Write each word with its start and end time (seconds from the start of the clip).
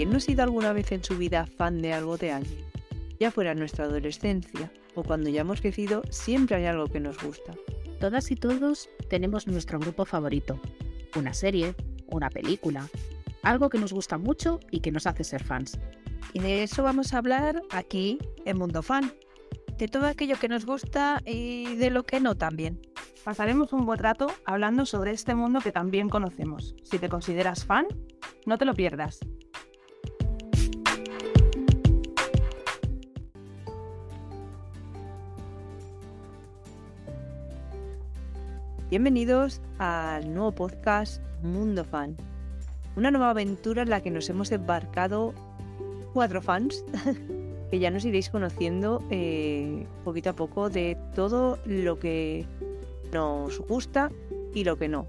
¿Quién 0.00 0.12
no 0.12 0.16
ha 0.16 0.20
sido 0.20 0.42
alguna 0.42 0.72
vez 0.72 0.92
en 0.92 1.04
su 1.04 1.18
vida 1.18 1.44
fan 1.44 1.82
de 1.82 1.92
algo 1.92 2.16
de 2.16 2.32
alguien? 2.32 2.64
Ya 3.18 3.30
fuera 3.30 3.52
en 3.52 3.58
nuestra 3.58 3.84
adolescencia 3.84 4.72
o 4.94 5.02
cuando 5.02 5.28
ya 5.28 5.42
hemos 5.42 5.60
crecido, 5.60 6.00
siempre 6.08 6.56
hay 6.56 6.64
algo 6.64 6.86
que 6.86 7.00
nos 7.00 7.22
gusta. 7.22 7.52
Todas 8.00 8.30
y 8.30 8.34
todos 8.34 8.88
tenemos 9.10 9.46
nuestro 9.46 9.78
grupo 9.78 10.06
favorito. 10.06 10.58
Una 11.16 11.34
serie, 11.34 11.74
una 12.06 12.30
película, 12.30 12.88
algo 13.42 13.68
que 13.68 13.76
nos 13.76 13.92
gusta 13.92 14.16
mucho 14.16 14.58
y 14.70 14.80
que 14.80 14.90
nos 14.90 15.06
hace 15.06 15.22
ser 15.22 15.44
fans. 15.44 15.78
Y 16.32 16.38
de 16.38 16.62
eso 16.62 16.82
vamos 16.82 17.12
a 17.12 17.18
hablar 17.18 17.60
aquí 17.68 18.16
en 18.46 18.56
Mundo 18.56 18.82
Fan. 18.82 19.12
De 19.76 19.86
todo 19.86 20.06
aquello 20.06 20.38
que 20.40 20.48
nos 20.48 20.64
gusta 20.64 21.20
y 21.26 21.74
de 21.74 21.90
lo 21.90 22.04
que 22.04 22.20
no 22.20 22.36
también. 22.36 22.80
Pasaremos 23.22 23.74
un 23.74 23.84
buen 23.84 23.98
rato 23.98 24.28
hablando 24.46 24.86
sobre 24.86 25.10
este 25.10 25.34
mundo 25.34 25.60
que 25.60 25.72
también 25.72 26.08
conocemos. 26.08 26.74
Si 26.84 26.98
te 26.98 27.10
consideras 27.10 27.66
fan, 27.66 27.84
no 28.46 28.56
te 28.56 28.64
lo 28.64 28.72
pierdas. 28.72 29.20
Bienvenidos 38.90 39.60
al 39.78 40.34
nuevo 40.34 40.50
podcast 40.50 41.22
Mundo 41.44 41.84
Fan. 41.84 42.16
Una 42.96 43.12
nueva 43.12 43.30
aventura 43.30 43.82
en 43.82 43.88
la 43.88 44.00
que 44.00 44.10
nos 44.10 44.28
hemos 44.28 44.50
embarcado 44.50 45.32
cuatro 46.12 46.42
fans 46.42 46.84
que 47.70 47.78
ya 47.78 47.92
nos 47.92 48.04
iréis 48.04 48.30
conociendo 48.30 49.00
eh, 49.08 49.86
poquito 50.02 50.30
a 50.30 50.32
poco 50.32 50.70
de 50.70 50.98
todo 51.14 51.60
lo 51.66 52.00
que 52.00 52.44
nos 53.12 53.60
gusta 53.60 54.10
y 54.56 54.64
lo 54.64 54.76
que 54.76 54.88
no. 54.88 55.06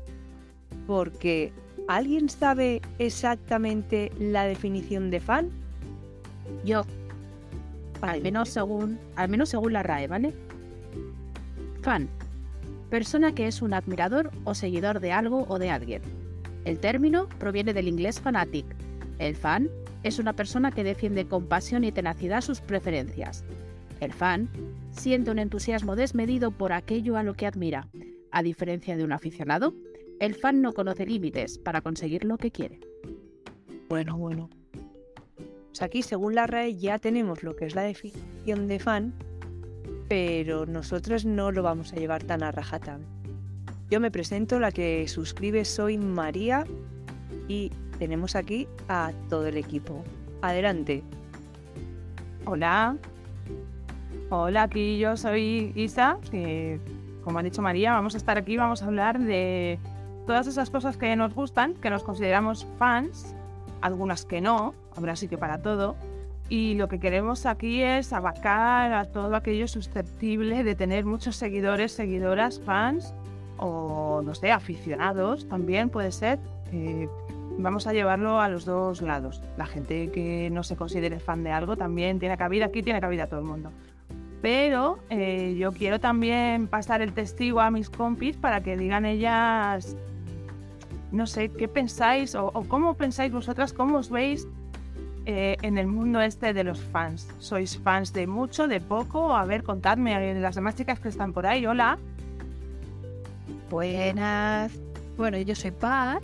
Porque 0.86 1.52
¿alguien 1.88 2.30
sabe 2.30 2.84
exactamente 3.00 4.12
la 4.20 4.44
definición 4.44 5.10
de 5.10 5.20
fan? 5.20 5.50
Yo. 6.64 6.84
Al 8.02 8.22
menos 8.22 8.50
según, 8.50 9.00
al 9.16 9.28
menos 9.28 9.50
según 9.50 9.74
la 9.74 9.82
RAE, 9.82 10.08
¿vale? 10.08 10.36
Fan 11.82 12.21
persona 12.92 13.34
que 13.34 13.48
es 13.48 13.62
un 13.62 13.74
admirador 13.74 14.30
o 14.44 14.54
seguidor 14.54 15.00
de 15.00 15.14
algo 15.14 15.46
o 15.48 15.58
de 15.58 15.72
alguien. 15.72 16.02
El 16.66 16.78
término 16.78 17.28
proviene 17.40 17.74
del 17.74 17.88
inglés 17.88 18.20
fanatic. 18.20 18.66
El 19.18 19.36
fan 19.36 19.70
es 20.04 20.20
una 20.20 20.34
persona 20.34 20.72
que 20.72 20.84
defiende 20.84 21.26
con 21.26 21.48
pasión 21.48 21.86
y 21.86 21.94
tenacidad 21.94 22.42
sus 22.42 22.60
preferencias. 22.60 23.46
El 24.02 24.12
fan 24.12 24.50
siente 24.90 25.32
un 25.32 25.40
entusiasmo 25.40 25.96
desmedido 25.96 26.52
por 26.52 26.74
aquello 26.74 27.16
a 27.16 27.24
lo 27.24 27.34
que 27.34 27.48
admira. 27.48 27.88
A 28.30 28.44
diferencia 28.44 28.98
de 28.98 29.06
un 29.06 29.14
aficionado, 29.14 29.74
el 30.20 30.36
fan 30.36 30.62
no 30.62 30.74
conoce 30.74 31.06
límites 31.06 31.58
para 31.60 31.82
conseguir 31.82 32.26
lo 32.26 32.38
que 32.38 32.52
quiere. 32.52 32.82
Bueno, 33.88 34.18
bueno. 34.18 34.50
Pues 35.68 35.82
aquí, 35.82 36.02
según 36.02 36.36
la 36.36 36.46
RAE, 36.46 36.76
ya 36.76 37.00
tenemos 37.00 37.42
lo 37.42 37.56
que 37.56 37.66
es 37.66 37.74
la 37.74 37.84
definición 37.84 38.68
de 38.68 38.80
fan, 38.80 39.14
pero 40.12 40.66
nosotros 40.66 41.24
no 41.24 41.54
lo 41.54 41.64
vamos 41.64 41.94
a 41.94 41.96
llevar 41.96 42.22
tan 42.24 42.44
a 42.44 42.52
rajata. 42.52 43.00
Yo 43.90 44.02
me 44.02 44.12
presento, 44.12 44.60
la 44.60 44.74
que 44.74 45.08
suscribe 45.08 45.64
soy 45.64 45.98
María 45.98 46.66
y 47.48 47.72
tenemos 47.98 48.36
aquí 48.36 48.68
a 48.90 49.14
todo 49.30 49.48
el 49.48 49.56
equipo. 49.56 50.04
Adelante. 50.42 51.02
Hola. 52.44 52.98
Hola, 54.30 54.64
aquí 54.64 55.00
yo 55.00 55.16
soy 55.16 55.72
Isa, 55.76 56.18
que 56.30 56.82
como 57.24 57.40
ha 57.40 57.44
dicho 57.44 57.62
María, 57.62 57.94
vamos 57.94 58.14
a 58.14 58.18
estar 58.18 58.38
aquí, 58.38 58.58
vamos 58.58 58.84
a 58.84 58.88
hablar 58.88 59.18
de 59.18 59.80
todas 60.28 60.46
esas 60.46 60.70
cosas 60.70 60.98
que 60.98 61.16
nos 61.16 61.34
gustan, 61.34 61.74
que 61.76 61.90
nos 61.90 62.04
consideramos 62.04 62.68
fans, 62.78 63.34
algunas 63.80 64.26
que 64.26 64.42
no, 64.42 64.74
habrá 64.94 65.14
que 65.14 65.38
para 65.38 65.62
todo, 65.62 65.96
y 66.52 66.74
lo 66.74 66.90
que 66.90 67.00
queremos 67.00 67.46
aquí 67.46 67.82
es 67.82 68.12
abarcar 68.12 68.92
a 68.92 69.06
todo 69.06 69.38
aquello 69.38 69.70
susceptible 69.70 70.66
de 70.66 70.76
tener 70.76 71.06
muchos 71.06 71.38
seguidores, 71.38 71.94
seguidoras, 71.94 72.60
fans 72.60 73.14
o, 73.56 74.22
no 74.22 74.36
sé, 74.36 74.52
aficionados 74.52 75.48
también 75.48 75.90
puede 75.90 76.12
ser. 76.12 76.40
Eh, 76.74 77.08
vamos 77.58 77.88
a 77.88 77.94
llevarlo 77.94 78.42
a 78.42 78.50
los 78.50 78.66
dos 78.66 79.02
lados. 79.02 79.42
La 79.56 79.66
gente 79.66 80.12
que 80.12 80.50
no 80.52 80.64
se 80.64 80.76
considere 80.76 81.22
fan 81.22 81.46
de 81.46 81.52
algo 81.52 81.78
también 81.78 82.20
tiene 82.20 82.36
cabida, 82.36 82.66
aquí 82.66 82.84
tiene 82.84 83.00
cabida 83.00 83.28
todo 83.28 83.40
el 83.40 83.46
mundo. 83.46 83.72
Pero 84.42 85.00
eh, 85.10 85.56
yo 85.58 85.72
quiero 85.72 86.02
también 86.02 86.68
pasar 86.68 87.02
el 87.02 87.14
testigo 87.14 87.62
a 87.62 87.72
mis 87.72 87.90
compis 87.90 88.36
para 88.36 88.62
que 88.62 88.76
digan 88.76 89.06
ellas, 89.06 89.96
no 91.14 91.28
sé, 91.28 91.48
qué 91.48 91.70
pensáis 91.70 92.36
o, 92.36 92.48
o 92.48 92.64
cómo 92.66 92.96
pensáis 92.96 93.32
vosotras, 93.32 93.72
cómo 93.72 94.00
os 94.00 94.10
veis 94.10 94.50
eh, 95.26 95.58
en 95.62 95.78
el 95.78 95.88
mundo 95.88 96.22
este 96.22 96.54
de 96.54 96.64
los 96.64 96.80
fans? 96.80 97.28
¿Sois 97.40 97.78
fans 97.78 98.14
de 98.14 98.28
mucho, 98.28 98.68
de 98.68 98.80
poco? 98.80 99.36
A 99.36 99.46
ver, 99.46 99.64
contadme, 99.64 100.40
las 100.40 100.56
demás 100.56 100.76
chicas 100.76 101.00
que 101.00 101.10
están 101.10 101.34
por 101.34 101.46
ahí, 101.46 101.66
hola. 101.66 101.98
Buenas. 103.70 104.72
Bueno, 105.18 105.38
yo 105.38 105.56
soy 105.56 105.72
Pat. 105.72 106.24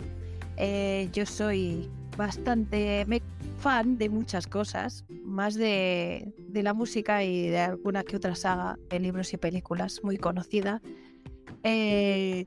Eh, 0.56 1.08
yo 1.12 1.24
soy 1.24 1.88
bastante 2.16 3.06
fan 3.60 3.96
de 3.96 4.08
muchas 4.08 4.46
cosas, 4.46 5.04
más 5.24 5.54
de, 5.54 6.34
la 6.52 6.74
música 6.74 7.22
y 7.22 7.48
de 7.48 7.60
alguna 7.60 8.02
que 8.02 8.16
otra 8.16 8.34
saga 8.34 8.76
de 8.90 8.98
libros 8.98 9.32
y 9.32 9.36
películas 9.36 10.00
muy 10.02 10.18
conocida. 10.18 10.82
Eh, 11.62 12.46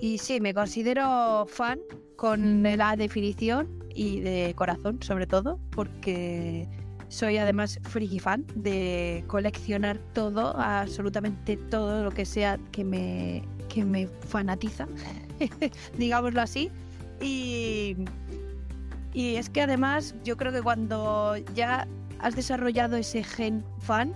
y 0.00 0.18
sí, 0.18 0.40
me 0.40 0.54
considero 0.54 1.46
fan 1.46 1.78
con 2.20 2.62
la 2.62 2.96
definición 2.96 3.66
y 3.94 4.20
de 4.20 4.52
corazón, 4.54 5.02
sobre 5.02 5.26
todo, 5.26 5.58
porque 5.70 6.68
soy 7.08 7.38
además 7.38 7.80
friki 7.82 8.18
fan 8.18 8.44
de 8.54 9.24
coleccionar 9.26 9.96
todo, 10.12 10.54
absolutamente 10.54 11.56
todo 11.56 12.04
lo 12.04 12.10
que 12.10 12.26
sea 12.26 12.58
que 12.72 12.84
me, 12.84 13.42
que 13.70 13.86
me 13.86 14.06
fanatiza, 14.06 14.86
digámoslo 15.96 16.42
así. 16.42 16.70
Y, 17.22 17.96
y 19.14 19.36
es 19.36 19.48
que 19.48 19.62
además 19.62 20.14
yo 20.22 20.36
creo 20.36 20.52
que 20.52 20.60
cuando 20.60 21.38
ya 21.54 21.88
has 22.18 22.36
desarrollado 22.36 22.98
ese 22.98 23.24
gen 23.24 23.64
fan, 23.78 24.12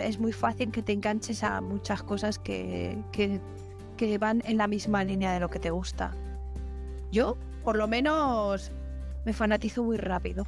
es 0.00 0.20
muy 0.20 0.32
fácil 0.32 0.70
que 0.70 0.84
te 0.84 0.92
enganches 0.92 1.42
a 1.42 1.60
muchas 1.60 2.04
cosas 2.04 2.38
que, 2.38 2.96
que, 3.10 3.40
que 3.96 4.18
van 4.18 4.40
en 4.44 4.56
la 4.56 4.68
misma 4.68 5.02
línea 5.02 5.32
de 5.32 5.40
lo 5.40 5.48
que 5.48 5.58
te 5.58 5.70
gusta. 5.70 6.14
Yo, 7.12 7.36
por 7.64 7.76
lo 7.76 7.88
menos, 7.88 8.70
me 9.24 9.32
fanatizo 9.32 9.82
muy 9.82 9.96
rápido. 9.96 10.46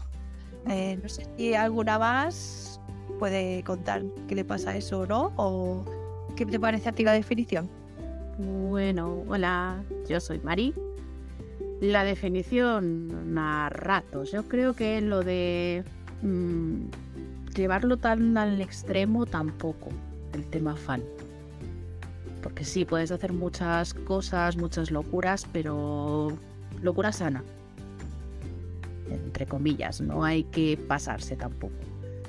Eh, 0.68 0.98
no 1.02 1.08
sé 1.08 1.26
si 1.36 1.54
alguna 1.54 1.98
más 1.98 2.80
puede 3.18 3.62
contar 3.64 4.02
qué 4.28 4.34
le 4.34 4.44
pasa 4.44 4.70
a 4.70 4.76
eso 4.76 5.00
o 5.00 5.06
no, 5.06 5.32
o 5.36 5.84
qué 6.36 6.46
te 6.46 6.58
parece 6.58 6.88
a 6.88 6.92
ti 6.92 7.04
la 7.04 7.12
definición. 7.12 7.68
Bueno, 8.38 9.24
hola, 9.28 9.82
yo 10.08 10.20
soy 10.20 10.38
Mari. 10.38 10.74
La 11.80 12.04
definición 12.04 13.36
a 13.36 13.68
ratos, 13.68 14.30
yo 14.30 14.44
creo 14.48 14.74
que 14.74 15.00
lo 15.00 15.22
de 15.22 15.84
mm, 16.22 16.86
llevarlo 17.56 17.96
tan 17.96 18.36
al 18.38 18.60
extremo 18.60 19.26
tampoco, 19.26 19.88
el 20.32 20.46
tema 20.46 20.76
fan. 20.76 21.02
Porque 22.40 22.64
sí, 22.64 22.84
puedes 22.84 23.10
hacer 23.10 23.32
muchas 23.32 23.94
cosas, 23.94 24.56
muchas 24.56 24.90
locuras, 24.90 25.46
pero 25.52 26.36
locura 26.82 27.12
sana 27.12 27.42
entre 29.12 29.46
comillas, 29.46 30.00
no 30.00 30.24
hay 30.24 30.44
que 30.44 30.76
pasarse 30.76 31.36
tampoco. 31.36 31.74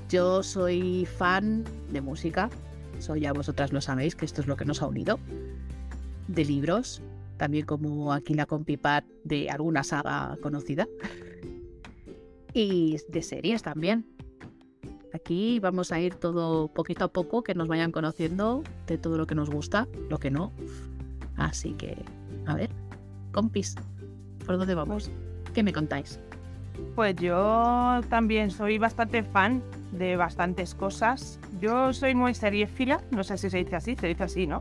Yo 0.09 0.43
soy 0.43 1.05
fan 1.05 1.63
de 1.91 2.01
música, 2.01 2.49
soy 2.99 3.21
ya 3.21 3.33
vosotras 3.33 3.71
lo 3.73 3.81
sabéis 3.81 4.15
que 4.15 4.25
esto 4.25 4.41
es 4.41 4.47
lo 4.47 4.55
que 4.55 4.65
nos 4.65 4.81
ha 4.81 4.87
unido, 4.87 5.19
de 6.27 6.45
libros, 6.45 7.01
también 7.37 7.65
como 7.65 8.13
aquí 8.13 8.33
la 8.33 8.45
compipat 8.45 9.05
de 9.23 9.49
alguna 9.49 9.83
saga 9.83 10.37
conocida, 10.41 10.87
y 12.53 12.97
de 13.07 13.21
series 13.21 13.63
también. 13.63 14.05
Aquí 15.13 15.59
vamos 15.59 15.91
a 15.91 15.99
ir 15.99 16.15
todo 16.15 16.67
poquito 16.69 17.05
a 17.05 17.07
poco, 17.07 17.43
que 17.43 17.53
nos 17.53 17.67
vayan 17.67 17.91
conociendo 17.91 18.63
de 18.87 18.97
todo 18.97 19.17
lo 19.17 19.27
que 19.27 19.35
nos 19.35 19.49
gusta, 19.49 19.87
lo 20.09 20.17
que 20.17 20.31
no. 20.31 20.51
Así 21.35 21.73
que, 21.73 22.03
a 22.47 22.55
ver, 22.55 22.71
compis, 23.31 23.75
¿por 24.43 24.57
dónde 24.57 24.75
vamos? 24.75 25.11
¿Qué 25.53 25.63
me 25.63 25.73
contáis? 25.73 26.19
Pues 26.95 27.15
yo 27.15 28.01
también 28.09 28.51
soy 28.51 28.77
bastante 28.77 29.23
fan 29.23 29.61
de 29.91 30.15
bastantes 30.15 30.75
cosas. 30.75 31.39
Yo 31.59 31.93
soy 31.93 32.15
muy 32.15 32.33
seriéfila, 32.33 33.01
no 33.11 33.23
sé 33.23 33.37
si 33.37 33.49
se 33.49 33.57
dice 33.57 33.75
así, 33.75 33.95
se 33.95 34.07
dice 34.07 34.23
así, 34.23 34.47
¿no? 34.47 34.59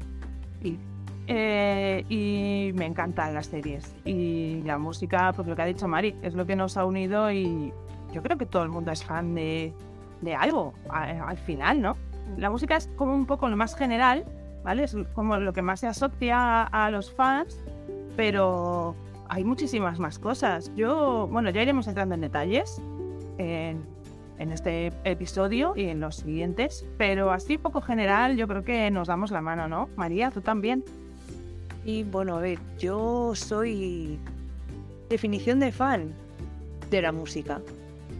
Y, 0.62 0.78
eh, 1.26 2.04
y 2.08 2.72
me 2.74 2.86
encantan 2.86 3.34
las 3.34 3.46
series. 3.46 3.94
Y 4.04 4.62
la 4.64 4.78
música, 4.78 5.32
pues 5.34 5.48
lo 5.48 5.56
que 5.56 5.62
ha 5.62 5.66
dicho 5.66 5.88
Mari, 5.88 6.14
es 6.22 6.34
lo 6.34 6.46
que 6.46 6.56
nos 6.56 6.76
ha 6.76 6.84
unido 6.84 7.30
y 7.32 7.72
yo 8.12 8.22
creo 8.22 8.36
que 8.36 8.46
todo 8.46 8.62
el 8.62 8.68
mundo 8.68 8.92
es 8.92 9.04
fan 9.04 9.34
de, 9.34 9.72
de 10.20 10.34
algo 10.34 10.74
al 10.88 11.38
final, 11.38 11.80
¿no? 11.80 11.96
La 12.36 12.50
música 12.50 12.76
es 12.76 12.88
como 12.96 13.14
un 13.14 13.26
poco 13.26 13.48
lo 13.48 13.56
más 13.56 13.74
general, 13.74 14.24
¿vale? 14.62 14.84
Es 14.84 14.96
como 15.14 15.36
lo 15.38 15.52
que 15.52 15.62
más 15.62 15.80
se 15.80 15.86
asocia 15.86 16.62
a 16.62 16.90
los 16.90 17.12
fans, 17.12 17.58
pero 18.16 18.94
hay 19.28 19.44
muchísimas 19.44 19.98
más 19.98 20.18
cosas. 20.18 20.70
Yo, 20.74 21.28
bueno, 21.30 21.50
ya 21.50 21.62
iremos 21.62 21.86
entrando 21.88 22.14
en 22.14 22.20
detalles, 22.20 22.80
en, 23.38 23.82
este 24.38 24.92
episodio 25.04 25.72
y 25.76 25.84
en 25.84 26.00
los 26.00 26.16
siguientes. 26.16 26.84
Pero 26.98 27.30
así 27.30 27.58
poco 27.58 27.80
general, 27.80 28.36
yo 28.36 28.48
creo 28.48 28.64
que 28.64 28.90
nos 28.90 29.08
damos 29.08 29.30
la 29.30 29.40
mano, 29.40 29.68
¿no? 29.68 29.88
María, 29.96 30.30
tú 30.30 30.40
también. 30.40 30.84
Y 31.84 32.02
bueno, 32.02 32.36
a 32.36 32.40
ver, 32.40 32.58
yo 32.78 33.34
soy 33.34 34.18
definición 35.08 35.60
de 35.60 35.70
fan 35.70 36.12
de 36.90 37.02
la 37.02 37.12
música. 37.12 37.60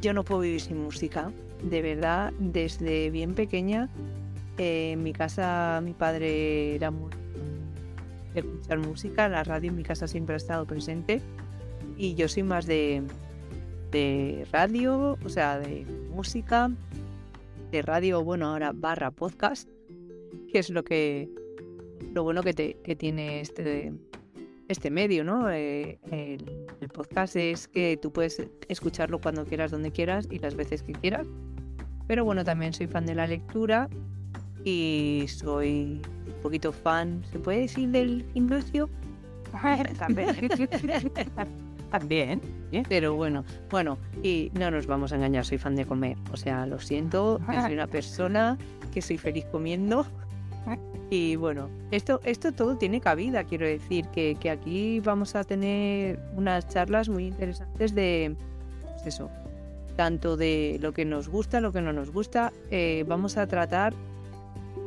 Yo 0.01 0.13
no 0.13 0.23
puedo 0.23 0.43
vivir 0.43 0.61
sin 0.61 0.83
música. 0.83 1.33
De 1.63 1.83
verdad, 1.83 2.33
desde 2.39 3.11
bien 3.11 3.35
pequeña, 3.35 3.89
eh, 4.59 4.93
en 4.93 5.03
mi 5.03 5.13
casa 5.13 5.81
mi 5.83 5.93
padre 5.93 6.75
era 6.75 6.91
muy 6.91 7.11
escuchar 8.35 8.79
música, 8.79 9.29
la 9.29 9.45
radio 9.45 9.71
en 9.71 9.77
mi 9.77 9.83
casa 9.83 10.07
siempre 10.07 10.35
ha 10.35 10.37
estado 10.37 10.67
presente 10.67 11.21
y 11.97 12.15
yo 12.15 12.29
soy 12.29 12.43
más 12.43 12.67
de, 12.67 13.03
de 13.91 14.47
radio, 14.53 15.19
o 15.25 15.29
sea, 15.29 15.59
de 15.59 15.85
música, 16.11 16.71
de 17.71 17.83
radio, 17.83 18.23
bueno, 18.23 18.49
ahora 18.49 18.73
barra 18.75 19.11
podcast, 19.11 19.69
que 20.51 20.59
es 20.59 20.71
lo 20.71 20.85
que 20.85 21.29
lo 22.13 22.25
bueno 22.25 22.43
que, 22.43 22.53
te, 22.53 22.75
que 22.83 22.97
tiene 22.97 23.41
este 23.41 23.93
este 24.69 24.91
medio, 24.91 25.23
¿no? 25.23 25.51
Eh, 25.51 25.99
el, 26.11 26.67
el 26.81 26.89
podcast 26.89 27.37
es 27.37 27.69
que 27.69 27.99
tú 28.01 28.13
puedes 28.13 28.43
escucharlo 28.69 29.21
cuando 29.21 29.45
quieras, 29.45 29.71
donde 29.71 29.91
quieras 29.91 30.27
y 30.31 30.39
las 30.39 30.55
veces 30.55 30.83
que 30.83 30.93
quieras. 30.93 31.27
Pero 32.07 32.25
bueno, 32.25 32.45
también 32.45 32.73
soy 32.73 32.87
fan 32.87 33.05
de 33.05 33.15
la 33.15 33.27
lectura 33.27 33.89
y 34.65 35.25
soy 35.29 36.01
un 36.27 36.43
poquito 36.43 36.73
fan, 36.73 37.23
¿se 37.31 37.39
puede 37.39 37.61
decir 37.61 37.89
del 37.89 38.25
gimnasio? 38.33 38.89
también. 39.99 40.49
también. 41.91 42.41
¿eh? 42.73 42.83
Pero 42.89 43.15
bueno, 43.15 43.45
bueno, 43.71 43.99
y 44.23 44.51
no 44.55 44.71
nos 44.71 44.87
vamos 44.87 45.13
a 45.13 45.17
engañar, 45.17 45.45
soy 45.45 45.59
fan 45.59 45.77
de 45.77 45.85
comer. 45.85 46.17
O 46.33 46.37
sea, 46.37 46.67
lo 46.67 46.79
siento, 46.79 47.41
soy 47.47 47.75
una 47.75 47.87
persona 47.87 48.59
que 48.93 49.03
soy 49.03 49.19
feliz 49.19 49.45
comiendo. 49.47 50.07
Y 51.11 51.37
bueno, 51.37 51.69
esto, 51.91 52.21
esto 52.25 52.53
todo 52.53 52.79
tiene 52.79 52.99
cabida, 53.01 53.45
quiero 53.45 53.67
decir, 53.67 54.07
que, 54.09 54.35
que 54.41 54.49
aquí 54.49 55.01
vamos 55.01 55.35
a 55.35 55.45
tener 55.45 56.19
unas 56.35 56.67
charlas 56.69 57.11
muy 57.11 57.27
interesantes 57.27 57.95
de, 57.95 58.35
pues 58.95 59.07
eso, 59.09 59.29
tanto 59.97 60.39
de 60.39 60.79
lo 60.81 60.93
que 60.93 61.05
nos 61.05 61.29
gusta, 61.29 61.61
lo 61.61 61.71
que 61.71 61.83
no 61.83 61.93
nos 61.93 62.11
gusta. 62.11 62.53
Eh, 62.71 63.05
vamos 63.07 63.37
a 63.37 63.47
tratar 63.47 63.93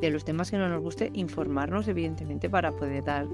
de 0.01 0.09
los 0.09 0.25
temas 0.25 0.51
que 0.51 0.57
no 0.57 0.67
nos 0.69 0.81
guste, 0.81 1.09
informarnos, 1.13 1.87
evidentemente, 1.87 2.49
para 2.49 2.71
poder 2.71 3.03
dar, 3.03 3.27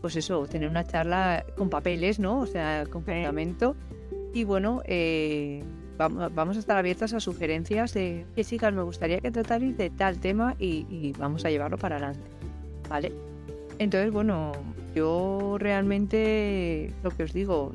pues 0.00 0.16
eso, 0.16 0.46
tener 0.46 0.68
una 0.68 0.84
charla 0.84 1.44
con 1.56 1.68
papeles, 1.70 2.18
¿no? 2.18 2.40
O 2.40 2.46
sea, 2.46 2.84
con 2.90 3.02
fundamento. 3.02 3.74
Y 4.32 4.44
bueno, 4.44 4.82
eh, 4.84 5.62
vam- 5.98 6.30
vamos 6.34 6.56
a 6.56 6.60
estar 6.60 6.76
abiertas 6.76 7.12
a 7.14 7.20
sugerencias 7.20 7.94
de 7.94 8.26
que 8.34 8.44
chicas, 8.44 8.72
me 8.72 8.82
gustaría 8.82 9.20
que 9.20 9.30
tratarais 9.30 9.76
de 9.76 9.90
tal 9.90 10.18
tema 10.18 10.54
y, 10.58 10.86
y 10.90 11.12
vamos 11.18 11.44
a 11.44 11.50
llevarlo 11.50 11.78
para 11.78 11.96
adelante. 11.96 12.20
¿Vale? 12.88 13.12
Entonces, 13.78 14.12
bueno, 14.12 14.52
yo 14.94 15.56
realmente 15.58 16.92
lo 17.02 17.10
que 17.10 17.24
os 17.24 17.32
digo, 17.32 17.72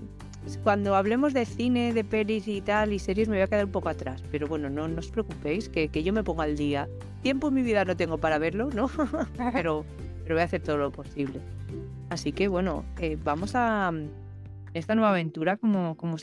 cuando 0.64 0.96
hablemos 0.96 1.34
de 1.34 1.46
cine, 1.46 1.94
de 1.94 2.04
pelis 2.04 2.48
y 2.48 2.62
tal, 2.62 2.94
y 2.94 3.00
series, 3.00 3.30
me 3.30 3.38
voy 3.38 3.44
a 3.44 3.48
quedar 3.48 3.66
un 3.66 3.72
poco 3.72 3.90
atrás. 3.90 4.24
Pero 4.32 4.48
bueno, 4.48 4.70
no, 4.70 4.86
os 4.98 5.12
preocupéis, 5.12 5.70
que, 5.70 5.90
yo 6.04 6.14
me 6.14 6.24
pongo 6.24 6.42
al 6.42 6.56
día. 6.56 6.88
Tiempo 7.22 7.50
en 7.50 7.54
mi 7.54 7.62
vida 7.62 7.86
no 7.86 7.96
tengo 7.96 8.18
para 8.18 8.38
verlo, 8.38 8.70
¿no? 8.74 8.90
pero, 9.54 9.86
voy 10.28 10.40
a 10.40 10.44
hacer 10.44 10.62
todo 10.62 10.78
lo 10.78 10.92
posible. 10.92 11.40
Así 12.10 12.32
que 12.32 12.48
bueno, 12.48 12.86
eh, 13.00 13.18
vamos 13.24 13.52
a 13.56 13.92
esta 14.74 14.96
nueva 14.96 15.12
aventura, 15.12 15.58
como, 15.58 15.98
como 15.98 16.16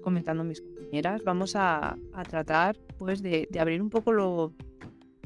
comentando 0.00 0.44
mis 0.44 0.60
compañeras, 0.60 1.22
vamos 1.24 1.54
a, 1.56 1.96
tratar 2.28 2.76
pues 2.98 3.20
de, 3.22 3.48
de 3.50 3.60
abrir 3.60 3.82
un 3.82 3.90
poco 3.90 4.12
lo, 4.12 4.52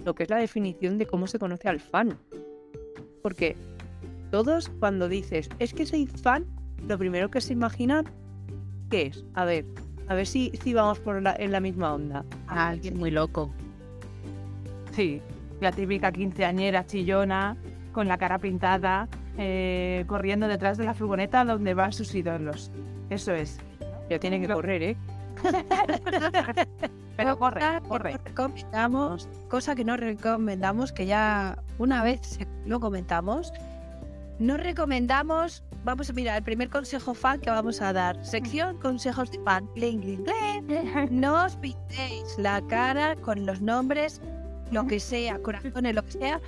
lo 0.04 0.14
que 0.14 0.22
es 0.22 0.30
la 0.30 0.38
definición 0.38 0.98
de 0.98 1.06
cómo 1.06 1.26
se 1.26 1.38
conoce 1.38 1.68
al 1.68 1.80
fan. 1.80 2.16
Porque 3.22 3.56
todos 4.30 4.70
cuando 4.80 5.08
dices, 5.08 5.48
es 5.58 5.74
que 5.74 5.86
soy 5.86 6.06
fan, 6.06 6.46
lo 6.88 6.96
primero 6.98 7.30
que 7.30 7.40
se 7.40 7.52
imaginan, 7.52 8.06
¿qué 8.90 9.06
es? 9.06 9.24
A 9.34 9.44
ver, 9.44 9.64
a 10.08 10.14
ver 10.14 10.26
si, 10.26 10.50
si 10.62 10.74
vamos 10.74 10.98
por 10.98 11.22
la, 11.22 11.34
en 11.38 11.52
la 11.52 11.60
misma 11.60 11.94
onda. 11.94 12.24
A 12.48 12.68
alguien 12.68 12.98
muy 12.98 13.10
loco. 13.10 13.50
Sí, 14.92 15.22
la 15.60 15.72
típica 15.72 16.10
quinceañera 16.12 16.84
chillona, 16.86 17.56
con 17.92 18.08
la 18.08 18.18
cara 18.18 18.38
pintada, 18.38 19.08
eh, 19.38 20.04
corriendo 20.06 20.48
detrás 20.48 20.76
de 20.78 20.84
la 20.84 20.94
furgoneta 20.94 21.44
donde 21.44 21.74
van 21.74 21.92
sus 21.92 22.14
ídolos. 22.14 22.70
Eso 23.08 23.32
es. 23.32 23.58
Ya 24.10 24.18
tiene 24.18 24.40
que 24.40 24.48
Lo- 24.48 24.56
correr, 24.56 24.82
¿eh? 24.82 24.96
Pero 27.16 27.38
corre, 27.38 27.60
corre. 27.88 28.16
recomendamos, 28.24 29.28
cosa 29.48 29.74
que 29.74 29.84
no 29.84 29.96
recomendamos, 29.96 30.92
que 30.92 31.06
ya 31.06 31.58
una 31.78 32.02
vez 32.02 32.38
lo 32.66 32.80
comentamos, 32.80 33.52
no 34.38 34.56
recomendamos, 34.56 35.62
vamos 35.84 36.10
a 36.10 36.12
mirar, 36.12 36.36
el 36.38 36.44
primer 36.44 36.68
consejo 36.68 37.14
fan 37.14 37.40
que 37.40 37.50
vamos 37.50 37.80
a 37.80 37.92
dar, 37.92 38.24
sección 38.24 38.78
consejos 38.78 39.30
de 39.30 39.38
fan, 39.42 39.66
clink, 39.74 40.02
clink, 40.02 40.24
clink. 40.24 41.10
no 41.10 41.44
os 41.44 41.56
pintéis 41.56 42.38
la 42.38 42.60
cara 42.68 43.16
con 43.16 43.46
los 43.46 43.60
nombres, 43.60 44.20
lo 44.70 44.86
que 44.86 45.00
sea, 45.00 45.38
corazones, 45.38 45.94
lo 45.94 46.04
que 46.04 46.12
sea, 46.12 46.40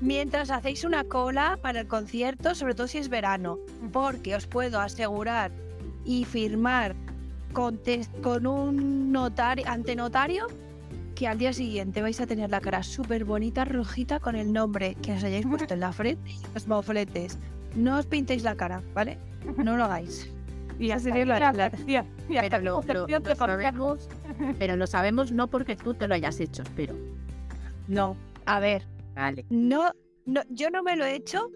mientras 0.00 0.50
hacéis 0.50 0.84
una 0.84 1.04
cola 1.04 1.58
para 1.60 1.80
el 1.80 1.88
concierto, 1.88 2.54
sobre 2.54 2.74
todo 2.74 2.86
si 2.86 2.98
es 2.98 3.08
verano, 3.08 3.58
porque 3.92 4.34
os 4.34 4.46
puedo 4.46 4.80
asegurar 4.80 5.50
y 6.04 6.24
firmar 6.24 6.94
con, 7.52 7.80
con 8.22 8.46
un 8.46 9.12
notario, 9.12 9.64
ante 9.68 9.96
notario 9.96 10.46
que 11.16 11.26
al 11.26 11.38
día 11.38 11.52
siguiente 11.52 12.02
vais 12.02 12.20
a 12.20 12.26
tener 12.26 12.50
la 12.50 12.60
cara 12.60 12.82
súper 12.82 13.24
bonita, 13.24 13.64
rojita, 13.64 14.20
con 14.20 14.36
el 14.36 14.52
nombre 14.52 14.94
que 14.96 15.12
os 15.12 15.24
hayáis 15.24 15.46
puesto 15.46 15.72
en 15.72 15.80
la 15.80 15.92
frente 15.92 16.30
y 16.30 16.54
los 16.54 16.68
mofletes. 16.68 17.38
No 17.76 17.98
os 17.98 18.06
pintéis 18.06 18.42
la 18.42 18.54
cara, 18.56 18.82
¿vale? 18.94 19.18
No 19.62 19.76
lo 19.76 19.84
hagáis. 19.84 20.30
Y 20.78 20.88
ya 20.88 20.98
sería 20.98 21.24
la, 21.24 21.52
la- 21.52 21.70
Pero 22.86 23.06
lo, 23.08 23.18
lo- 23.18 23.34
sabemos, 23.36 24.08
pero 24.58 24.76
lo 24.76 24.86
sabemos 24.86 25.32
no 25.32 25.48
porque 25.48 25.76
tú 25.76 25.94
te 25.94 26.06
lo 26.08 26.14
hayas 26.14 26.38
hecho, 26.40 26.62
espero. 26.62 26.94
No. 27.88 28.16
A 28.46 28.60
ver, 28.60 28.86
Vale. 29.14 29.44
no, 29.50 29.92
no, 30.26 30.42
yo 30.50 30.70
no 30.70 30.82
me 30.82 30.96
lo 30.96 31.04
he 31.04 31.14
hecho, 31.14 31.50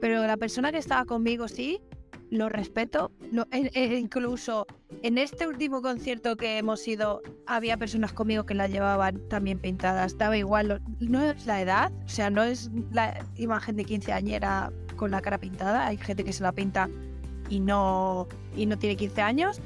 pero 0.00 0.26
la 0.26 0.36
persona 0.36 0.70
que 0.72 0.78
estaba 0.78 1.04
conmigo 1.06 1.48
sí, 1.48 1.80
lo 2.30 2.48
respeto. 2.48 3.10
No, 3.32 3.46
e- 3.50 3.70
e 3.74 3.98
incluso 3.98 4.66
en 5.02 5.18
este 5.18 5.46
último 5.48 5.80
concierto 5.82 6.36
que 6.36 6.58
hemos 6.58 6.86
ido, 6.86 7.22
había 7.46 7.76
personas 7.76 8.12
conmigo 8.12 8.44
que 8.46 8.54
la 8.54 8.68
llevaban 8.68 9.20
también 9.28 9.58
pintadas. 9.58 10.16
Daba 10.18 10.36
igual, 10.36 10.82
no 11.00 11.22
es 11.22 11.46
la 11.46 11.60
edad, 11.62 11.90
o 12.04 12.08
sea, 12.08 12.30
no 12.30 12.42
es 12.44 12.70
la 12.92 13.24
imagen 13.36 13.76
de 13.76 13.84
quinceañera 13.84 14.70
con 15.00 15.10
la 15.10 15.22
cara 15.22 15.38
pintada. 15.38 15.86
Hay 15.86 15.96
gente 15.96 16.24
que 16.24 16.32
se 16.34 16.42
la 16.42 16.52
pinta 16.52 16.88
y 17.48 17.58
no, 17.58 18.28
y 18.54 18.66
no 18.66 18.78
tiene 18.78 18.96
15 18.96 19.22
años. 19.22 19.58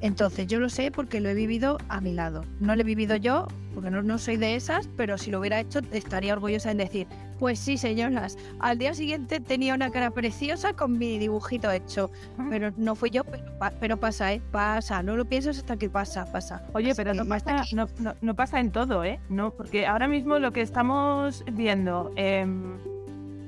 Entonces 0.00 0.46
yo 0.46 0.60
lo 0.60 0.68
sé 0.68 0.90
porque 0.92 1.20
lo 1.20 1.28
he 1.28 1.34
vivido 1.34 1.78
a 1.88 2.00
mi 2.00 2.12
lado. 2.12 2.44
No 2.60 2.74
lo 2.76 2.82
he 2.82 2.84
vivido 2.84 3.16
yo, 3.16 3.46
porque 3.74 3.90
no, 3.90 4.00
no 4.02 4.18
soy 4.18 4.36
de 4.36 4.54
esas, 4.54 4.88
pero 4.96 5.18
si 5.18 5.30
lo 5.32 5.40
hubiera 5.40 5.58
hecho 5.60 5.80
estaría 5.92 6.32
orgullosa 6.34 6.70
en 6.70 6.76
decir, 6.78 7.06
pues 7.40 7.58
sí, 7.58 7.76
señoras, 7.78 8.36
al 8.60 8.78
día 8.78 8.94
siguiente 8.94 9.40
tenía 9.40 9.74
una 9.74 9.90
cara 9.90 10.10
preciosa 10.12 10.72
con 10.72 10.98
mi 10.98 11.18
dibujito 11.18 11.70
hecho. 11.72 12.10
Pero 12.48 12.72
no 12.76 12.94
fui 12.94 13.10
yo, 13.10 13.22
pero, 13.24 13.44
pero 13.80 13.96
pasa, 13.96 14.32
¿eh? 14.32 14.42
Pasa, 14.52 15.02
no 15.02 15.16
lo 15.16 15.24
piensas 15.24 15.58
hasta 15.58 15.76
que 15.76 15.88
pasa, 15.90 16.24
pasa. 16.26 16.62
Oye, 16.74 16.94
pero 16.94 17.12
no 17.14 17.24
pasa, 17.24 17.64
no- 17.72 17.88
no 18.20 18.34
pasa 18.34 18.60
en 18.60 18.70
todo, 18.70 19.02
¿eh? 19.04 19.18
No, 19.28 19.50
porque 19.52 19.86
ahora 19.86 20.06
mismo 20.06 20.38
lo 20.38 20.52
que 20.52 20.60
estamos 20.60 21.44
viendo, 21.52 22.12
em, 22.14 22.78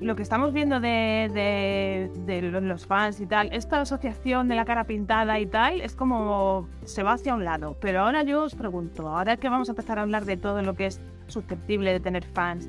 lo 0.00 0.16
que 0.16 0.22
estamos 0.22 0.52
viendo 0.52 0.80
de, 0.80 1.30
de- 1.34 2.10
de 2.24 2.42
lo- 2.50 2.60
los 2.60 2.86
fans 2.86 3.20
y 3.20 3.26
tal, 3.26 3.50
esta 3.52 3.80
asociación 3.82 4.48
de 4.48 4.54
la 4.56 4.64
cara 4.64 4.84
pintada 4.84 5.38
y 5.38 5.46
tal, 5.46 5.80
es 5.82 5.94
como 5.94 6.68
se 6.84 7.02
va 7.02 7.12
hacia 7.12 7.34
un 7.34 7.44
lado. 7.44 7.76
Pero 7.80 8.00
ahora 8.00 8.22
yo 8.22 8.44
os 8.44 8.54
pregunto, 8.54 9.08
ahora 9.08 9.36
que 9.36 9.48
vamos 9.48 9.68
a 9.68 9.72
empezar 9.72 9.98
a 9.98 10.02
hablar 10.02 10.24
de 10.24 10.36
todo 10.36 10.62
lo 10.62 10.74
que 10.74 10.86
es 10.86 11.00
susceptible 11.26 11.92
de 11.92 12.00
tener 12.00 12.24
fans, 12.24 12.68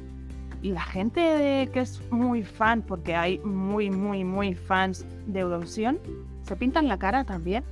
y 0.61 0.71
la 0.73 0.81
gente 0.81 1.69
que 1.73 1.79
es 1.79 2.01
muy 2.11 2.43
fan, 2.43 2.83
porque 2.83 3.15
hay 3.15 3.39
muy, 3.39 3.89
muy, 3.89 4.23
muy 4.23 4.53
fans 4.53 5.05
de 5.25 5.39
Eurovisión, 5.39 5.97
¿se 6.43 6.55
pintan 6.55 6.87
la 6.87 6.99
cara 6.99 7.23
también? 7.23 7.63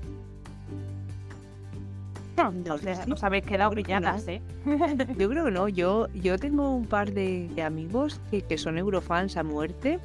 No, 2.43 2.51
No, 2.51 3.13
os, 3.13 3.23
habéis 3.23 3.43
quedado 3.45 3.71
brilladas, 3.71 4.27
¿eh? 4.27 4.41
Yo 5.17 5.29
creo 5.29 5.45
que 5.45 5.51
no. 5.51 5.67
Yo, 5.67 6.07
yo 6.13 6.37
tengo 6.37 6.73
un 6.73 6.85
par 6.85 7.11
de, 7.13 7.49
de 7.55 7.61
amigos 7.63 8.19
que, 8.31 8.41
que 8.41 8.57
son 8.57 8.77
eurofans 8.77 9.35
a 9.37 9.43
muerte. 9.43 9.99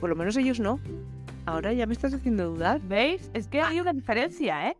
Por 0.00 0.10
lo 0.10 0.16
menos 0.16 0.36
ellos 0.36 0.58
no. 0.60 0.80
Ahora 1.46 1.72
ya 1.72 1.86
me 1.86 1.92
estás 1.92 2.14
haciendo 2.14 2.50
dudar. 2.50 2.80
¿Veis? 2.82 3.30
Es 3.34 3.46
que 3.48 3.60
hay 3.60 3.80
una 3.80 3.92
diferencia, 3.92 4.68
¿eh? 4.70 4.76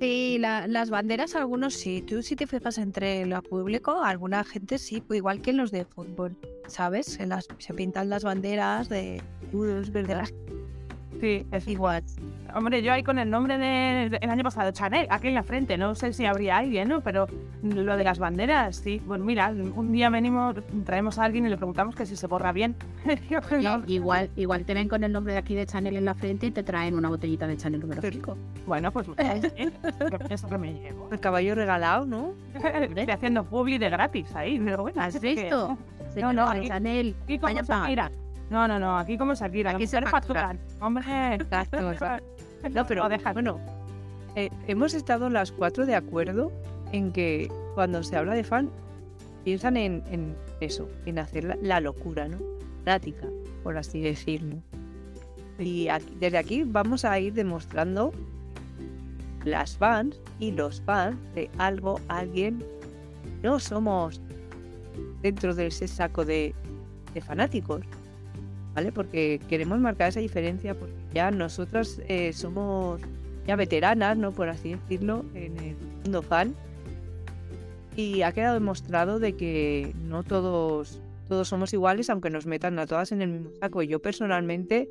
Sí, 0.00 0.36
la- 0.40 0.66
las 0.66 0.90
banderas 0.90 1.34
algunos 1.36 1.74
sí. 1.74 2.02
Tú 2.02 2.22
si 2.22 2.34
te 2.34 2.46
fijas 2.46 2.78
entre 2.78 3.24
lo 3.26 3.40
público, 3.42 4.02
alguna 4.02 4.42
gente 4.44 4.78
sí, 4.78 5.00
pues 5.00 5.18
igual 5.18 5.40
que 5.42 5.50
en 5.50 5.58
los 5.58 5.70
de 5.70 5.84
fútbol, 5.84 6.36
¿sabes? 6.66 7.06
Se, 7.06 7.26
las, 7.26 7.46
se 7.58 7.72
pintan 7.74 8.10
las 8.10 8.24
banderas 8.24 8.88
de, 8.88 9.22
Uh, 9.52 9.64
es 9.64 9.92
de 9.92 10.02
verdad. 10.02 10.16
las... 10.18 10.34
Sí, 11.22 11.46
es 11.52 11.68
igual. 11.68 12.02
Hombre, 12.52 12.82
yo 12.82 12.92
ahí 12.92 13.04
con 13.04 13.16
el 13.20 13.30
nombre 13.30 13.56
del 13.56 14.10
del 14.10 14.28
año 14.28 14.42
pasado, 14.42 14.72
Chanel, 14.72 15.06
aquí 15.08 15.28
en 15.28 15.34
la 15.34 15.44
frente, 15.44 15.78
no 15.78 15.94
sé 15.94 16.12
si 16.12 16.26
habría 16.26 16.56
alguien, 16.56 16.88
¿no? 16.88 17.00
Pero 17.00 17.28
lo 17.62 17.96
de 17.96 18.02
las 18.02 18.18
banderas, 18.18 18.74
sí. 18.74 19.00
Bueno, 19.06 19.24
mira, 19.24 19.50
un 19.50 19.92
día 19.92 20.10
venimos, 20.10 20.56
traemos 20.84 21.20
a 21.20 21.24
alguien 21.24 21.46
y 21.46 21.48
le 21.48 21.56
preguntamos 21.56 21.94
que 21.94 22.06
si 22.06 22.16
se 22.16 22.26
borra 22.26 22.50
bien. 22.50 22.74
No. 23.62 23.82
Igual, 23.86 24.30
igual 24.34 24.64
te 24.64 24.74
ven 24.74 24.88
con 24.88 25.04
el 25.04 25.12
nombre 25.12 25.32
de 25.34 25.38
aquí 25.38 25.54
de 25.54 25.64
Chanel 25.64 25.96
en 25.96 26.04
la 26.06 26.14
frente 26.14 26.46
y 26.46 26.50
te 26.50 26.64
traen 26.64 26.96
una 26.96 27.08
botellita 27.08 27.46
de 27.46 27.56
Chanel 27.56 27.80
número 27.80 28.02
5. 28.02 28.36
Bueno, 28.66 28.90
pues 28.90 29.06
¿eh? 29.18 29.70
eso 30.28 30.48
que 30.48 30.58
me 30.58 30.72
llevo. 30.72 31.08
El 31.12 31.20
caballo 31.20 31.54
regalado, 31.54 32.04
¿no? 32.04 32.32
Estoy 32.54 33.10
haciendo 33.10 33.44
publi 33.44 33.78
de 33.78 33.90
gratis 33.90 34.34
ahí. 34.34 34.58
Pero 34.58 34.82
bueno, 34.82 35.00
¿Has 35.00 35.14
es 35.14 35.20
que- 35.20 35.34
visto? 35.34 35.78
No, 36.16 36.32
no, 36.32 36.48
aquí- 36.48 36.66
Chanel. 36.66 37.14
Aquí 37.22 37.38
como 37.38 37.54
Vaya. 37.54 38.10
No, 38.52 38.68
no, 38.68 38.78
no, 38.78 38.98
aquí 38.98 39.16
como 39.18 39.34
Shakira. 39.34 39.70
Aquí 39.72 39.86
se 39.86 39.96
se 39.98 40.02
factura. 40.06 40.42
facturan. 40.48 40.60
Hombre, 40.80 41.34
Exacto. 41.34 41.92
No, 42.70 42.86
pero 42.86 43.08
deja. 43.08 43.32
bueno, 43.32 43.58
eh, 44.36 44.50
hemos 44.68 44.94
estado 44.94 45.28
las 45.30 45.50
cuatro 45.50 45.86
de 45.86 45.94
acuerdo 45.96 46.52
en 46.92 47.12
que 47.12 47.50
cuando 47.74 48.02
se 48.02 48.16
habla 48.16 48.34
de 48.34 48.44
fan, 48.44 48.70
piensan 49.44 49.76
en, 49.76 50.02
en 50.10 50.36
eso, 50.60 50.88
en 51.06 51.18
hacer 51.18 51.44
la, 51.44 51.56
la 51.62 51.80
locura, 51.80 52.28
¿no? 52.28 52.38
Práctica, 52.84 53.26
por 53.62 53.76
así 53.78 54.00
decirlo. 54.00 54.56
Y 55.58 55.88
aquí- 55.88 56.14
desde 56.20 56.38
aquí 56.38 56.62
vamos 56.64 57.04
a 57.04 57.18
ir 57.18 57.32
demostrando 57.32 58.12
las 59.44 59.76
fans 59.76 60.20
y 60.38 60.52
los 60.52 60.80
fans 60.82 61.16
de 61.34 61.50
algo, 61.58 61.98
alguien. 62.08 62.62
No 63.42 63.58
somos 63.58 64.20
dentro 65.22 65.54
de 65.54 65.66
ese 65.68 65.88
saco 65.88 66.24
de, 66.24 66.54
de 67.14 67.20
fanáticos, 67.20 67.80
¿vale? 68.74 68.92
Porque 68.92 69.40
queremos 69.48 69.78
marcar 69.80 70.08
esa 70.08 70.20
diferencia 70.20 70.74
porque 70.74 70.94
ya 71.14 71.30
nosotras 71.30 72.00
eh, 72.08 72.32
somos 72.32 73.00
ya 73.46 73.56
veteranas, 73.56 74.16
¿no? 74.16 74.32
Por 74.32 74.48
así 74.48 74.72
decirlo, 74.72 75.24
en 75.34 75.56
el 75.58 75.76
mundo 76.04 76.22
fan. 76.22 76.54
Y 77.96 78.22
ha 78.22 78.32
quedado 78.32 78.54
demostrado 78.54 79.18
de 79.18 79.34
que 79.34 79.92
no 80.04 80.22
todos, 80.22 81.00
todos 81.28 81.48
somos 81.48 81.72
iguales, 81.72 82.08
aunque 82.08 82.30
nos 82.30 82.46
metan 82.46 82.78
a 82.78 82.86
todas 82.86 83.12
en 83.12 83.20
el 83.20 83.28
mismo 83.28 83.50
saco. 83.60 83.82
Yo 83.82 84.00
personalmente 84.00 84.88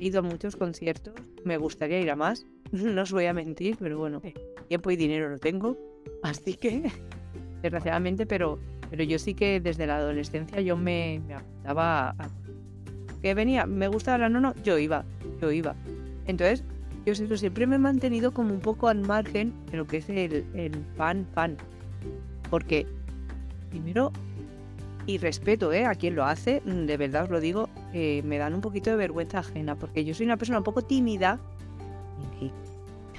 he 0.00 0.04
ido 0.04 0.20
a 0.20 0.22
muchos 0.22 0.56
conciertos, 0.56 1.14
me 1.44 1.56
gustaría 1.56 2.00
ir 2.00 2.10
a 2.10 2.16
más, 2.16 2.46
no 2.72 3.02
os 3.02 3.12
voy 3.12 3.26
a 3.26 3.32
mentir, 3.32 3.76
pero 3.78 3.98
bueno, 3.98 4.20
Sí. 4.22 4.34
tiempo 4.68 4.90
y 4.90 4.96
dinero 4.96 5.28
lo 5.28 5.38
tengo, 5.38 5.76
así 6.22 6.54
que, 6.54 6.90
desgraciadamente, 7.62 8.26
pero, 8.26 8.58
pero 8.90 9.02
yo 9.02 9.18
sí 9.18 9.34
que 9.34 9.60
desde 9.60 9.86
la 9.86 9.96
adolescencia 9.96 10.60
yo 10.60 10.76
me, 10.76 11.20
me 11.26 11.34
apuntaba 11.34 12.10
a... 12.10 12.30
Que 13.26 13.34
venía, 13.34 13.66
me 13.66 13.88
gustaba 13.88 14.18
la 14.18 14.28
nono, 14.28 14.54
yo 14.62 14.78
iba, 14.78 15.04
yo 15.42 15.50
iba. 15.50 15.74
Entonces, 16.28 16.62
yo 17.04 17.12
siempre, 17.12 17.36
siempre 17.38 17.66
me 17.66 17.74
he 17.74 17.78
mantenido 17.80 18.30
como 18.30 18.54
un 18.54 18.60
poco 18.60 18.86
al 18.86 19.00
margen 19.00 19.52
de 19.68 19.78
lo 19.78 19.84
que 19.84 19.96
es 19.96 20.08
el, 20.08 20.46
el 20.54 20.84
fan, 20.96 21.26
fan. 21.34 21.56
Porque, 22.50 22.86
primero, 23.68 24.12
y 25.06 25.18
respeto 25.18 25.72
¿eh? 25.72 25.86
a 25.86 25.96
quien 25.96 26.14
lo 26.14 26.24
hace, 26.24 26.62
mm, 26.64 26.86
de 26.86 26.96
verdad 26.96 27.24
os 27.24 27.30
lo 27.30 27.40
digo, 27.40 27.68
eh, 27.92 28.22
me 28.24 28.38
dan 28.38 28.54
un 28.54 28.60
poquito 28.60 28.90
de 28.90 28.96
vergüenza 28.96 29.40
ajena, 29.40 29.74
porque 29.74 30.04
yo 30.04 30.14
soy 30.14 30.26
una 30.26 30.36
persona 30.36 30.58
un 30.58 30.64
poco 30.64 30.82
tímida. 30.82 31.40
Y, 32.40 32.52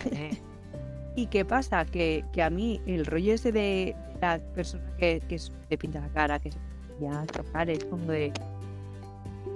¿Y 1.21 1.27
qué 1.27 1.43
pasa? 1.43 1.83
Que, 1.83 2.23
que 2.31 2.43
a 2.43 2.49
mí 2.49 2.79
el 2.85 3.05
rollo 3.05 3.33
ese 3.33 3.51
de 3.51 3.93
la 4.21 4.39
persona 4.55 4.85
que, 4.99 5.21
que 5.27 5.37
te 5.67 5.77
pinta 5.77 5.99
la 5.99 6.07
cara, 6.07 6.39
que 6.39 6.53
se 6.53 6.59
ya 7.01 7.25
tocar, 7.25 7.69
es 7.69 7.83
como 7.83 8.05
de... 8.05 8.31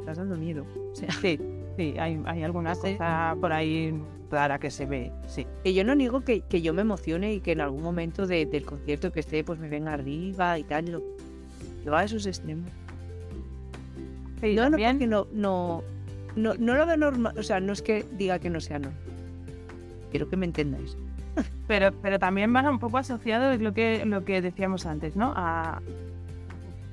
Estás 0.02 0.18
dando 0.18 0.36
miedo. 0.36 0.66
O 0.92 0.96
sea, 0.96 1.10
sí, 1.12 1.40
sí, 1.78 1.96
hay, 1.98 2.22
hay 2.26 2.44
alguna 2.44 2.76
Sí. 2.76 2.82
cosa 2.94 3.36
por 3.40 3.54
ahí 3.54 3.94
rara 4.30 4.60
que 4.60 4.70
se 4.72 4.86
ve, 4.86 5.12
sí. 5.28 5.46
que 5.64 5.74
yo 5.74 5.84
no 5.84 5.94
niego 5.96 6.22
que, 6.22 6.42
que 6.42 6.62
yo 6.62 6.74
me 6.74 6.82
emocione 6.82 7.34
y 7.34 7.40
que 7.42 7.52
en 7.54 7.62
algún 7.62 7.84
momento 7.84 8.28
de- 8.28 8.46
del 8.46 8.66
concierto 8.66 9.12
que 9.12 9.20
esté, 9.20 9.44
pues 9.44 9.60
me 9.60 9.68
venga 9.70 9.94
arriba 9.94 10.58
y 10.58 10.64
tal. 10.64 10.90
Lo, 10.92 11.02
yo 11.86 11.96
a 11.96 12.04
esos 12.04 12.26
extremos. 12.26 12.70
Sí, 14.42 14.56
no, 14.56 14.64
también- 14.64 15.10
no, 15.10 15.28
no, 15.34 15.84
no, 16.36 16.54
no 16.58 16.76
lo 16.76 16.86
veo 16.86 16.98
normal. 16.98 17.38
O 17.38 17.44
sea, 17.44 17.60
no 17.60 17.74
es 17.74 17.82
que 17.82 18.06
diga 18.18 18.40
que 18.40 18.50
no 18.50 18.60
sea 18.62 18.80
normal. 18.80 19.00
Quiero 20.12 20.30
que 20.30 20.36
me 20.38 20.46
entendáis. 20.46 20.98
Pero, 21.68 21.92
pero 22.02 22.20
también 22.20 22.54
va 22.54 22.70
un 22.70 22.80
poco 22.80 22.98
asociado 22.98 23.52
es 23.52 23.62
lo 23.62 23.74
que, 23.74 24.06
lo 24.06 24.26
que 24.26 24.42
decíamos 24.42 24.86
antes, 24.86 25.16
¿no? 25.16 25.32
A, 25.36 25.82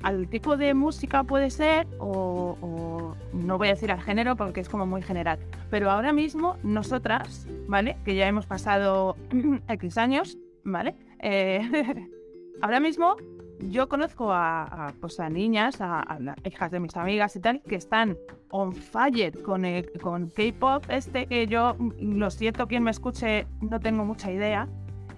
al 0.03 0.27
tipo 0.27 0.57
de 0.57 0.73
música 0.73 1.23
puede 1.23 1.49
ser, 1.49 1.87
o, 1.99 3.15
no 3.33 3.57
voy 3.57 3.67
a 3.67 3.71
decir 3.71 3.91
al 3.91 4.01
género 4.01 4.35
porque 4.35 4.61
es 4.61 4.69
como 4.69 4.85
muy 4.85 5.01
general. 5.01 5.39
Pero 5.69 5.89
ahora 5.89 6.13
mismo, 6.13 6.57
nosotras, 6.63 7.47
¿vale? 7.67 7.97
Que 8.05 8.15
ya 8.15 8.27
hemos 8.27 8.45
pasado 8.45 9.15
X 9.67 9.97
años, 9.97 10.37
¿vale? 10.63 10.95
Eh, 11.21 12.07
ahora 12.61 12.79
mismo 12.79 13.15
yo 13.59 13.89
conozco 13.89 14.31
a, 14.31 14.63
a, 14.63 14.93
pues 14.99 15.19
niñas, 15.29 15.81
a, 15.81 16.19
hijas 16.45 16.71
de 16.71 16.79
mis 16.79 16.95
amigas 16.95 17.35
y 17.35 17.39
tal, 17.39 17.61
que 17.61 17.75
están 17.75 18.17
on 18.49 18.73
fire 18.73 19.41
con, 19.41 19.63
con 20.01 20.29
K-pop 20.29 20.85
este, 20.89 21.27
que 21.27 21.47
yo 21.47 21.75
mm, 21.77 22.17
lo 22.17 22.29
siento, 22.31 22.67
quien 22.67 22.83
me 22.83 22.91
escuche, 22.91 23.47
no 23.61 23.79
tengo 23.79 24.05
mucha 24.05 24.31
idea. 24.31 24.67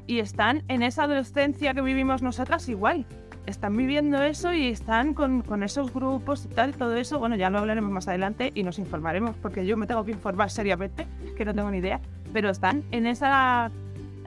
Y 0.08 0.20
están 0.20 0.64
en 0.68 0.82
esa 0.82 1.04
adolescencia 1.04 1.74
que 1.74 1.82
vivimos 1.82 2.22
nosotras 2.22 2.68
igual. 2.68 3.06
Están 3.46 3.76
viviendo 3.76 4.22
eso 4.22 4.54
y 4.54 4.68
están 4.68 5.14
con, 5.14 5.42
con 5.42 5.64
esos 5.64 5.94
grupos 5.94 6.46
y 6.46 6.50
tal, 6.50 6.74
todo 6.76 6.96
eso. 6.96 7.20
Bueno, 7.20 7.36
ya 7.36 7.50
lo 7.50 7.60
hablaremos 7.60 7.92
más 7.92 8.08
adelante 8.08 8.52
y 8.54 8.64
nos 8.64 8.80
informaremos, 8.80 9.36
porque 9.42 9.66
yo 9.66 9.78
me 9.78 9.88
tengo 9.88 10.06
que 10.06 10.12
informar 10.12 10.52
seriamente, 10.52 11.08
que 11.36 11.46
no 11.46 11.54
tengo 11.54 11.72
ni 11.72 11.80
idea. 11.80 12.00
Pero 12.34 12.50
están 12.50 12.84
en 12.92 13.08
esa, 13.08 13.72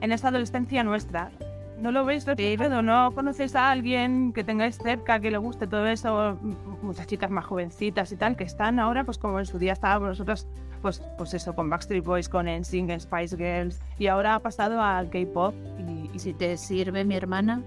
en 0.01 0.11
esa 0.11 0.27
adolescencia 0.27 0.83
nuestra. 0.83 1.31
¿No 1.79 1.91
lo 1.91 2.05
veis 2.05 2.25
reflejado? 2.25 2.81
¿No 2.81 3.11
conoces 3.13 3.55
a 3.55 3.71
alguien 3.71 4.31
que 4.33 4.43
tengáis 4.43 4.77
cerca, 4.77 5.19
que 5.19 5.31
le 5.31 5.37
guste 5.37 5.67
todo 5.67 5.85
eso? 5.87 6.37
Muchas 6.81 7.07
chicas 7.07 7.29
más 7.29 7.45
jovencitas 7.45 8.11
y 8.11 8.17
tal, 8.17 8.35
que 8.35 8.43
están 8.43 8.79
ahora, 8.79 9.03
pues 9.03 9.17
como 9.17 9.39
en 9.39 9.45
su 9.45 9.59
día 9.59 9.73
estábamos 9.73 10.09
nosotros, 10.09 10.47
pues, 10.81 11.01
pues 11.17 11.33
eso, 11.33 11.53
con 11.53 11.69
Backstreet 11.69 12.03
Boys, 12.03 12.29
con 12.29 12.45
NSYNC, 12.45 12.99
Spice 12.99 13.35
Girls, 13.35 13.79
y 13.97 14.07
ahora 14.07 14.35
ha 14.35 14.39
pasado 14.39 14.81
al 14.81 15.09
K-pop 15.09 15.53
y 15.79 16.09
Y 16.15 16.19
si 16.19 16.33
te 16.33 16.55
sirve 16.55 17.03
mi 17.03 17.15
hermana, 17.15 17.61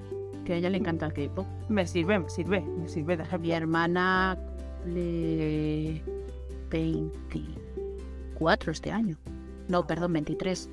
que 0.48 0.54
a 0.54 0.56
ella 0.56 0.70
le 0.70 0.78
encanta 0.78 1.04
el 1.04 1.12
K-pop. 1.12 1.46
me 1.68 1.86
sirve, 1.86 2.18
me 2.18 2.30
sirve, 2.30 2.62
me 2.62 2.88
sirve 2.88 3.18
de 3.18 3.22
ejemplo. 3.22 3.46
Mi 3.46 3.52
hermana 3.52 4.38
cumple 4.82 6.02
24 6.70 8.72
este 8.72 8.90
año. 8.90 9.18
No, 9.68 9.86
perdón, 9.86 10.14
23. 10.14 10.70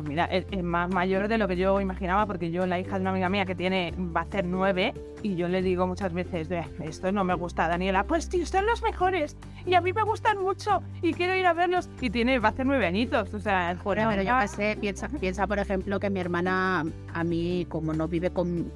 Pues 0.00 0.08
mira, 0.08 0.24
es, 0.24 0.46
es 0.50 0.62
más 0.62 0.88
mayor 0.94 1.28
de 1.28 1.36
lo 1.36 1.46
que 1.46 1.56
yo 1.56 1.78
imaginaba, 1.78 2.24
porque 2.24 2.50
yo, 2.50 2.64
la 2.66 2.80
hija 2.80 2.94
de 2.94 3.02
una 3.02 3.10
amiga 3.10 3.28
mía 3.28 3.44
que 3.44 3.54
tiene, 3.54 3.92
va 4.16 4.20
a 4.20 4.24
hacer 4.24 4.46
nueve, 4.46 4.94
y 5.22 5.36
yo 5.36 5.46
le 5.46 5.60
digo 5.60 5.86
muchas 5.86 6.14
veces, 6.14 6.50
"Eh, 6.50 6.64
esto 6.84 7.12
no 7.12 7.22
me 7.22 7.34
gusta, 7.34 7.68
Daniela, 7.68 8.04
pues 8.04 8.30
tío, 8.30 8.46
son 8.46 8.64
los 8.64 8.82
mejores, 8.82 9.36
y 9.66 9.74
a 9.74 9.82
mí 9.82 9.92
me 9.92 10.02
gustan 10.02 10.40
mucho, 10.42 10.82
y 11.02 11.12
quiero 11.12 11.34
ir 11.36 11.44
a 11.44 11.52
verlos, 11.52 11.90
y 12.00 12.08
tiene, 12.08 12.38
va 12.38 12.48
a 12.48 12.52
hacer 12.52 12.64
nueve 12.64 12.86
añitos, 12.86 13.34
o 13.34 13.40
sea, 13.40 13.76
Bueno, 13.84 14.08
pero 14.08 14.22
yo 14.22 14.28
ya- 14.28 14.40
qué 14.40 14.48
sé, 14.48 14.78
piensa, 14.80 15.08
piensa, 15.10 15.46
por 15.46 15.58
ejemplo, 15.58 16.00
que 16.00 16.08
mi 16.08 16.18
hermana, 16.20 16.86
a 17.12 17.22
mí, 17.24 17.66
como 17.68 17.92
no 17.92 18.08
vive 18.08 18.30
con. 18.30 18.72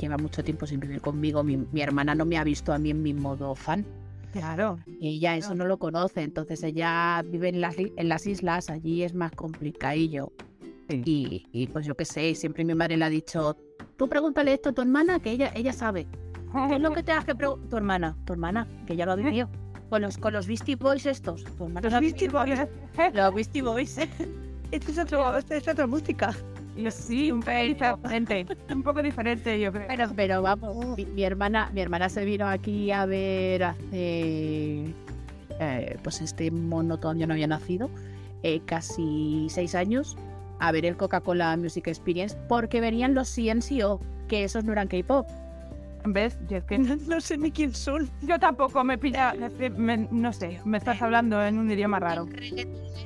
lleva 0.00 0.16
mucho 0.16 0.42
tiempo 0.42 0.66
sin 0.66 0.80
vivir 0.80 1.02
conmigo, 1.02 1.42
mi, 1.42 1.56
mi 1.72 1.80
hermana 1.82 2.14
no 2.14 2.24
me 2.24 2.36
ha 2.38 2.44
visto 2.44 2.72
a 2.72 2.78
mí 2.78 2.90
en 2.90 3.02
mi 3.02 3.12
modo 3.14 3.54
fan. 3.54 3.84
Claro, 4.38 4.78
Y 5.00 5.16
ella 5.16 5.36
eso 5.36 5.54
no 5.54 5.66
lo 5.66 5.78
conoce, 5.78 6.22
entonces 6.22 6.62
ella 6.62 7.22
vive 7.24 7.48
en 7.48 7.60
las, 7.60 7.76
en 7.78 8.08
las 8.08 8.26
islas, 8.26 8.70
allí 8.70 9.02
es 9.02 9.14
más 9.14 9.32
complicadillo. 9.32 10.32
Sí. 10.88 11.02
Y, 11.04 11.46
y 11.52 11.66
pues 11.68 11.84
yo 11.86 11.94
qué 11.96 12.04
sé, 12.04 12.34
siempre 12.34 12.64
mi 12.64 12.74
madre 12.74 12.96
le 12.96 13.04
ha 13.04 13.08
dicho, 13.10 13.56
tú 13.96 14.08
pregúntale 14.08 14.52
esto 14.52 14.68
a 14.68 14.72
tu 14.72 14.82
hermana, 14.82 15.18
que 15.20 15.30
ella, 15.32 15.50
ella 15.54 15.72
sabe. 15.72 16.06
¿Qué 16.68 16.76
es 16.76 16.80
lo 16.80 16.92
que 16.92 17.02
tengas 17.02 17.24
que 17.24 17.34
preguntar? 17.34 17.68
Tu 17.68 17.76
hermana, 17.76 18.16
tu 18.24 18.32
hermana, 18.32 18.68
que 18.86 18.94
ya 18.96 19.04
lo 19.06 19.12
ha 19.12 19.16
vivido. 19.16 19.48
Con 19.90 20.02
los, 20.02 20.18
con 20.18 20.32
los 20.32 20.46
Beastie 20.48 20.74
Boys 20.76 21.06
estos. 21.06 21.44
Tu 21.44 21.64
hermana 21.64 21.88
Los 21.88 22.00
Beastie. 22.00 22.28
Boys. 22.28 22.58
Los 23.14 23.34
Beastie 23.34 23.62
Boys. 23.62 23.98
Esta 23.98 24.90
es, 24.90 24.98
otro- 24.98 25.36
esta 25.38 25.56
es 25.56 25.68
otra 25.68 25.86
música. 25.86 26.34
Y 26.76 26.90
sí, 26.90 27.32
un 27.32 27.40
poco 27.40 27.56
diferente, 27.58 28.46
un 28.70 28.82
poco 28.82 29.02
diferente, 29.02 29.58
yo 29.58 29.72
creo. 29.72 29.86
Pero, 29.88 30.10
pero 30.14 30.42
vamos, 30.42 30.96
mi, 30.96 31.06
mi 31.06 31.22
hermana, 31.24 31.70
mi 31.72 31.80
hermana 31.80 32.08
se 32.10 32.24
vino 32.24 32.46
aquí 32.46 32.90
a 32.90 33.06
ver 33.06 33.64
hace, 33.64 34.84
eh, 35.58 35.96
pues 36.02 36.20
este 36.20 36.50
mono 36.50 36.98
todavía 36.98 37.26
no 37.26 37.32
había 37.32 37.46
nacido, 37.46 37.88
eh, 38.42 38.60
casi 38.66 39.46
seis 39.48 39.74
años, 39.74 40.16
a 40.58 40.70
ver 40.72 40.84
el 40.84 40.96
Coca-Cola 40.96 41.56
Music 41.56 41.86
Experience, 41.88 42.36
porque 42.48 42.80
venían 42.80 43.14
los 43.14 43.28
CNCO, 43.34 44.00
que 44.28 44.44
esos 44.44 44.64
no 44.64 44.72
eran 44.72 44.88
K-pop. 44.88 45.26
¿Ves? 46.08 46.38
Yo, 46.48 46.58
es 46.58 46.64
que 46.64 46.78
No 47.08 47.20
sé 47.20 47.38
ni 47.38 47.50
quién 47.50 47.74
son. 47.74 48.08
yo 48.22 48.38
tampoco 48.38 48.84
me 48.84 48.98
pilla, 48.98 49.32
es 49.32 49.52
que 49.54 49.70
me- 49.70 50.08
no 50.10 50.32
sé, 50.32 50.60
me 50.64 50.76
estás 50.78 51.00
hablando 51.00 51.42
en 51.44 51.58
un 51.58 51.70
idioma 51.70 51.98
raro. 52.00 52.28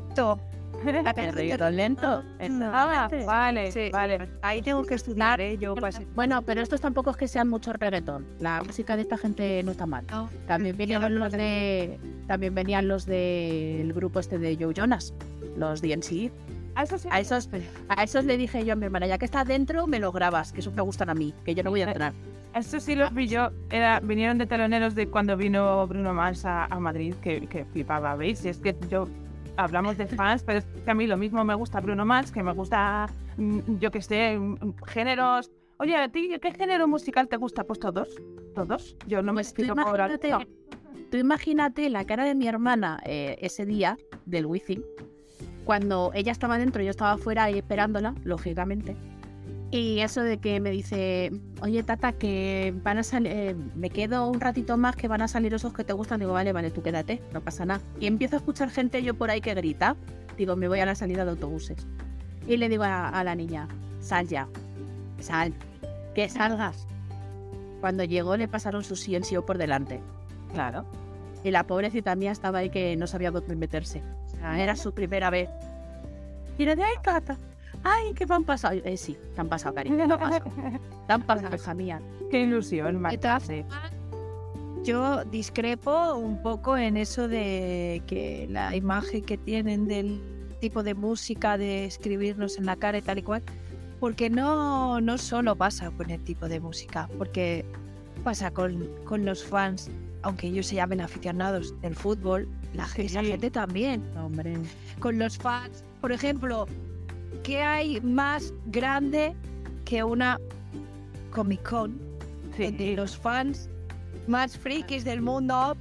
Esto. 0.09 0.39
El 1.17 1.33
reggaetón 1.33 1.77
lento. 1.77 2.23
Ah, 2.63 3.09
vale, 3.27 3.73
Sí. 3.73 3.91
vale. 3.93 4.29
Ahí 4.43 4.63
tengo 4.63 4.83
que 4.85 4.95
estudiar, 4.95 5.41
¿eh? 5.41 5.59
Yo 5.59 5.75
pasé. 5.75 6.07
Bueno, 6.15 6.43
pero 6.43 6.61
estos 6.61 6.81
tampoco 6.81 7.11
es 7.11 7.17
que 7.17 7.29
sean 7.29 7.49
mucho 7.49 7.73
reggaetón. 7.73 8.27
La 8.39 8.63
música 8.63 8.97
de 8.97 9.03
esta 9.03 9.19
gente 9.19 9.63
no 9.63 9.73
está 9.73 9.87
mal. 9.87 10.05
También 10.47 10.77
venían 10.79 11.15
los 11.19 11.33
de. 11.33 11.99
También 12.27 12.55
venían 12.55 12.89
los 12.89 13.07
del 13.07 13.93
grupo 13.93 14.21
este 14.21 14.39
de 14.39 14.57
Joe 14.57 14.73
Jonas, 14.75 15.15
los 15.57 15.83
DNC. 15.83 16.31
Ah, 16.77 16.85
eso 16.85 16.99
sí. 16.99 17.09
A 17.11 17.19
esos, 17.21 17.49
a 17.89 18.03
esos 18.05 18.25
le 18.25 18.37
dije 18.37 18.65
yo 18.65 18.73
a 18.75 18.77
mi 18.77 18.85
hermana, 18.87 19.07
ya 19.09 19.19
que 19.19 19.25
estás 19.25 19.47
dentro, 19.47 19.87
me 19.89 19.99
lo 19.99 20.13
grabas, 20.13 20.53
que 20.53 20.61
esos 20.61 20.73
me 20.73 20.83
gustan 20.83 21.11
a 21.11 21.15
mí, 21.15 21.35
que 21.45 21.55
yo 21.55 21.63
no 21.65 21.71
voy 21.71 21.83
a 21.83 21.89
entrar. 21.89 22.13
Eso 22.55 22.81
sí 22.81 22.95
los 22.95 23.13
vi 23.13 23.27
yo. 23.29 23.51
Era, 23.71 24.01
vinieron 24.01 24.39
de 24.39 24.47
teloneros 24.47 24.95
de 24.95 25.09
cuando 25.09 25.37
vino 25.37 25.87
Bruno 25.89 26.15
Mars 26.15 26.45
a, 26.45 26.65
a 26.67 26.79
Madrid, 26.81 27.15
que, 27.23 27.47
que 27.49 27.65
flipaba, 27.65 28.15
¿veis? 28.17 28.45
Y 28.45 28.49
es 28.49 28.59
que 28.59 28.77
yo 28.89 29.09
hablamos 29.65 29.97
de 29.97 30.07
fans, 30.07 30.43
pero 30.45 30.59
es 30.59 30.67
que 30.85 30.91
a 30.91 30.95
mí 30.95 31.07
lo 31.07 31.17
mismo 31.17 31.45
me 31.45 31.55
gusta 31.55 31.81
Bruno 31.81 32.05
Mars, 32.05 32.33
que 32.33 32.43
me 32.43 32.53
gusta, 32.53 33.07
mm, 33.37 33.79
yo 33.79 33.91
que 33.91 34.03
sé, 34.03 34.39
mm, 34.39 34.75
géneros. 34.87 35.51
Oye, 35.79 35.97
¿a 35.97 36.09
ti 36.09 36.31
qué 36.41 36.53
género 36.53 36.87
musical 36.89 37.29
te 37.29 37.37
gusta? 37.37 37.65
Pues 37.65 37.79
todos, 37.81 38.09
todos. 38.55 38.97
Yo 39.07 39.23
no 39.23 39.33
me 39.33 39.39
Pues 39.39 39.49
explico 39.49 39.75
alto. 39.79 40.39
tú 41.11 41.17
imagínate 41.17 41.89
la 41.91 42.05
cara 42.05 42.25
de 42.25 42.35
mi 42.35 42.47
hermana 42.49 43.01
eh, 43.05 43.37
ese 43.41 43.65
día 43.65 43.97
del 44.27 44.47
wifi, 44.47 44.83
cuando 45.65 46.11
ella 46.15 46.33
estaba 46.33 46.59
dentro, 46.59 46.83
yo 46.83 46.91
estaba 46.91 47.17
fuera 47.17 47.45
ahí 47.45 47.59
esperándola, 47.59 48.15
lógicamente. 48.25 48.97
Y 49.73 50.01
eso 50.01 50.23
de 50.23 50.39
que 50.39 50.59
me 50.59 50.71
dice, 50.71 51.31
oye 51.63 51.85
Tata, 51.85 52.13
que 52.13 52.75
van 52.83 52.99
a 52.99 53.03
salir, 53.05 53.31
eh, 53.31 53.55
me 53.77 53.89
quedo 53.89 54.29
un 54.29 54.41
ratito 54.41 54.77
más 54.77 54.97
que 54.97 55.07
van 55.07 55.23
a 55.23 55.29
salir 55.29 55.55
esos 55.55 55.73
que 55.73 55.85
te 55.85 55.93
gustan. 55.93 56.19
Digo, 56.19 56.33
vale, 56.33 56.53
vale, 56.53 56.73
tú 56.73 56.83
quédate, 56.83 57.23
no 57.33 57.41
pasa 57.41 57.65
nada. 57.65 57.81
Y 58.01 58.07
empiezo 58.07 58.35
a 58.35 58.39
escuchar 58.41 58.71
gente 58.71 59.03
yo 59.03 59.15
por 59.15 59.31
ahí 59.31 59.41
que 59.41 59.55
grita. 59.55 59.97
Digo, 60.37 60.57
me 60.57 60.67
voy 60.67 60.81
a 60.81 60.87
la 60.87 60.97
salida 60.97 61.25
de 61.25 61.31
autobuses. 61.31 61.87
Y 62.49 62.57
le 62.57 62.69
digo 62.69 62.83
a, 62.83 63.09
a 63.09 63.23
la 63.23 63.37
niña, 63.37 63.69
sal 64.01 64.27
ya, 64.27 64.49
sal, 65.21 65.55
que 66.17 66.29
salgas. 66.29 66.89
Cuando 67.81 68.03
llegó 68.03 68.37
le 68.37 68.49
pasaron 68.49 68.83
su 68.83 68.97
sí 68.97 69.15
en 69.15 69.23
sí 69.23 69.37
por 69.47 69.57
delante. 69.57 70.01
Claro. 70.53 70.85
Y 71.45 71.53
la 71.53 71.65
pobrecita 71.65 72.17
mía 72.17 72.33
estaba 72.33 72.59
ahí 72.59 72.71
que 72.71 72.97
no 72.97 73.07
sabía 73.07 73.31
dónde 73.31 73.55
meterse. 73.55 74.03
O 74.27 74.31
sea, 74.31 74.61
era 74.61 74.75
su 74.75 74.93
primera 74.93 75.31
vez. 75.31 75.49
Y 76.59 76.65
le 76.65 76.75
de 76.75 76.83
ay, 76.83 76.97
Cata, 77.03 77.39
ay, 77.85 78.13
¿qué 78.15 78.27
me 78.27 78.35
han 78.35 78.45
pasado? 78.45 78.79
Eh, 78.85 78.97
sí, 78.97 79.17
te 79.35 79.41
han 79.41 79.49
pasado, 79.49 79.75
cariño, 79.75 79.97
te 79.97 80.03
han 80.13 80.19
pasado. 80.19 80.45
Te 81.07 81.13
han 81.13 81.23
pasado, 81.23 81.57
hija 81.57 81.75
mía. 81.75 82.01
Qué 82.31 82.43
ilusión, 82.43 82.95
De 82.95 83.01
Mar- 83.01 83.19
todas 83.19 83.43
sí. 83.45 83.65
Yo 84.83 85.25
discrepo 85.27 86.15
un 86.15 86.43
poco 86.43 86.77
en 86.77 86.97
eso 86.97 87.29
de 87.29 88.03
que 88.07 88.47
la 88.51 88.75
imagen 88.75 89.23
que 89.23 89.37
tienen 89.37 89.87
del 89.87 90.23
tipo 90.61 90.83
de 90.83 90.95
música, 90.95 91.59
de 91.59 91.85
escribirnos 91.85 92.57
en 92.59 92.65
la 92.67 92.77
cara 92.77 92.99
y 92.99 93.03
tal 93.03 93.19
y 93.19 93.23
cual, 93.23 93.43
porque 93.99 94.31
no, 94.31 95.01
no 95.03 95.19
solo 95.19 95.55
pasa 95.55 95.91
con 95.91 96.09
el 96.11 96.23
tipo 96.25 96.49
de 96.49 96.61
música, 96.61 97.09
porque 97.19 97.65
pasa 98.25 98.51
con, 98.51 98.87
con 99.05 99.27
los 99.27 99.45
fans, 99.45 99.91
aunque 100.23 100.47
ellos 100.47 100.67
se 100.67 100.77
llamen 100.77 101.03
aficionados 101.03 101.79
del 101.83 101.95
fútbol, 101.95 102.49
la, 102.73 102.87
Sí. 102.87 103.07
gente 103.09 103.51
también. 103.51 104.03
Hombre. 104.17 104.57
Con 104.99 105.19
los 105.19 105.37
fans, 105.37 105.85
por 106.01 106.13
ejemplo, 106.13 106.67
¿qué 107.51 107.61
hay 107.63 108.01
más 108.01 108.55
grande 108.67 109.35
que 109.85 110.05
una 110.05 110.39
Comic 111.33 111.69
Con? 111.69 111.99
donde 112.57 112.95
los 112.95 113.17
fans 113.17 113.69
más 114.29 114.57
frikis 114.57 115.03
del 115.05 115.21
mundo. 115.21 115.77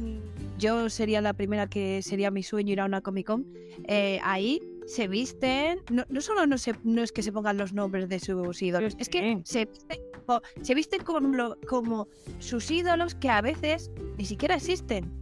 mm, 0.00 0.58
Yo 0.58 0.90
sería 0.90 1.20
la 1.20 1.34
primera 1.34 1.68
que 1.68 2.02
sería 2.02 2.32
mi 2.32 2.42
sueño 2.42 2.72
ir 2.72 2.80
a 2.80 2.86
una 2.86 3.00
Comic 3.00 3.26
Con. 3.28 3.46
eh, 3.86 4.18
ahí 4.24 4.60
se 4.86 5.06
visten, 5.06 5.78
no, 5.92 6.02
no 6.08 6.20
solo 6.20 6.46
no, 6.48 6.58
se, 6.58 6.74
no 6.82 7.00
es 7.04 7.12
que 7.12 7.22
se 7.22 7.30
pongan 7.30 7.58
los 7.58 7.72
nombres 7.72 8.08
de 8.08 8.18
sus 8.18 8.60
ídolos, 8.60 8.96
es 8.98 9.08
que 9.08 9.40
se 9.44 9.66
visten, 9.66 9.98
co- 10.26 10.42
se 10.62 10.74
visten 10.74 11.04
con 11.04 11.36
lo- 11.36 11.56
como 11.68 12.08
sus 12.40 12.68
ídolos 12.72 13.14
que 13.14 13.28
a 13.30 13.40
veces 13.40 13.88
ni 14.16 14.24
siquiera 14.24 14.56
existen. 14.56 15.12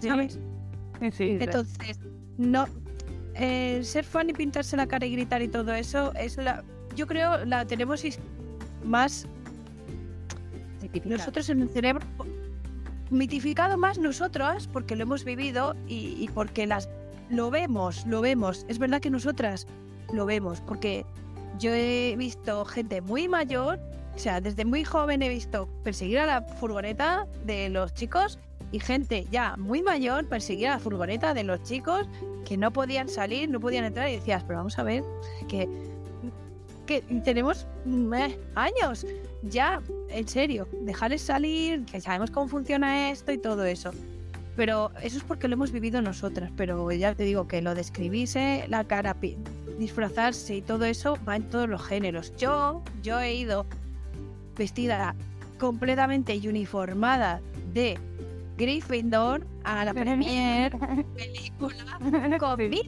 ¿Sabes? 0.00 0.40
Sí, 1.00 1.10
sí. 1.12 1.36
Entonces, 1.38 2.00
no 2.36 2.66
eh, 3.38 3.80
ser 3.82 4.04
fan 4.04 4.30
y 4.30 4.32
pintarse 4.32 4.76
la 4.76 4.86
cara 4.86 5.06
y 5.06 5.12
gritar 5.12 5.42
y 5.42 5.48
todo 5.48 5.72
eso 5.72 6.12
es 6.14 6.36
la 6.36 6.64
yo 6.96 7.06
creo 7.06 7.44
la 7.44 7.64
tenemos 7.64 8.02
más 8.84 9.26
nosotros 11.04 11.48
en 11.48 11.62
el 11.62 11.68
cerebro 11.68 12.04
mitificado 13.10 13.78
más 13.78 13.98
nosotros 13.98 14.68
porque 14.72 14.96
lo 14.96 15.02
hemos 15.02 15.24
vivido 15.24 15.74
y, 15.86 16.16
y 16.18 16.28
porque 16.34 16.66
las 16.66 16.88
lo 17.30 17.50
vemos, 17.50 18.06
lo 18.06 18.20
vemos. 18.20 18.64
Es 18.68 18.78
verdad 18.78 19.00
que 19.00 19.10
nosotras 19.10 19.66
lo 20.12 20.26
vemos 20.26 20.60
porque 20.60 21.04
yo 21.58 21.72
he 21.74 22.14
visto 22.16 22.64
gente 22.64 23.00
muy 23.00 23.28
mayor, 23.28 23.78
o 24.14 24.18
sea, 24.18 24.40
desde 24.40 24.64
muy 24.64 24.84
joven 24.84 25.22
he 25.22 25.28
visto 25.28 25.68
perseguir 25.84 26.18
a 26.20 26.26
la 26.26 26.42
furgoneta 26.42 27.26
de 27.44 27.68
los 27.68 27.92
chicos 27.94 28.38
y 28.72 28.80
gente 28.80 29.26
ya 29.30 29.56
muy 29.56 29.82
mayor 29.82 30.26
perseguir 30.26 30.68
a 30.68 30.72
la 30.72 30.78
furgoneta 30.78 31.34
de 31.34 31.44
los 31.44 31.62
chicos 31.62 32.06
que 32.44 32.56
no 32.56 32.72
podían 32.72 33.08
salir, 33.08 33.48
no 33.48 33.60
podían 33.60 33.84
entrar 33.84 34.08
y 34.08 34.16
decías, 34.16 34.44
pero 34.44 34.58
vamos 34.58 34.78
a 34.78 34.82
ver, 34.82 35.02
que, 35.48 35.68
que 36.86 37.02
tenemos 37.24 37.66
mm, 37.84 38.14
eh, 38.14 38.38
años 38.54 39.06
ya, 39.42 39.80
en 40.08 40.28
serio, 40.28 40.66
dejarles 40.82 41.22
salir, 41.22 41.84
que 41.84 42.00
sabemos 42.00 42.30
cómo 42.30 42.48
funciona 42.48 43.10
esto 43.10 43.32
y 43.32 43.38
todo 43.38 43.64
eso. 43.64 43.92
Pero 44.56 44.90
eso 45.02 45.18
es 45.18 45.22
porque 45.22 45.46
lo 45.46 45.54
hemos 45.54 45.70
vivido 45.70 46.02
nosotras, 46.02 46.50
pero 46.56 46.90
ya 46.90 47.14
te 47.14 47.22
digo 47.22 47.46
que 47.46 47.62
lo 47.62 47.76
de 47.76 48.64
la 48.68 48.82
cara, 48.84 49.16
disfrazarse 49.78 50.56
y 50.56 50.62
todo 50.62 50.84
eso 50.84 51.16
va 51.28 51.36
en 51.36 51.48
todos 51.48 51.68
los 51.68 51.80
géneros. 51.86 52.34
Yo, 52.36 52.82
yo 53.02 53.20
he 53.20 53.34
ido 53.34 53.66
vestida 54.56 55.14
completamente 55.60 56.34
y 56.34 56.48
uniformada 56.48 57.40
de 57.72 57.98
Gryffindor 58.58 59.46
a 59.64 59.84
la 59.84 59.94
premier 59.94 60.76
película 61.16 61.98
con 62.38 62.68
mi, 62.68 62.82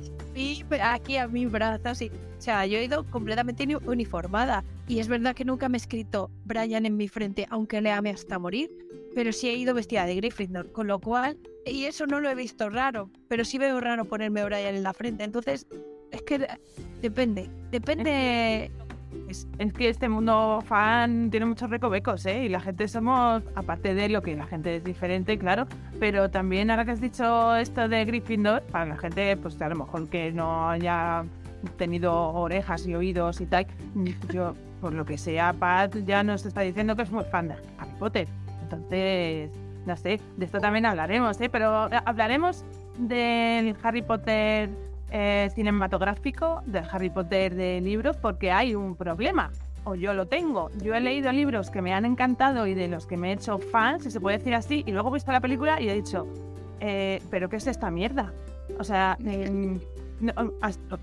aquí 0.83 1.17
a 1.17 1.29
mi 1.29 1.47
brazo, 1.47 1.95
sí. 1.95 2.11
O 2.39 2.41
sea, 2.43 2.67
yo 2.67 2.79
he 2.79 2.85
ido 2.85 3.05
completamente 3.11 3.63
uni- 3.65 3.77
uniformada. 3.87 4.65
Y 4.89 4.99
es 4.99 5.09
verdad 5.09 5.35
que 5.35 5.45
nunca 5.45 5.69
me 5.69 5.77
he 5.77 5.81
escrito 5.81 6.31
Brian 6.45 6.85
en 6.87 6.97
mi 6.97 7.07
frente, 7.07 7.47
aunque 7.51 7.81
le 7.81 7.93
ame 7.93 8.11
hasta 8.11 8.39
morir. 8.39 8.71
Pero 9.15 9.33
sí 9.33 9.49
he 9.49 9.55
ido 9.55 9.75
vestida 9.75 10.05
de 10.07 10.17
Gryffindor, 10.17 10.73
con 10.73 10.87
lo 10.87 11.01
cual... 11.01 11.39
Y 11.67 11.85
eso 11.85 12.07
no 12.07 12.21
lo 12.21 12.31
he 12.31 12.35
visto 12.35 12.71
raro, 12.71 13.11
pero 13.29 13.45
sí 13.45 13.59
veo 13.59 13.79
raro 13.81 14.07
ponerme 14.07 14.45
Brian 14.45 14.75
en 14.75 14.83
la 14.83 14.93
frente. 14.95 15.25
Entonces, 15.25 15.67
es 16.11 16.23
que 16.23 16.47
depende. 17.03 17.49
Depende... 17.71 18.71
Es, 19.29 19.47
es 19.59 19.73
que 19.73 19.89
este 19.89 20.09
mundo 20.09 20.63
fan 20.67 21.31
tiene 21.31 21.47
muchos 21.47 21.71
recovecos, 21.71 22.27
¿eh? 22.27 22.45
Y 22.45 22.49
la 22.49 22.61
gente 22.61 22.89
somos, 22.89 23.43
aparte 23.55 23.95
de 23.95 24.09
lo 24.09 24.23
que 24.23 24.35
la 24.37 24.47
gente 24.47 24.77
es 24.77 24.85
diferente, 24.85 25.39
claro, 25.39 25.67
pero 25.99 26.31
también 26.31 26.71
ahora 26.71 26.85
que 26.85 26.93
has 26.93 27.01
dicho 27.01 27.55
esto 27.57 27.89
de 27.89 28.05
Gryffindor, 28.05 28.63
para 28.63 28.87
la 28.87 28.97
gente, 28.97 29.37
pues 29.37 29.61
a 29.63 29.69
lo 29.69 29.77
mejor 29.77 30.09
que 30.09 30.33
no 30.33 30.71
haya 30.71 31.25
tenido 31.77 32.13
orejas 32.15 32.87
y 32.87 32.95
oídos 32.95 33.41
y 33.41 33.47
tal, 33.47 33.67
yo, 34.33 34.55
por 34.81 34.93
lo 34.95 35.05
que 35.05 35.19
sea, 35.19 35.53
Pat 35.53 35.95
ya 36.05 36.23
nos 36.23 36.47
está 36.47 36.63
diciendo 36.63 36.97
que 36.97 37.03
es 37.03 37.11
muy 37.11 37.25
fan 37.25 37.49
de 37.49 37.55
Harry 37.79 37.95
Potter. 37.99 38.29
Entonces, 38.63 39.51
no 39.87 39.97
sé, 39.97 40.21
de 40.37 40.45
esto 40.45 40.61
también 40.61 40.87
hablaremos, 40.87 41.41
¿eh? 41.41 41.49
Pero 41.49 41.89
eh, 41.89 42.01
hablaremos 42.05 42.65
del 42.99 43.77
Harry 43.83 44.03
Potter 44.03 44.71
eh, 45.11 45.51
cinematográfico, 45.55 46.63
del 46.67 46.85
Harry 46.91 47.11
Potter 47.11 47.55
de 47.55 47.81
libros, 47.81 48.17
porque 48.17 48.51
hay 48.53 48.75
un 48.75 48.97
problema. 48.97 49.51
O 49.85 49.95
yo 49.95 50.13
lo 50.13 50.27
tengo. 50.27 50.71
Yo 50.83 50.95
he 50.95 51.01
leído 51.01 51.33
libros 51.33 51.71
que 51.71 51.81
me 51.81 51.95
han 51.95 52.05
encantado 52.05 52.67
y 52.67 52.75
de 52.75 52.89
los 52.89 53.07
que 53.07 53.17
me 53.17 53.31
he 53.31 53.33
hecho 53.35 53.59
fan, 53.59 54.01
si 54.01 54.11
se 54.11 54.21
puede 54.21 54.39
decir 54.39 54.55
así, 54.55 54.85
y 54.87 54.93
luego 54.93 55.09
he 55.11 55.15
visto 55.15 55.33
la 55.33 55.41
película 55.41 55.81
y 55.81 55.89
he 55.89 55.95
dicho, 55.95 56.27
eh, 56.81 57.23
¿pero 57.31 57.49
qué 57.49 57.57
es 57.57 57.67
esta 57.67 57.91
mierda? 57.91 58.33
O 58.79 58.85
sea, 58.85 59.17
eh, 59.25 59.79
no, 60.21 60.33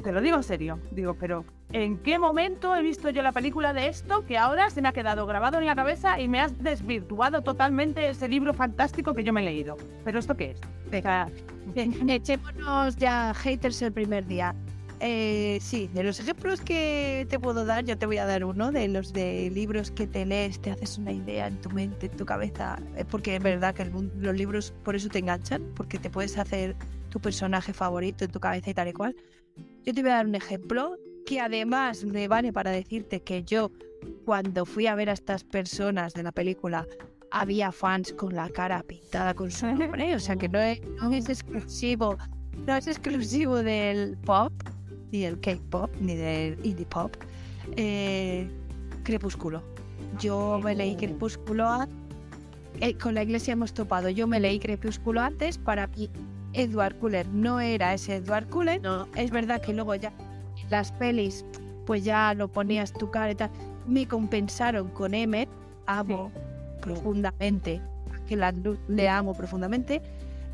te 0.03 0.11
lo 0.11 0.21
digo 0.21 0.37
en 0.37 0.43
serio. 0.43 0.79
Digo, 0.91 1.15
pero 1.15 1.43
¿en 1.71 1.97
qué 1.97 2.19
momento 2.19 2.75
he 2.75 2.81
visto 2.81 3.09
yo 3.09 3.21
la 3.21 3.31
película 3.31 3.73
de 3.73 3.87
esto 3.87 4.25
que 4.25 4.37
ahora 4.37 4.69
se 4.69 4.81
me 4.81 4.89
ha 4.89 4.93
quedado 4.93 5.25
grabado 5.25 5.57
en 5.59 5.65
la 5.65 5.75
cabeza 5.75 6.19
y 6.19 6.27
me 6.27 6.39
has 6.39 6.61
desvirtuado 6.63 7.41
totalmente 7.41 8.07
ese 8.09 8.27
libro 8.27 8.53
fantástico 8.53 9.13
que 9.13 9.23
yo 9.23 9.33
me 9.33 9.41
he 9.41 9.45
leído? 9.45 9.77
¿Pero 10.05 10.19
esto 10.19 10.35
qué 10.35 10.51
es? 10.51 10.61
Bien, 11.73 12.09
echémonos 12.09 12.95
ya 12.95 13.33
haters 13.33 13.81
el 13.81 13.91
primer 13.91 14.25
día. 14.25 14.55
Eh, 14.99 15.59
sí, 15.61 15.89
de 15.93 16.03
los 16.03 16.19
ejemplos 16.19 16.61
que 16.61 17.27
te 17.29 17.39
puedo 17.39 17.65
dar, 17.65 17.85
yo 17.85 17.97
te 17.97 18.07
voy 18.07 18.17
a 18.17 18.25
dar 18.25 18.43
uno 18.43 18.71
de 18.71 18.87
los 18.87 19.13
de 19.13 19.51
libros 19.51 19.91
que 19.91 20.07
te 20.07 20.25
lees, 20.25 20.59
te 20.59 20.71
haces 20.71 20.97
una 20.97 21.11
idea 21.11 21.47
en 21.47 21.61
tu 21.61 21.69
mente, 21.69 22.07
en 22.07 22.17
tu 22.17 22.25
cabeza, 22.25 22.79
porque 23.11 23.35
es 23.35 23.43
verdad 23.43 23.75
que 23.75 23.83
el 23.83 23.91
los 23.91 24.35
libros 24.35 24.73
por 24.83 24.95
eso 24.95 25.07
te 25.09 25.19
enganchan, 25.19 25.63
porque 25.75 25.99
te 25.99 26.09
puedes 26.09 26.35
hacer 26.39 26.75
tu 27.09 27.19
personaje 27.19 27.73
favorito 27.73 28.25
en 28.25 28.31
tu 28.31 28.39
cabeza 28.39 28.69
y 28.69 28.73
tal 28.73 28.87
y 28.89 28.93
cual. 28.93 29.15
Yo 29.85 29.93
te 29.93 30.01
voy 30.01 30.11
a 30.11 30.15
dar 30.15 30.25
un 30.27 30.35
ejemplo 30.35 30.97
que 31.25 31.39
además 31.39 32.03
me 32.05 32.27
vale 32.27 32.53
para 32.53 32.71
decirte 32.71 33.21
que 33.21 33.43
yo 33.43 33.71
cuando 34.25 34.65
fui 34.65 34.87
a 34.87 34.95
ver 34.95 35.09
a 35.09 35.13
estas 35.13 35.43
personas 35.43 36.13
de 36.13 36.23
la 36.23 36.31
película 36.31 36.87
había 37.31 37.71
fans 37.71 38.13
con 38.13 38.33
la 38.35 38.49
cara 38.49 38.81
pintada 38.83 39.33
con 39.33 39.51
su 39.51 39.65
nombre, 39.67 40.15
o 40.15 40.19
sea 40.19 40.35
que 40.37 40.47
no 40.47 40.59
es, 40.59 40.79
no 41.01 41.11
es 41.11 41.27
exclusivo 41.27 42.17
no 42.65 42.75
es 42.75 42.87
exclusivo 42.87 43.57
del 43.57 44.17
pop, 44.17 44.51
ni 45.11 45.21
del 45.21 45.39
K-pop, 45.39 45.89
ni 46.01 46.15
del 46.15 46.57
indie 46.65 46.85
pop. 46.85 47.15
Eh, 47.77 48.49
Crepúsculo. 49.03 49.61
Yo 50.19 50.59
me 50.63 50.75
leí 50.75 50.95
Crepúsculo 50.95 51.65
a- 51.67 51.87
eh, 52.81 52.93
con 52.97 53.13
la 53.13 53.23
iglesia 53.23 53.53
hemos 53.53 53.73
topado. 53.73 54.09
Yo 54.09 54.27
me 54.27 54.39
leí 54.39 54.59
Crepúsculo 54.59 55.21
antes 55.21 55.57
para 55.57 55.87
mí. 55.87 56.09
Edward 56.57 56.95
Cullen 56.99 57.41
no 57.41 57.59
era 57.59 57.93
ese 57.93 58.15
Edward 58.15 58.47
Cullen. 58.49 58.81
No, 58.81 59.07
Es 59.15 59.31
verdad 59.31 59.61
que 59.61 59.73
luego 59.73 59.95
ya 59.95 60.11
las 60.69 60.91
pelis, 60.91 61.45
pues 61.85 62.03
ya 62.03 62.33
lo 62.33 62.47
ponías 62.47 62.91
tu 62.93 63.09
cara 63.11 63.31
y 63.31 63.35
tal. 63.35 63.49
Me 63.87 64.07
compensaron 64.07 64.89
con 64.89 65.13
Emmet. 65.13 65.47
Amo 65.85 66.31
profundamente. 66.81 67.81
Que 68.27 68.35
la 68.35 68.51
luz 68.51 68.77
le 68.87 69.07
amo 69.07 69.33
profundamente. 69.33 70.01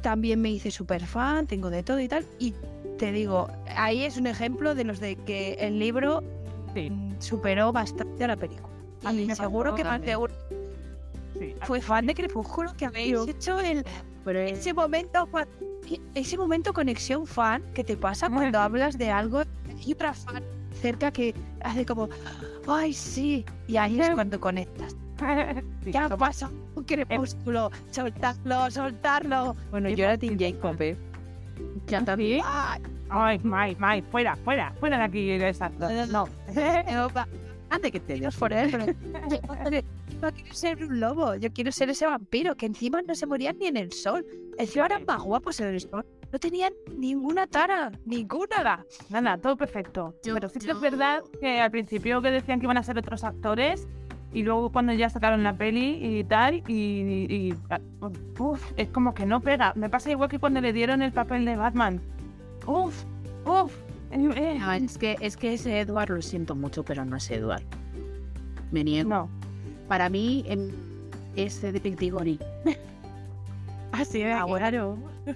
También 0.02 0.42
me 0.42 0.50
hice 0.52 0.70
súper 0.70 1.06
fan, 1.06 1.48
tengo 1.48 1.70
de 1.70 1.82
todo 1.82 2.00
y 2.00 2.08
tal. 2.08 2.26
Y 2.38 2.54
te 3.00 3.12
digo, 3.12 3.48
ahí 3.76 4.04
es 4.04 4.18
un 4.18 4.28
ejemplo 4.28 4.76
de 4.76 4.84
los 4.84 5.00
de 5.00 5.16
que 5.16 5.54
el 5.60 5.80
libro 5.80 6.22
Sí. 6.76 6.90
mm, 6.90 7.16
superó 7.20 7.72
bastante 7.72 8.24
a 8.24 8.28
la 8.28 8.36
película. 8.36 8.68
A 9.06 9.12
mí 9.14 9.26
me 9.26 9.36
seguro 9.36 9.74
que 9.76 9.84
más 9.84 10.02
de 10.02 10.16
uno 10.18 10.34
fue 11.64 11.82
fan 11.82 12.06
de 12.06 12.14
Crepúsculo 12.16 12.74
que 12.78 12.86
habéis 12.86 13.16
hecho 13.28 13.60
el, 13.60 13.84
pero 14.24 14.40
es- 14.40 14.60
ese 14.60 14.74
momento 14.74 15.28
cua- 15.32 15.48
ese 16.16 16.38
momento 16.38 16.74
conexión 16.74 17.26
fan 17.28 17.64
que 17.74 17.84
te 17.84 17.98
pasa 17.98 18.30
cuando 18.30 18.60
hablas 18.60 18.98
de 18.98 19.10
algo 19.10 19.44
y 19.86 19.94
otra 19.94 20.14
fan 20.14 20.44
cerca 20.82 21.12
que 21.12 21.34
hace 21.62 21.86
como 21.86 22.10
ay 22.68 22.94
sí 22.94 23.46
y 23.68 23.78
ahí 23.78 24.00
es 24.00 24.10
cuando 24.12 24.40
conectas 24.40 24.96
ya 25.86 26.10
pasa 26.10 26.50
un 26.76 26.84
crepúsculo 26.84 27.72
soltarlo 27.92 28.72
soltarlo 28.72 29.56
Bueno, 29.72 29.90
yo 29.90 30.06
era 30.06 30.18
Team 30.18 30.38
Jacob, 30.40 30.82
¿eh? 30.82 30.98
ya 31.88 32.04
también. 32.04 32.42
Ay, 33.10 33.40
Mai, 33.44 33.76
Mai, 33.76 34.02
fuera, 34.02 34.36
fuera, 34.38 34.74
fuera 34.80 34.98
de 34.98 35.04
aquí. 35.04 35.38
No. 36.08 36.28
no, 36.28 36.28
Antes 37.70 37.92
que 37.92 38.00
te 38.00 38.16
Dios 38.16 38.36
por 38.36 38.54
él, 38.54 38.70
pero 38.72 38.86
no 40.24 40.32
quiero 40.34 40.54
ser 40.54 40.84
un 40.84 41.00
lobo, 41.00 41.36
yo 41.36 41.52
quiero 41.54 41.72
ser 41.72 41.90
ese 41.90 42.06
vampiro 42.06 42.56
que 42.56 42.66
encima 42.66 43.02
no 43.02 43.14
se 43.16 43.26
morían 43.26 43.58
ni 43.60 43.68
en 43.68 43.78
el 43.78 43.92
sol. 43.92 44.26
Encima 44.58 44.86
eran 44.88 45.06
más 45.06 45.22
guapos 45.22 45.60
en 45.60 45.68
el 45.68 45.80
sol. 45.80 46.06
No 46.32 46.40
tenían 46.40 46.74
ninguna 46.98 47.46
tara, 47.48 47.92
ninguna. 48.06 48.84
Nada, 49.10 49.22
nada, 49.22 49.38
todo 49.38 49.56
perfecto. 49.56 50.16
Yo- 50.24 50.34
Pero 50.34 50.50
sí 50.50 50.60
que 50.60 50.68
yo- 50.68 50.74
es 50.74 50.82
verdad 50.82 51.22
que 51.40 51.60
al 51.62 51.70
principio 51.72 52.22
que 52.22 52.32
decían 52.32 52.60
que 52.60 52.66
iban 52.66 52.78
a 52.78 52.84
ser 52.84 52.98
otros 52.98 53.24
actores 53.24 53.88
y 54.34 54.42
luego 54.44 54.72
cuando 54.72 54.94
ya 54.94 55.10
sacaron 55.10 55.44
la 55.44 55.56
peli 55.56 56.00
y 56.02 56.24
tal, 56.24 56.64
y, 56.68 56.74
y- 57.30 57.56
ah, 57.70 57.80
uf, 58.40 58.72
es 58.78 58.88
como 58.90 59.14
que 59.14 59.26
no 59.28 59.42
pega. 59.42 59.74
Me 59.76 59.90
pasa 59.90 60.10
igual 60.10 60.30
que 60.30 60.40
cuando 60.40 60.60
le 60.62 60.74
dieron 60.74 61.02
el 61.04 61.12
papel 61.12 61.46
de 61.46 61.56
Batman. 61.56 62.02
Uf, 62.66 63.04
uf. 63.46 63.74
eh, 64.12 64.30
eh, 64.36 64.58
No, 64.60 64.72
es 64.74 64.98
que 64.98 65.18
es 65.20 65.38
que 65.38 65.54
ese 65.54 65.80
Edward 65.82 66.10
lo 66.10 66.22
siento 66.22 66.56
mucho, 66.56 66.84
pero 66.84 67.06
no 67.06 67.18
es 67.18 67.30
Edward. 67.30 67.64
Me 68.72 68.84
niego. 68.84 69.10
no. 69.10 69.30
Para 69.88 70.10
mí 70.10 70.44
em, 70.48 70.72
es 71.36 71.60
Cedric 71.60 71.98
Diggory. 71.98 72.40
Así 73.92 74.24
de 74.24 74.34
Ah. 74.34 74.46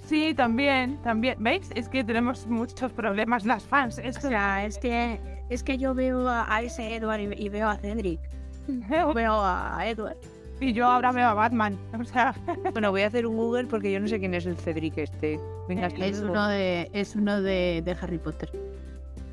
Sí, 0.07 0.33
también, 0.33 0.97
también. 1.03 1.35
¿Veis? 1.39 1.69
Es 1.75 1.87
que 1.87 2.03
tenemos 2.03 2.47
muchos 2.47 2.91
problemas 2.91 3.45
las 3.45 3.63
fans. 3.63 3.99
O 3.99 4.21
sea, 4.21 4.65
es 4.65 4.77
que 4.79 5.19
es 5.49 5.63
que 5.63 5.77
yo 5.77 5.93
veo 5.93 6.27
a, 6.27 6.53
a 6.53 6.61
ese 6.61 6.95
Edward 6.95 7.19
y, 7.21 7.45
y 7.45 7.49
veo 7.49 7.69
a 7.69 7.77
Cedric. 7.77 8.19
Veo 9.13 9.41
a 9.45 9.79
Edward. 9.87 10.17
y 10.59 10.73
yo 10.73 10.87
ahora 10.87 11.13
veo 11.13 11.27
a 11.29 11.33
Batman. 11.35 11.77
O 11.97 12.03
sea, 12.03 12.35
Bueno, 12.73 12.91
voy 12.91 13.03
a 13.03 13.07
hacer 13.07 13.25
un 13.25 13.37
Google 13.37 13.65
porque 13.67 13.91
yo 13.93 13.99
no 14.01 14.07
sé 14.09 14.19
quién 14.19 14.33
es 14.33 14.45
el 14.45 14.57
Cedric 14.57 14.97
este. 14.97 15.39
Venga, 15.69 15.87
hasta 15.87 16.05
Es 16.05 16.19
uno 16.19 16.47
de 16.49 16.89
es 16.91 17.15
uno 17.15 17.41
de, 17.41 17.81
de 17.85 17.91
Harry 18.01 18.17
Potter. 18.17 18.51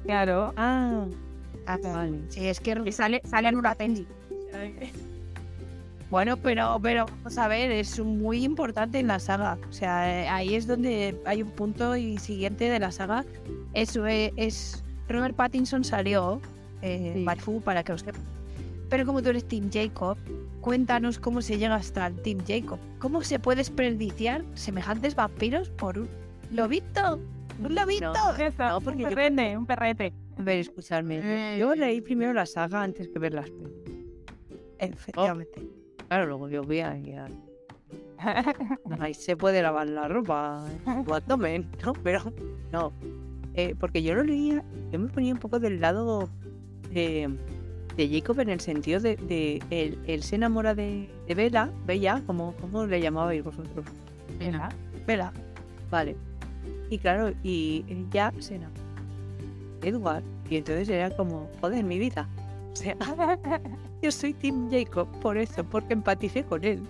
claro. 0.05 0.53
Ah, 0.57 1.07
Ah, 1.67 1.79
vale. 1.83 2.21
Sí, 2.29 2.47
es 2.47 2.61
que 2.61 2.93
sale 2.93 3.23
sale 3.25 3.49
en 3.49 3.57
una 3.57 3.75
Bueno, 6.11 6.37
pero, 6.37 6.79
pero 6.83 7.07
vamos 7.07 7.39
a 7.39 7.49
ver, 7.49 7.73
es 7.73 7.99
muy 7.99 8.45
importante 8.45 8.99
en 9.01 9.09
la 9.09 9.19
saga. 9.19 9.59
O 9.69 9.73
sea, 9.73 10.23
eh, 10.23 10.29
ahí 10.29 10.55
es 10.55 10.67
donde 10.67 11.21
hay 11.25 11.43
un 11.43 11.51
punto 11.51 11.97
y 11.97 12.19
siguiente 12.19 12.69
de 12.69 12.79
la 12.79 12.93
saga. 12.93 13.25
Eso 13.73 14.07
es, 14.07 14.31
es- 14.37 14.85
Robert 15.09 15.35
Pattinson 15.35 15.83
salió, 15.83 16.41
eh, 16.83 17.13
Sí. 17.17 17.25
Barfu, 17.25 17.61
para 17.63 17.83
que 17.83 17.93
os 17.93 18.03
sepa. 18.03 18.19
Pero 18.91 19.07
como 19.07 19.23
tú 19.23 19.31
eres 19.31 19.45
Team 19.49 19.71
Jacob, 19.73 20.17
cuéntanos 20.61 21.19
cómo 21.19 21.43
se 21.43 21.59
llega 21.59 21.75
hasta 21.75 22.07
el 22.07 22.15
Team 22.23 22.39
Jacob. 22.47 22.79
¿Cómo 23.01 23.23
se 23.23 23.39
puede 23.39 23.57
desperdiciar 23.59 24.45
semejantes 24.55 25.15
vampiros 25.17 25.69
por 25.71 25.99
un 25.99 26.09
lobito? 26.53 27.19
¡Un 27.63 27.75
lobito! 27.75 28.13
Eso, 28.39 28.63
No, 28.63 28.81
porque 28.81 29.05
un 29.05 29.11
yo- 29.11 29.17
perrete, 29.17 29.57
un 29.57 29.67
perrete. 29.67 30.13
A 30.39 30.43
ver, 30.43 30.59
escuchadme. 30.59 31.21
Eh. 31.23 31.59
Yo 31.59 31.75
leí 31.75 32.01
primero 32.01 32.33
la 32.33 32.47
saga 32.47 32.83
antes 32.83 33.09
que 33.09 33.19
ver 33.19 33.35
las 33.35 33.51
pelis. 33.51 33.73
Efectivamente. 34.79 35.63
Claro, 36.09 36.27
luego 36.27 36.49
yo 36.49 36.63
vi 36.63 36.81
ahí, 36.81 37.15
se 39.15 39.37
puede 39.37 39.63
lavar 39.63 39.89
la 39.89 40.09
ropa, 40.09 40.65
o 41.07 41.15
abdomen, 41.15 41.71
¿no? 41.85 41.93
Pero 41.93 42.33
no. 42.73 42.93
Eh, 43.55 43.75
porque 43.79 44.03
yo 44.03 44.15
lo 44.15 44.25
leía, 44.25 44.65
yo 44.91 44.99
me 44.99 45.09
ponía 45.09 45.33
un 45.33 45.39
poco 45.39 45.61
del 45.61 45.81
lado 45.81 46.29
de, 46.91 47.29
de 47.97 48.09
Jacob 48.09 48.41
en 48.41 48.49
el 48.49 48.61
sentido 48.61 49.01
de, 49.01 49.17
de 49.17 49.63
él, 49.71 49.99
él 50.07 50.23
se 50.23 50.37
enamora 50.37 50.75
de, 50.75 51.09
de 51.29 51.35
Bella, 51.35 51.71
Bella, 51.87 52.23
como 52.27 52.55
¿cómo 52.61 52.87
le 52.87 53.01
llamabais 53.01 53.45
vosotros? 53.45 53.87
Venga. 54.39 54.71
Vela. 55.07 55.33
Vale. 55.91 56.17
Y 56.91 56.99
claro, 56.99 57.33
y 57.43 57.85
ella 57.89 58.33
se 58.39 58.57
enamora 58.57 58.81
de 59.81 59.89
Edward. 59.89 60.25
Y 60.51 60.57
entonces 60.57 60.89
era 60.89 61.11
como, 61.11 61.49
joder, 61.61 61.85
mi 61.85 61.99
vida. 61.99 62.29
O 62.73 62.77
sea, 62.77 62.97
yo 64.05 64.13
soy 64.13 64.35
Team 64.35 64.71
Jacob 64.71 65.09
por 65.21 65.39
eso, 65.39 65.65
porque 65.65 65.95
empaticé 65.95 66.45
con 66.45 66.63
él. 66.63 66.83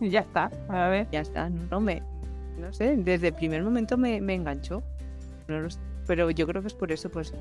Ya 0.00 0.20
está. 0.20 0.50
A 0.68 0.88
ver. 0.88 1.06
Ya 1.12 1.20
está, 1.20 1.48
no, 1.48 1.80
me. 1.80 2.02
No 2.58 2.72
sé, 2.72 2.96
desde 2.96 3.28
el 3.28 3.34
primer 3.34 3.62
momento 3.62 3.96
me, 3.96 4.20
me 4.20 4.34
enganchó. 4.34 4.82
No 5.46 5.60
lo 5.60 5.70
sé, 5.70 5.78
pero 6.08 6.28
yo 6.30 6.44
creo 6.46 6.62
que 6.62 6.68
es 6.68 6.74
por 6.74 6.90
eso, 6.90 7.08
pues, 7.08 7.32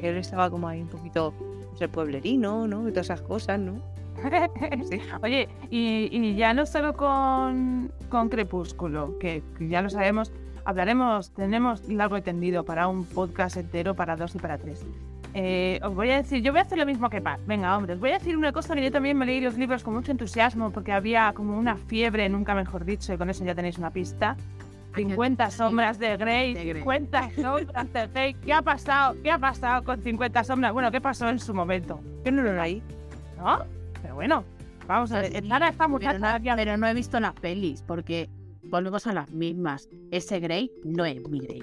él 0.00 0.16
estaba 0.16 0.50
como 0.50 0.66
ahí 0.66 0.82
un 0.82 0.88
poquito, 0.88 1.32
pues, 1.70 1.80
el 1.80 1.90
pueblerino, 1.90 2.66
¿no? 2.66 2.88
Y 2.88 2.90
todas 2.90 3.06
esas 3.06 3.22
cosas, 3.22 3.60
¿no? 3.60 3.80
Sí. 4.90 5.00
Oye, 5.22 5.48
y, 5.70 6.08
y 6.10 6.34
ya 6.34 6.52
no 6.54 6.66
solo 6.66 6.94
con, 6.94 7.92
con 8.08 8.28
Crepúsculo, 8.28 9.16
que, 9.18 9.44
que 9.56 9.68
ya 9.68 9.80
lo 9.80 9.90
sabemos, 9.90 10.32
hablaremos, 10.64 11.30
tenemos 11.30 11.88
largo 11.88 12.16
y 12.16 12.22
tendido 12.22 12.64
para 12.64 12.88
un 12.88 13.04
podcast 13.04 13.56
entero, 13.56 13.94
para 13.94 14.16
dos 14.16 14.34
y 14.34 14.38
para 14.38 14.58
tres. 14.58 14.84
Eh, 15.34 15.80
os 15.82 15.94
voy 15.94 16.10
a 16.10 16.16
decir, 16.16 16.42
yo 16.42 16.52
voy 16.52 16.58
a 16.58 16.62
hacer 16.62 16.78
lo 16.78 16.84
mismo 16.86 17.08
que 17.08 17.20
Paz. 17.20 17.40
Venga, 17.46 17.76
hombre, 17.76 17.94
os 17.94 18.00
voy 18.00 18.10
a 18.10 18.14
decir 18.18 18.36
una 18.36 18.52
cosa 18.52 18.74
que 18.74 18.82
yo 18.82 18.92
también 18.92 19.16
me 19.16 19.24
leí 19.24 19.40
los 19.40 19.56
libros 19.56 19.82
con 19.82 19.94
mucho 19.94 20.12
entusiasmo 20.12 20.70
porque 20.70 20.92
había 20.92 21.32
como 21.32 21.58
una 21.58 21.76
fiebre, 21.76 22.28
nunca 22.28 22.54
mejor 22.54 22.84
dicho, 22.84 23.14
y 23.14 23.16
con 23.16 23.30
eso 23.30 23.44
ya 23.44 23.54
tenéis 23.54 23.78
una 23.78 23.90
pista. 23.90 24.36
50 24.94 25.50
sombras 25.50 25.98
de 25.98 26.18
Grey, 26.18 26.52
De 26.52 26.64
Grey. 26.64 26.82
50 26.82 27.30
sombras 27.40 27.92
de 27.94 28.06
Grey. 28.08 28.34
¿Qué 28.34 28.52
ha 28.52 28.60
pasado? 28.60 29.16
¿Qué 29.22 29.30
ha 29.30 29.38
pasado 29.38 29.84
con 29.84 30.02
50 30.02 30.44
sombras? 30.44 30.72
Bueno, 30.72 30.90
¿qué 30.90 31.00
pasó 31.00 31.28
en 31.30 31.38
su 31.38 31.54
momento? 31.54 32.00
Yo 32.24 32.32
no 32.32 32.42
lo 32.42 32.52
leí. 32.62 32.82
¿No? 33.38 33.64
Pero 34.02 34.14
bueno, 34.16 34.44
vamos 34.86 35.10
a 35.12 35.20
ver. 35.20 35.34
Está 35.34 35.70
Pero 35.70 35.88
muchacha. 35.88 36.18
no, 36.38 36.56
pero 36.56 36.76
no 36.76 36.86
he 36.86 36.92
visto 36.92 37.18
las 37.20 37.32
pelis 37.32 37.82
porque 37.82 38.28
volvemos 38.64 39.06
a 39.06 39.14
las 39.14 39.30
mismas. 39.30 39.88
Ese 40.10 40.40
Grey 40.40 40.70
no 40.84 41.06
es 41.06 41.26
mi 41.26 41.40
Grey. 41.40 41.62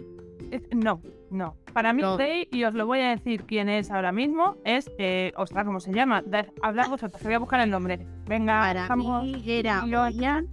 No, 0.76 1.00
no. 1.32 1.56
Para 1.74 1.94
mí, 1.94 2.02
No. 2.02 2.18
Y 2.52 2.64
os 2.64 2.74
lo 2.74 2.86
voy 2.88 3.00
a 3.00 3.10
decir 3.10 3.44
quién 3.44 3.70
es 3.70 3.92
ahora 3.92 4.12
mismo, 4.12 4.58
es. 4.66 4.90
Eh, 4.98 5.32
ostras, 5.38 5.66
¿cómo 5.66 5.80
se 5.80 5.94
llama? 5.94 6.24
Hablad 6.62 6.90
vosotros, 6.90 7.22
que 7.22 7.28
voy 7.28 7.36
a 7.36 7.40
buscar 7.40 7.60
el 7.62 7.70
nombre. 7.70 8.06
Venga, 8.28 8.60
Para 8.62 8.88
vamos. 8.88 9.24
mí 9.24 9.44
era 9.46 9.86
Yo- 9.86 10.04
o 10.04 10.08
Ian, 10.10 10.48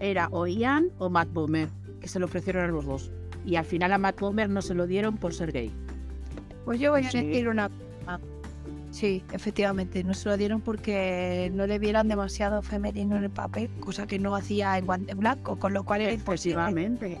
era 0.00 0.28
o 0.30 0.46
Ian 0.46 0.88
o 0.98 1.08
Matt 1.10 1.28
Bomer, 1.32 1.68
que 2.00 2.08
se 2.08 2.18
lo 2.18 2.26
ofrecieron 2.26 2.64
a 2.64 2.68
los 2.68 2.84
dos. 2.84 3.12
Y 3.44 3.56
al 3.56 3.64
final 3.64 3.92
a 3.92 3.98
Matt 3.98 4.20
Bomer 4.20 4.48
no 4.50 4.60
se 4.62 4.74
lo 4.74 4.86
dieron 4.86 5.16
por 5.16 5.32
ser 5.34 5.52
gay. 5.52 5.70
Pues 6.64 6.80
yo 6.80 6.90
voy 6.92 7.04
a 7.04 7.10
Sí. 7.10 7.24
decir 7.24 7.48
una. 7.48 7.70
ah, 8.06 8.18
Sí, 8.90 9.22
efectivamente, 9.32 10.02
no 10.02 10.14
se 10.14 10.28
lo 10.30 10.36
dieron 10.38 10.62
porque 10.62 11.50
no 11.54 11.66
le 11.66 11.78
vieran 11.78 12.08
demasiado 12.08 12.62
femenino 12.62 13.16
en 13.16 13.24
el 13.24 13.30
papel, 13.30 13.68
cosa 13.80 14.06
que 14.06 14.18
no 14.18 14.34
hacía 14.34 14.78
en 14.78 14.86
Guante 14.86 15.14
Blanco, 15.14 15.58
con 15.58 15.74
lo 15.74 15.84
cual 15.84 16.00
era 16.00 16.12
imposible. 16.12 16.60
Efectivamente. 16.62 17.18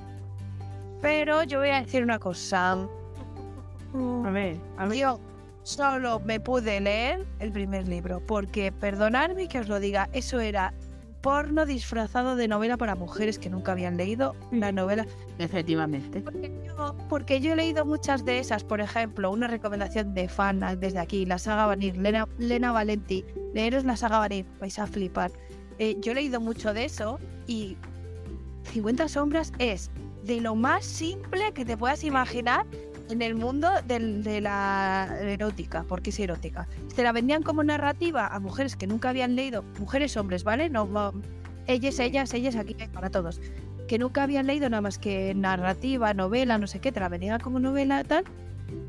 Pero 1.00 1.42
yo 1.44 1.60
voy 1.60 1.70
a 1.70 1.80
decir 1.82 2.02
una 2.02 2.18
cosa. 2.18 2.72
A 2.72 4.30
ver, 4.30 4.56
a 4.76 4.86
ver. 4.86 4.98
Yo 4.98 5.20
solo 5.62 6.20
me 6.20 6.40
pude 6.40 6.80
leer 6.80 7.26
el 7.38 7.52
primer 7.52 7.86
libro, 7.86 8.20
porque 8.26 8.72
perdonadme 8.72 9.48
que 9.48 9.60
os 9.60 9.68
lo 9.68 9.80
diga, 9.80 10.08
eso 10.12 10.40
era 10.40 10.72
porno 11.20 11.66
disfrazado 11.66 12.36
de 12.36 12.48
novela 12.48 12.76
para 12.76 12.94
mujeres 12.94 13.38
que 13.38 13.50
nunca 13.50 13.72
habían 13.72 13.96
leído 13.96 14.34
una 14.52 14.72
novela. 14.72 15.06
Efectivamente. 15.38 16.20
Porque 16.20 16.52
yo, 16.64 16.96
porque 17.08 17.40
yo 17.40 17.52
he 17.52 17.56
leído 17.56 17.84
muchas 17.84 18.24
de 18.24 18.38
esas, 18.38 18.64
por 18.64 18.80
ejemplo, 18.80 19.30
una 19.30 19.46
recomendación 19.46 20.14
de 20.14 20.28
fan 20.28 20.60
desde 20.78 20.98
aquí, 20.98 21.26
la 21.26 21.38
saga 21.38 21.66
Vanir, 21.66 21.96
Lena, 21.96 22.26
Lena 22.38 22.72
Valenti, 22.72 23.24
leeros 23.52 23.84
la 23.84 23.96
saga 23.96 24.18
Vanir, 24.18 24.46
vais 24.60 24.78
a 24.78 24.86
flipar. 24.86 25.30
Eh, 25.78 25.96
yo 26.00 26.12
he 26.12 26.14
leído 26.14 26.40
mucho 26.40 26.72
de 26.72 26.84
eso 26.84 27.18
y 27.46 27.76
50 28.72 29.08
sombras 29.08 29.52
es 29.58 29.90
de 30.28 30.40
lo 30.42 30.54
más 30.54 30.84
simple 30.84 31.52
que 31.54 31.64
te 31.64 31.76
puedas 31.76 32.04
imaginar 32.04 32.66
en 33.08 33.22
el 33.22 33.34
mundo 33.34 33.70
de 33.86 34.40
la 34.42 35.18
erótica, 35.22 35.84
porque 35.88 36.10
es 36.10 36.20
erótica. 36.20 36.68
Se 36.94 37.02
la 37.02 37.12
vendían 37.12 37.42
como 37.42 37.64
narrativa 37.64 38.26
a 38.26 38.38
mujeres 38.38 38.76
que 38.76 38.86
nunca 38.86 39.08
habían 39.08 39.34
leído, 39.34 39.64
mujeres, 39.80 40.18
hombres, 40.18 40.44
¿vale? 40.44 40.68
No, 40.68 41.14
ellas, 41.66 41.98
ellas, 41.98 42.34
ellas, 42.34 42.56
aquí 42.56 42.76
para 42.92 43.08
todos, 43.08 43.40
que 43.88 43.98
nunca 43.98 44.22
habían 44.22 44.46
leído 44.46 44.68
nada 44.68 44.82
más 44.82 44.98
que 44.98 45.34
narrativa, 45.34 46.12
novela, 46.12 46.58
no 46.58 46.66
sé 46.66 46.78
qué, 46.78 46.92
te 46.92 47.00
la 47.00 47.08
vendían 47.08 47.40
como 47.40 47.58
novela 47.58 48.04
tal, 48.04 48.24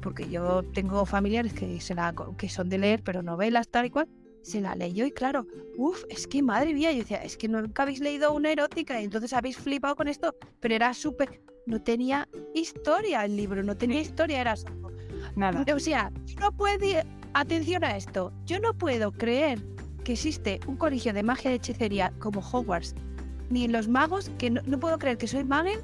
porque 0.01 0.29
yo 0.29 0.63
tengo 0.73 1.05
familiares 1.05 1.53
que, 1.53 1.79
se 1.79 1.95
la, 1.95 2.13
que 2.37 2.49
son 2.49 2.67
de 2.67 2.79
leer, 2.79 3.01
pero 3.01 3.23
novelas 3.23 3.69
tal 3.69 3.85
y 3.85 3.89
cual, 3.91 4.09
se 4.41 4.61
la 4.61 4.75
leyó 4.75 5.05
y 5.05 5.11
claro, 5.11 5.45
uff, 5.77 6.03
es 6.09 6.27
que 6.27 6.41
madre 6.41 6.73
mía, 6.73 6.91
yo 6.91 6.99
decía, 6.99 7.17
es 7.23 7.37
que 7.37 7.47
nunca 7.47 7.83
habéis 7.83 7.99
leído 7.99 8.33
una 8.33 8.51
erótica 8.51 8.99
y 9.01 9.03
entonces 9.05 9.33
habéis 9.33 9.57
flipado 9.57 9.95
con 9.95 10.07
esto, 10.07 10.35
pero 10.59 10.75
era 10.75 10.93
súper, 10.93 11.41
no 11.65 11.81
tenía 11.81 12.27
historia 12.53 13.25
el 13.25 13.35
libro, 13.35 13.63
no 13.63 13.75
tenía 13.77 14.01
historia, 14.01 14.41
era 14.41 14.55
solo- 14.55 14.91
Nada. 15.35 15.65
o 15.75 15.79
sea, 15.79 16.11
yo 16.25 16.39
no 16.39 16.51
puedo, 16.51 16.85
atención 17.33 17.83
a 17.83 17.95
esto, 17.97 18.31
yo 18.45 18.59
no 18.59 18.73
puedo 18.73 19.11
creer 19.11 19.59
que 20.03 20.13
existe 20.13 20.59
un 20.65 20.77
colegio 20.77 21.13
de 21.13 21.23
magia 21.23 21.51
y 21.51 21.55
hechicería 21.55 22.13
como 22.19 22.39
Hogwarts, 22.39 22.95
ni 23.49 23.65
en 23.65 23.71
los 23.71 23.87
magos, 23.87 24.31
que 24.37 24.49
no, 24.49 24.61
no 24.65 24.79
puedo 24.79 24.97
creer 24.97 25.17
que 25.17 25.27
soy 25.27 25.43
magel, 25.43 25.79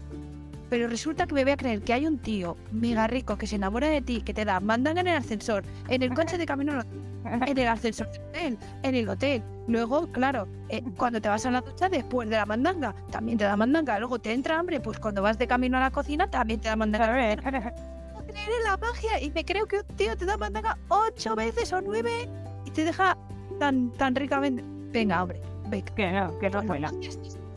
pero 0.70 0.88
resulta 0.88 1.28
que 1.28 1.36
me 1.36 1.44
voy 1.44 1.52
a 1.54 1.58
creer 1.58 1.82
que 1.82 1.94
hay 1.94 2.08
un 2.08 2.18
tío 2.18 2.58
mega 2.72 3.06
rico 3.08 3.38
que 3.38 3.46
se 3.46 3.56
enamora 3.58 3.88
de 3.88 4.02
ti, 4.02 4.22
que 4.22 4.34
te 4.34 4.46
da 4.46 4.60
mandanga 4.60 5.02
en 5.02 5.08
el 5.08 5.18
ascensor, 5.18 5.64
en 5.90 6.02
el 6.02 6.14
coche 6.14 6.38
de 6.40 6.46
camino, 6.46 6.82
en 7.48 7.58
el 7.58 7.68
ascensor 7.68 8.10
del 8.12 8.22
hotel, 8.22 8.58
en 8.84 8.96
el 8.96 9.10
hotel. 9.10 9.44
Luego, 9.68 10.08
claro, 10.12 10.48
eh, 10.70 10.84
cuando 10.98 11.20
te 11.20 11.28
vas 11.28 11.46
a 11.46 11.52
la 11.52 11.62
ducha 11.62 11.90
después 11.90 12.30
de 12.30 12.36
la 12.36 12.46
mandanga, 12.46 12.94
también 13.12 13.38
te 13.38 13.44
da 13.46 13.56
mandanga. 13.58 13.98
Luego 14.00 14.20
te 14.20 14.32
entra 14.32 14.60
hambre, 14.60 14.80
pues 14.80 15.00
cuando 15.00 15.22
vas 15.22 15.38
de 15.38 15.48
camino 15.48 15.78
a 15.78 15.80
la 15.82 15.92
cocina 15.92 16.30
también 16.30 16.60
te 16.60 16.70
da 16.70 16.76
mandanga. 16.76 17.06
A 17.08 17.12
ver, 17.14 17.44
No 17.44 18.22
creer 18.28 18.50
en 18.60 18.64
la 18.64 18.78
magia 18.78 19.22
y 19.22 19.32
me 19.32 19.44
creo 19.44 19.66
que 19.66 19.78
un 19.78 19.96
tío 19.96 20.16
te 20.16 20.26
da 20.26 20.38
mandanga 20.38 20.78
ocho 20.90 21.36
veces 21.36 21.74
o 21.74 21.82
nueve 21.82 22.30
y 22.66 22.72
te 22.72 22.86
deja 22.86 23.18
tan, 23.60 23.92
tan 23.94 24.16
ricamente. 24.16 24.64
Venga, 24.92 25.24
hombre, 25.24 25.42
venga. 25.68 25.94
que 25.96 26.12
no, 26.12 26.40
que 26.40 26.50
no 26.50 26.64
cuela. 26.66 26.92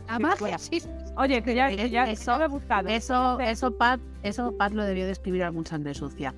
La 0.07 0.17
magia 0.19 0.57
sí. 0.57 0.81
Oye, 1.15 1.43
que 1.43 1.53
ya, 1.53 1.69
que 1.69 1.89
ya 1.89 2.09
Eso- 2.09 2.37
lo 2.37 2.45
he 2.45 2.47
buscado. 2.47 2.87
Eso, 2.89 3.39
eso, 3.39 3.71
Pat, 3.77 3.99
eso 4.23 4.51
Pat 4.57 4.71
lo 4.71 4.83
debió 4.83 5.05
de 5.05 5.11
escribir 5.11 5.43
algún 5.43 5.65
sangre 5.65 5.93
sucia. 5.93 6.33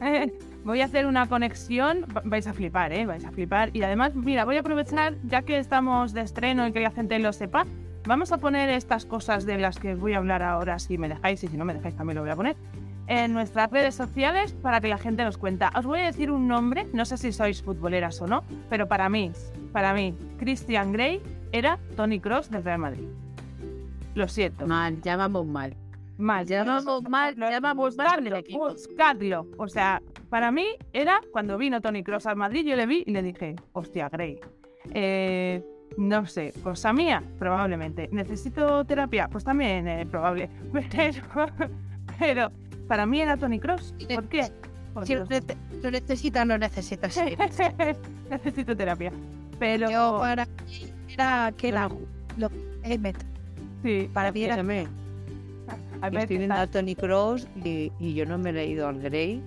Voy 0.66 0.80
a 0.80 0.86
hacer 0.86 1.06
una 1.06 1.26
conexión, 1.28 2.04
va- 2.14 2.22
vais 2.24 2.46
a 2.46 2.52
flipar, 2.52 2.92
¿eh? 2.92 3.06
Vais 3.06 3.24
a 3.24 3.30
flipar. 3.30 3.70
Y 3.72 3.82
además, 3.82 4.14
mira, 4.14 4.44
voy 4.44 4.56
a 4.56 4.60
aprovechar, 4.60 5.14
ya 5.22 5.42
que 5.42 5.58
estamos 5.58 6.12
de 6.12 6.22
estreno 6.22 6.66
y 6.66 6.72
que 6.72 6.80
la 6.80 6.90
gente 6.90 7.18
lo 7.20 7.32
sepa, 7.32 7.64
vamos 8.04 8.32
a 8.32 8.38
poner 8.38 8.68
estas 8.70 9.06
cosas 9.06 9.46
de 9.46 9.58
las 9.58 9.78
que 9.78 9.94
voy 9.94 10.14
a 10.14 10.18
hablar 10.18 10.42
ahora, 10.42 10.78
si 10.80 10.98
me 10.98 11.08
dejáis, 11.08 11.42
y 11.44 11.46
si 11.48 11.56
no 11.56 11.64
me 11.64 11.72
dejáis 11.72 11.94
también 11.96 12.16
lo 12.16 12.22
voy 12.22 12.30
a 12.32 12.36
poner, 12.36 12.56
en 13.06 13.32
nuestras 13.32 13.70
redes 13.70 13.94
sociales 13.94 14.54
para 14.54 14.80
que 14.80 14.88
la 14.88 14.98
gente 14.98 15.22
nos 15.22 15.38
cuenta. 15.38 15.70
Os 15.76 15.86
voy 15.86 16.00
a 16.00 16.06
decir 16.06 16.32
un 16.32 16.48
nombre, 16.48 16.88
no 16.92 17.04
sé 17.04 17.16
si 17.16 17.30
sois 17.32 17.62
futboleras 17.62 18.20
o 18.20 18.26
no, 18.26 18.42
pero 18.68 18.88
para 18.88 19.08
mí, 19.08 19.30
para 19.72 19.94
mí, 19.94 20.14
Christian 20.38 20.90
Grey 20.92 21.22
era 21.52 21.78
Tony 21.94 22.18
Cross 22.18 22.50
del 22.50 22.64
Real 22.64 22.80
Madrid. 22.80 23.06
Lo 24.16 24.26
siento. 24.26 24.66
Mal, 24.66 25.00
ya 25.02 25.16
vamos 25.16 25.46
mal. 25.46 25.76
Mal, 26.18 26.46
Ya 26.46 26.64
vamos 26.64 27.02
mal, 27.08 27.34
ya 27.36 27.60
vamos 27.60 27.96
mal 27.96 28.44
buscadlo. 28.52 29.46
O 29.58 29.68
sea, 29.68 30.00
para 30.30 30.50
mí 30.50 30.64
era 30.92 31.20
cuando 31.30 31.58
vino 31.58 31.80
Tony 31.80 32.02
Cross 32.02 32.26
al 32.26 32.36
Madrid, 32.36 32.66
yo 32.66 32.74
le 32.76 32.86
vi 32.86 33.04
y 33.06 33.12
le 33.12 33.22
dije, 33.22 33.56
hostia, 33.72 34.08
Grey. 34.08 34.38
Eh, 34.94 35.62
no 35.98 36.26
sé, 36.26 36.52
cosa 36.62 36.92
mía, 36.92 37.22
probablemente. 37.38 38.08
¿Necesito 38.12 38.84
terapia? 38.84 39.28
Pues 39.28 39.44
también 39.44 39.86
eh, 39.88 40.06
probable. 40.06 40.48
Pero, 40.98 41.20
pero 42.18 42.50
para 42.88 43.04
mí 43.04 43.20
era 43.20 43.36
Tony 43.36 43.58
Cross. 43.60 43.94
¿Por 44.14 44.28
qué? 44.28 44.50
Por 44.94 45.06
Si 45.06 45.14
lo, 45.14 45.26
necesitas, 45.90 46.46
lo 46.46 46.56
necesitas. 46.56 47.12
sí. 47.12 47.20
Necesito 48.30 48.74
terapia. 48.76 49.12
Pero 49.58 49.90
Yo 49.90 50.18
para 50.20 50.46
mí 50.46 50.92
era 51.12 51.52
que 51.56 51.68
era 51.68 51.88
lo 52.38 52.50
Emmet. 52.82 53.16
sí, 53.82 54.08
Para 54.12 54.32
mí 54.32 54.44
era 54.44 54.56
a 56.00 56.10
ver, 56.10 56.20
estoy 56.20 56.38
viendo 56.38 56.54
a 56.54 56.66
Tony 56.66 56.94
Cross 56.94 57.48
y, 57.64 57.92
y 57.98 58.14
yo 58.14 58.26
no 58.26 58.38
me 58.38 58.50
he 58.50 58.52
leído 58.52 58.88
al 58.88 59.00
Grey, 59.00 59.42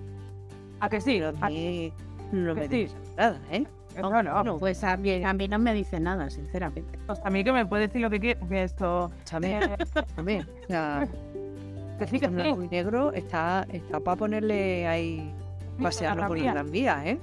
¿a 0.80 0.88
que 0.88 1.00
sí? 1.00 1.18
pero 1.18 1.32
a 1.40 1.48
mí 1.48 1.92
no 2.32 2.54
me 2.54 2.68
sí. 2.68 2.76
dice 2.84 2.96
nada, 3.16 3.40
¿eh? 3.50 3.64
No, 4.00 4.22
no, 4.22 4.44
no. 4.44 4.58
Pues 4.58 4.84
a 4.84 4.96
mí, 4.96 5.22
a 5.22 5.32
mí 5.32 5.48
no 5.48 5.58
me 5.58 5.74
dice 5.74 5.98
nada, 5.98 6.30
sinceramente. 6.30 6.98
Pues 7.06 7.20
a 7.24 7.30
mí 7.30 7.42
que 7.42 7.52
me 7.52 7.66
puede 7.66 7.88
decir 7.88 8.00
lo 8.00 8.10
que 8.10 8.20
quiere, 8.20 8.40
que 8.48 8.62
esto... 8.62 9.10
Escúchame, 9.24 9.58
eh, 9.58 9.76
escúchame, 9.78 10.40
o 10.40 10.66
sea, 10.68 11.08
que 11.98 12.06
sí, 12.06 12.20
que 12.20 12.28
blanco 12.28 12.60
sí. 12.60 12.66
y 12.66 12.68
negro 12.68 13.12
está, 13.12 13.66
está 13.72 14.00
para 14.00 14.16
ponerle 14.16 14.86
ahí, 14.86 15.34
pasearlo 15.82 16.28
por 16.28 16.36
Terapia. 16.36 16.52
gran 16.52 16.70
vía, 16.70 17.02
¿eh? 17.04 17.18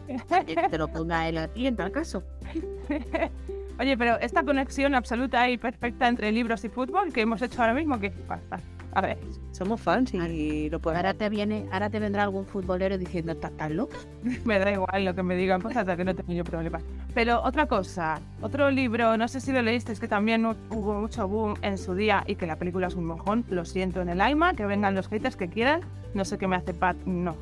Que 0.45 0.55
te 0.69 0.77
lo 0.77 0.87
ponga 0.87 1.27
él 1.27 1.37
a 1.37 1.47
ti 1.47 1.67
en 1.67 1.75
tal 1.75 1.91
caso. 1.91 2.23
Oye, 3.79 3.95
pero 3.95 4.19
esta 4.19 4.43
conexión 4.43 4.95
absoluta 4.95 5.49
y 5.49 5.57
perfecta 5.57 6.07
entre 6.07 6.31
libros 6.31 6.65
y 6.65 6.69
fútbol 6.69 7.13
que 7.13 7.21
hemos 7.21 7.41
hecho 7.41 7.61
ahora 7.61 7.75
mismo, 7.75 7.99
¿qué 7.99 8.09
pasa? 8.09 8.59
A 8.97 9.01
ver, 9.01 9.17
Somos 9.51 9.79
fans 9.79 10.11
y 10.15 10.71
lo 10.71 10.79
podemos 10.79 11.05
Ahora 11.05 11.13
te 11.13 11.29
viene, 11.29 11.67
ahora 11.71 11.87
te 11.87 11.99
vendrá 11.99 12.23
algún 12.23 12.47
futbolero 12.47 12.97
diciendo, 12.97 13.31
¿estás 13.33 13.51
tan 13.55 13.75
loca? 13.77 13.95
me 14.43 14.57
da 14.57 14.71
igual 14.71 15.05
lo 15.05 15.13
que 15.13 15.21
me 15.21 15.35
digan, 15.35 15.61
pues 15.61 15.77
hasta 15.77 15.95
que 15.95 16.03
no 16.03 16.15
tengo 16.15 16.33
yo 16.33 16.43
problemas. 16.43 16.81
Pero 17.13 17.43
otra 17.43 17.67
cosa, 17.67 18.19
otro 18.41 18.71
libro, 18.71 19.15
no 19.15 19.27
sé 19.27 19.39
si 19.39 19.51
lo 19.51 19.61
leíste, 19.61 19.91
es 19.91 19.99
que 19.99 20.07
también 20.07 20.45
hu- 20.45 20.55
hubo 20.71 20.95
mucho 20.95 21.27
boom 21.27 21.53
en 21.61 21.77
su 21.77 21.93
día 21.93 22.23
y 22.25 22.35
que 22.37 22.47
la 22.47 22.55
película 22.55 22.87
es 22.87 22.95
un 22.95 23.05
mojón, 23.05 23.45
lo 23.51 23.65
siento 23.65 24.01
en 24.01 24.09
el 24.09 24.19
alma, 24.19 24.55
que 24.55 24.65
vengan 24.65 24.95
los 24.95 25.07
haters 25.09 25.35
que 25.35 25.47
quieran, 25.47 25.81
no 26.15 26.25
sé 26.25 26.39
qué 26.39 26.47
me 26.47 26.55
hace 26.55 26.73
Pat, 26.73 26.97
no. 27.05 27.35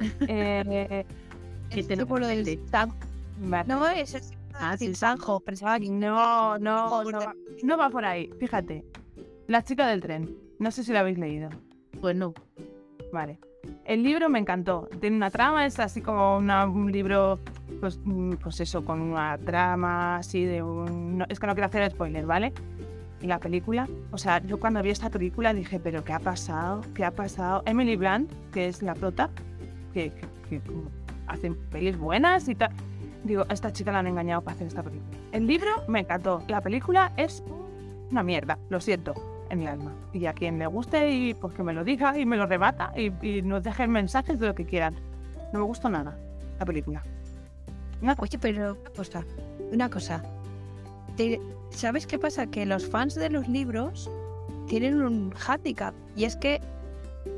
Eh, 0.28 1.04
Que 1.70 1.82
te 1.84 1.94
lo 1.94 2.06
del. 2.26 2.58
No, 3.40 3.86
es 3.88 4.14
el 4.14 4.22
Ah, 4.58 4.76
sí. 4.76 4.92
Sanjo, 4.94 5.38
pensaba 5.38 5.78
que 5.78 5.88
No, 5.88 6.58
no, 6.58 7.04
no, 7.04 7.18
va- 7.20 7.34
no 7.62 7.76
va 7.78 7.90
por 7.90 8.04
ahí. 8.04 8.28
Fíjate. 8.40 8.84
La 9.46 9.62
chica 9.62 9.86
del 9.86 10.00
tren. 10.00 10.45
No 10.58 10.70
sé 10.70 10.84
si 10.84 10.92
la 10.92 11.00
habéis 11.00 11.18
leído. 11.18 11.50
Pues 12.00 12.16
no. 12.16 12.34
Vale. 13.12 13.38
El 13.84 14.02
libro 14.02 14.28
me 14.28 14.38
encantó. 14.38 14.88
Tiene 15.00 15.16
una 15.16 15.30
trama, 15.30 15.66
es 15.66 15.78
así 15.80 16.00
como 16.00 16.38
una- 16.38 16.66
un 16.66 16.90
libro, 16.92 17.40
pues, 17.80 17.98
mm, 18.04 18.34
pues 18.34 18.60
eso, 18.60 18.84
con 18.84 19.00
una 19.00 19.36
trama 19.38 20.16
así 20.16 20.44
de 20.44 20.62
un... 20.62 21.18
no- 21.18 21.26
es 21.28 21.40
que 21.40 21.46
no 21.46 21.54
quiero 21.54 21.66
hacer 21.66 21.90
spoiler, 21.90 22.26
¿vale? 22.26 22.52
Y 23.20 23.26
la 23.26 23.38
película, 23.40 23.88
o 24.12 24.18
sea, 24.18 24.40
yo 24.44 24.60
cuando 24.60 24.82
vi 24.82 24.90
esta 24.90 25.10
película 25.10 25.52
dije, 25.54 25.80
pero 25.80 26.04
¿qué 26.04 26.12
ha 26.12 26.18
pasado? 26.20 26.82
¿Qué 26.94 27.04
ha 27.04 27.10
pasado? 27.10 27.62
Emily 27.66 27.96
Blunt, 27.96 28.30
que 28.52 28.68
es 28.68 28.82
la 28.82 28.94
prota, 28.94 29.30
que, 29.92 30.12
que, 30.12 30.60
que 30.60 30.60
hace 31.26 31.50
pelis 31.70 31.98
buenas 31.98 32.48
y 32.48 32.54
tal. 32.54 32.70
Digo, 33.24 33.44
a 33.48 33.52
esta 33.52 33.72
chica 33.72 33.90
la 33.90 33.98
han 34.00 34.06
engañado 34.06 34.42
para 34.42 34.54
hacer 34.54 34.68
esta 34.68 34.82
película. 34.82 35.16
El 35.32 35.46
libro 35.46 35.70
me 35.88 36.00
encantó. 36.00 36.42
La 36.46 36.60
película 36.60 37.12
es 37.16 37.42
una 38.12 38.22
mierda, 38.22 38.58
lo 38.68 38.80
siento, 38.80 39.14
en 39.50 39.62
el 39.62 39.68
alma. 39.68 39.92
Y 40.12 40.26
a 40.26 40.32
quien 40.32 40.58
le 40.58 40.66
guste, 40.66 41.10
y 41.10 41.34
pues 41.34 41.54
que 41.54 41.62
me 41.62 41.72
lo 41.72 41.84
diga 41.84 42.18
y 42.18 42.26
me 42.26 42.36
lo 42.36 42.46
rebata 42.46 42.92
y, 42.96 43.42
nos 43.42 43.62
dejen 43.62 43.90
mensajes 43.90 44.38
de 44.38 44.46
lo 44.48 44.54
que 44.54 44.64
quieran. 44.64 44.94
No 45.52 45.60
me 45.60 45.64
gustó 45.64 45.88
nada 45.88 46.16
la 46.58 46.66
película. 46.66 47.02
Oye, 48.18 48.38
pero 48.38 48.76
una 48.80 48.90
cosa, 48.90 49.24
una 49.72 49.90
cosa. 49.90 50.22
¿Sabes 51.70 52.06
qué 52.06 52.18
pasa? 52.18 52.46
Que 52.46 52.66
los 52.66 52.86
fans 52.88 53.14
de 53.14 53.30
los 53.30 53.48
libros 53.48 54.10
tienen 54.66 55.00
un 55.02 55.32
handicap 55.46 55.94
y 56.14 56.24
es 56.24 56.36
que 56.36 56.60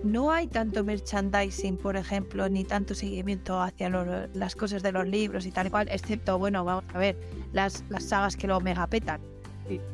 no 0.04 0.30
hay 0.30 0.46
tanto 0.46 0.84
merchandising, 0.84 1.76
por 1.76 1.96
ejemplo, 1.96 2.48
ni 2.48 2.64
tanto 2.64 2.94
seguimiento 2.94 3.60
hacia 3.60 3.88
lo- 3.88 4.26
las 4.34 4.54
cosas 4.54 4.82
de 4.82 4.92
los 4.92 5.06
libros 5.06 5.46
y 5.46 5.50
tal 5.50 5.68
y 5.68 5.70
cual, 5.70 5.88
excepto, 5.90 6.38
bueno, 6.38 6.64
vamos 6.64 6.84
a 6.92 6.98
ver, 6.98 7.16
las, 7.52 7.84
las 7.88 8.04
sagas 8.04 8.36
que 8.36 8.46
lo 8.46 8.60
mega 8.60 8.86
petan. 8.86 9.20
Sí. 9.20 9.37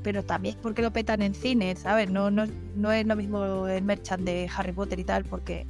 Pero 0.03 0.23
también 0.23 0.57
porque 0.63 0.83
lo 0.83 0.93
petan 0.93 1.23
en 1.23 1.35
cine, 1.35 1.75
¿sabes? 1.77 2.11
No, 2.11 2.31
no, 2.31 2.45
no 2.77 2.93
es 2.93 3.07
lo 3.07 3.17
mismo 3.17 3.67
el 3.67 3.83
merchand 3.83 4.25
de 4.25 4.49
Harry 4.57 4.73
Potter 4.73 4.99
y 4.99 5.05
tal, 5.05 5.25
porque... 5.25 5.67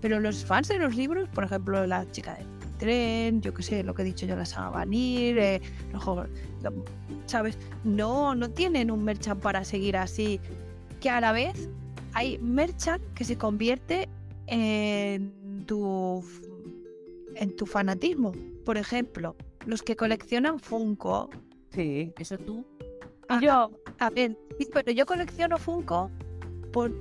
Pero 0.00 0.20
los 0.20 0.44
fans 0.44 0.68
de 0.68 0.78
los 0.78 0.94
libros, 0.94 1.28
por 1.30 1.42
ejemplo, 1.44 1.84
la 1.86 2.08
chica 2.12 2.34
del 2.36 2.46
tren, 2.78 3.40
yo 3.42 3.52
qué 3.52 3.62
sé, 3.64 3.82
lo 3.82 3.94
que 3.94 4.02
he 4.02 4.04
dicho 4.04 4.26
yo, 4.26 4.36
la 4.36 4.44
saga 4.46 4.70
Vanir, 4.70 5.36
eh, 5.38 5.60
los 5.92 6.04
juegos- 6.04 6.28
lo- 6.62 6.84
¿sabes? 7.26 7.58
No, 7.82 8.34
no 8.36 8.48
tienen 8.50 8.90
un 8.92 9.02
merchant 9.02 9.40
para 9.42 9.64
seguir 9.64 9.96
así. 9.96 10.38
Que 11.00 11.10
a 11.10 11.20
la 11.20 11.32
vez 11.32 11.68
hay 12.12 12.38
merchant 12.38 13.02
que 13.14 13.24
se 13.24 13.36
convierte 13.36 14.08
en 14.46 15.64
tu, 15.66 16.24
en 17.34 17.56
tu 17.56 17.66
fanatismo. 17.66 18.32
Por 18.64 18.76
ejemplo, 18.78 19.34
los 19.66 19.82
que 19.82 19.96
coleccionan 19.96 20.60
Funko. 20.60 21.28
Sí. 21.74 22.12
Eso 22.18 22.38
tú. 22.38 22.64
Y 23.30 23.44
yo, 23.44 23.70
A 23.98 24.10
ver, 24.10 24.36
pero 24.72 24.92
yo 24.92 25.06
colecciono 25.06 25.58
Funko 25.58 26.10
por 26.72 26.92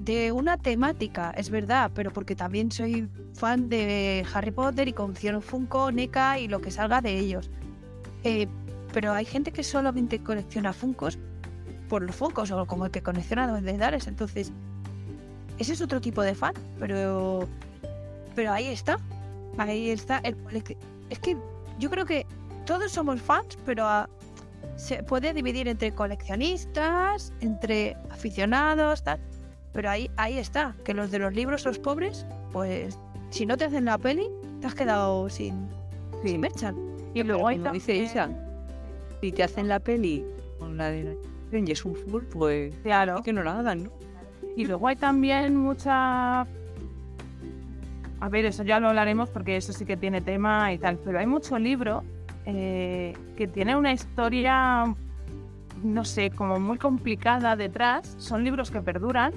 de 0.00 0.32
una 0.32 0.58
temática, 0.58 1.30
es 1.30 1.48
verdad, 1.48 1.90
pero 1.94 2.12
porque 2.12 2.36
también 2.36 2.70
soy 2.70 3.08
fan 3.34 3.70
de 3.70 4.26
Harry 4.34 4.50
Potter 4.50 4.86
y 4.86 4.92
colecciono 4.92 5.40
Funko, 5.40 5.90
NECA 5.90 6.38
y 6.38 6.48
lo 6.48 6.60
que 6.60 6.70
salga 6.70 7.00
de 7.00 7.18
ellos. 7.18 7.50
Eh, 8.22 8.46
pero 8.92 9.12
hay 9.12 9.24
gente 9.24 9.50
que 9.50 9.64
solamente 9.64 10.18
colecciona 10.18 10.72
Funkos 10.72 11.18
por 11.88 12.02
los 12.02 12.14
Funkos 12.14 12.50
o 12.50 12.66
como 12.66 12.84
el 12.86 12.90
que 12.90 13.02
colecciona 13.02 13.48
duendes 13.48 14.06
entonces 14.06 14.52
ese 15.58 15.72
es 15.72 15.80
otro 15.80 16.00
tipo 16.00 16.22
de 16.22 16.34
fan, 16.34 16.54
pero, 16.78 17.46
pero 18.34 18.52
ahí 18.52 18.66
está. 18.68 18.98
Ahí 19.56 19.90
está. 19.90 20.18
El, 20.18 20.36
es 21.10 21.18
que 21.18 21.36
yo 21.78 21.90
creo 21.90 22.04
que 22.04 22.26
todos 22.66 22.90
somos 22.90 23.20
fans, 23.20 23.56
pero 23.64 23.86
ah, 23.86 24.08
se 24.76 25.02
puede 25.02 25.32
dividir 25.34 25.68
entre 25.68 25.92
coleccionistas, 25.92 27.32
entre 27.40 27.96
aficionados, 28.10 29.02
tal. 29.02 29.20
Pero 29.72 29.90
ahí, 29.90 30.10
ahí 30.16 30.38
está, 30.38 30.74
que 30.84 30.94
los 30.94 31.10
de 31.10 31.18
los 31.18 31.34
libros, 31.34 31.64
los 31.64 31.78
pobres, 31.78 32.26
pues 32.52 32.98
si 33.30 33.46
no 33.46 33.56
te 33.56 33.64
hacen 33.64 33.84
la 33.84 33.98
peli, 33.98 34.26
te 34.60 34.66
has 34.66 34.74
quedado 34.74 35.28
sin, 35.28 35.68
Sí. 36.22 36.30
sin 36.30 36.40
merchan. 36.40 36.76
Y 37.12 37.22
luego 37.22 37.42
Como 37.44 37.72
dice 37.72 37.94
Isa, 37.96 38.30
si 39.20 39.32
te 39.32 39.42
hacen 39.42 39.68
la 39.68 39.80
peli 39.80 40.24
con 40.58 40.76
la 40.76 40.90
de 40.90 41.04
la 41.04 41.58
y 41.58 41.70
es 41.70 41.84
un 41.84 41.94
full, 41.94 42.24
pues 42.24 42.74
Claro. 42.82 43.22
que 43.22 43.32
no 43.32 43.42
la 43.44 43.58
hagan, 43.58 43.84
¿no? 43.84 43.90
Y 44.56 44.64
luego 44.66 44.88
hay 44.88 44.96
también 44.96 45.56
mucha... 45.56 46.46
A 48.20 48.28
ver, 48.30 48.44
eso 48.46 48.62
ya 48.62 48.80
lo 48.80 48.88
hablaremos 48.88 49.28
porque 49.28 49.56
eso 49.56 49.72
sí 49.72 49.84
que 49.84 49.96
tiene 49.96 50.20
tema 50.20 50.72
y 50.72 50.78
tal, 50.78 50.98
pero 50.98 51.18
hay 51.18 51.26
mucho 51.26 51.58
libro 51.58 52.02
eh, 52.46 53.16
que 53.36 53.46
tiene 53.46 53.76
una 53.76 53.92
historia, 53.92 54.84
no 55.82 56.04
sé, 56.04 56.30
como 56.30 56.60
muy 56.60 56.78
complicada 56.78 57.56
detrás. 57.56 58.14
Son 58.18 58.44
libros 58.44 58.70
que 58.70 58.80
perduran. 58.80 59.32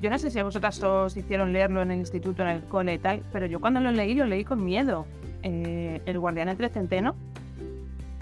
Yo 0.00 0.10
no 0.10 0.18
sé 0.18 0.30
si 0.30 0.38
a 0.38 0.44
vosotras 0.44 0.82
os 0.82 1.16
hicieron 1.16 1.52
leerlo 1.52 1.82
en 1.82 1.90
el 1.90 1.98
instituto, 1.98 2.42
en 2.42 2.48
el 2.48 2.62
cole 2.64 2.94
y 2.94 2.98
tal, 2.98 3.22
pero 3.32 3.46
yo 3.46 3.60
cuando 3.60 3.80
lo 3.80 3.90
leí, 3.90 4.14
lo 4.14 4.26
leí 4.26 4.44
con 4.44 4.64
miedo. 4.64 5.06
Eh, 5.42 6.00
el 6.06 6.18
guardián 6.18 6.48
entre 6.48 6.68
centeno. 6.68 7.14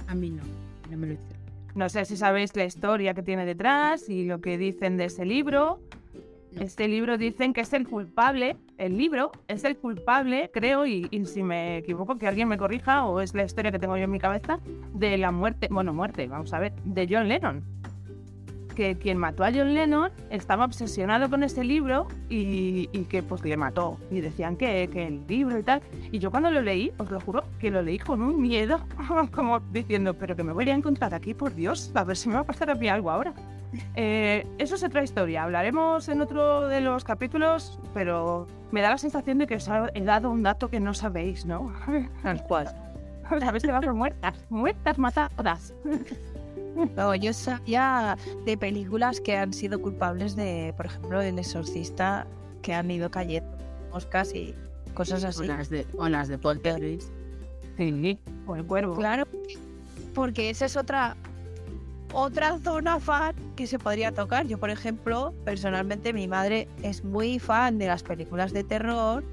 A 0.07 0.15
mí 0.15 0.31
no, 0.31 0.43
no 0.91 0.97
me 0.97 1.07
lo 1.07 1.13
hicieron. 1.15 1.37
No 1.75 1.91
sé 1.91 2.07
si 2.07 2.17
sabéis 2.17 2.57
la 2.57 2.65
historia 2.65 3.13
que 3.13 3.23
tiene 3.23 3.45
detrás 3.45 4.09
y 4.09 4.25
lo 4.25 4.41
que 4.41 4.57
dicen 4.57 4.97
de 4.97 5.07
ese 5.07 5.27
libro. 5.27 5.79
Este 6.61 6.89
libro 6.89 7.19
dicen 7.19 7.53
que 7.53 7.61
es 7.61 7.73
el 7.75 7.87
culpable, 7.87 8.57
el 8.79 8.97
libro 8.97 9.31
es 9.47 9.65
el 9.65 9.77
culpable, 9.77 10.51
creo, 10.53 10.87
y, 10.87 11.07
si 11.27 11.43
me 11.43 11.79
equivoco, 11.79 12.17
que 12.17 12.27
alguien 12.27 12.49
me 12.49 12.57
corrija, 12.57 13.05
o 13.05 13.21
es 13.21 13.35
la 13.35 13.45
historia 13.45 13.71
que 13.71 13.79
tengo 13.79 13.97
yo 13.99 14.05
en 14.05 14.11
mi 14.11 14.19
cabeza, 14.19 14.59
de 14.95 15.19
la 15.19 15.31
muerte, 15.31 15.69
bueno, 15.71 15.93
muerte, 15.93 16.27
vamos 16.27 16.55
a 16.55 16.59
ver, 16.59 16.73
de 16.85 17.07
John 17.11 17.29
Lennon. 17.29 17.63
Que 18.75 18.97
quien 18.97 19.19
mató 19.19 19.45
a 19.45 19.53
John 19.53 19.75
Lennon 19.75 20.11
estaba 20.31 20.65
obsesionado 20.65 21.29
con 21.31 21.43
ese 21.43 21.63
libro 21.63 22.09
y, 22.29 22.87
que 23.09 23.23
pues 23.23 23.43
le 23.43 23.57
mató. 23.57 23.99
Y 24.11 24.21
decían 24.21 24.57
que 24.57 24.85
el 24.85 25.27
libro 25.27 25.59
y 25.59 25.63
tal. 25.63 25.81
Y 26.13 26.19
yo 26.19 26.31
cuando 26.31 26.51
lo 26.51 26.61
leí, 26.61 26.93
os 26.99 27.11
lo 27.11 27.21
juro, 27.21 27.45
que 27.59 27.71
lo 27.71 27.81
leí 27.81 27.99
con 27.99 28.21
un 28.23 28.41
miedo, 28.41 28.81
como 29.35 29.61
diciendo, 29.61 30.15
pero 30.15 30.37
que 30.37 30.43
me 30.43 30.53
voy 30.53 30.69
a 30.69 30.75
encontrar 30.75 31.15
aquí, 31.15 31.33
por 31.33 31.55
Dios, 31.55 31.91
a 31.95 32.05
ver 32.05 32.17
si 32.17 32.29
me 32.29 32.35
va 32.35 32.41
a 32.41 32.45
pasar 32.45 32.71
a 32.71 32.75
mí 32.75 32.89
algo 32.89 33.11
ahora. 33.11 33.35
Eh, 33.95 34.47
eso 34.59 34.75
es 34.75 34.83
otra 34.83 35.03
historia, 35.03 35.43
hablaremos 35.45 36.09
en 36.09 36.21
otro 36.21 36.69
de 36.69 36.81
los 36.81 37.05
capítulos, 37.05 37.79
pero 37.95 38.47
me 38.71 38.81
da 38.83 38.91
la 38.91 38.99
sensación 38.99 39.39
de 39.39 39.47
que 39.47 39.57
os 39.57 39.69
he 39.95 40.01
dado 40.03 40.31
un 40.31 40.43
dato 40.43 40.69
que 40.69 40.81
no 40.81 40.95
sabéis, 40.95 41.47
¿no? 41.47 41.73
Tal 42.23 42.43
cual. 42.45 42.67
Sabéis 43.41 43.65
que 43.65 43.73
vamos 43.73 43.95
muertas, 43.95 44.35
muertas, 44.51 44.99
matadas. 44.99 45.75
No, 46.95 47.15
yo 47.15 47.33
sabía 47.33 48.17
de 48.45 48.57
películas 48.59 49.21
que 49.21 49.37
han 49.37 49.53
sido 49.53 49.81
culpables 49.81 50.37
de, 50.37 50.75
por 50.77 50.87
ejemplo, 50.87 51.21
El 51.23 51.39
Exorcista, 51.39 52.27
que 52.63 52.75
han 52.75 52.91
ido 52.91 53.11
cayendo 53.11 53.51
moscas 53.91 54.35
y 54.35 54.55
cosas 54.95 55.25
O 55.25 55.29
así. 55.29 55.47
las 55.47 55.71
de, 55.71 55.87
o 55.97 56.09
las 56.09 56.29
de 56.29 56.37
Poltergeist. 56.39 57.11
Sí, 57.79 58.19
o 58.47 58.57
el 58.57 58.65
cuervo. 58.67 58.95
Claro, 58.95 59.25
porque 60.15 60.51
esa 60.51 60.67
es 60.67 60.77
otra 60.77 61.17
otra 62.13 62.59
zona 62.59 62.99
fan 63.01 63.35
que 63.57 63.67
se 63.67 63.79
podría 63.79 64.13
tocar. 64.13 64.47
Yo, 64.47 64.59
por 64.59 64.71
ejemplo, 64.71 65.35
personalmente 65.45 66.13
mi 66.13 66.29
madre 66.29 66.69
es 66.83 67.05
muy 67.05 67.39
fan 67.39 67.79
de 67.79 67.87
las 67.87 68.03
películas 68.03 68.53
de 68.53 68.65
terror. 68.65 69.25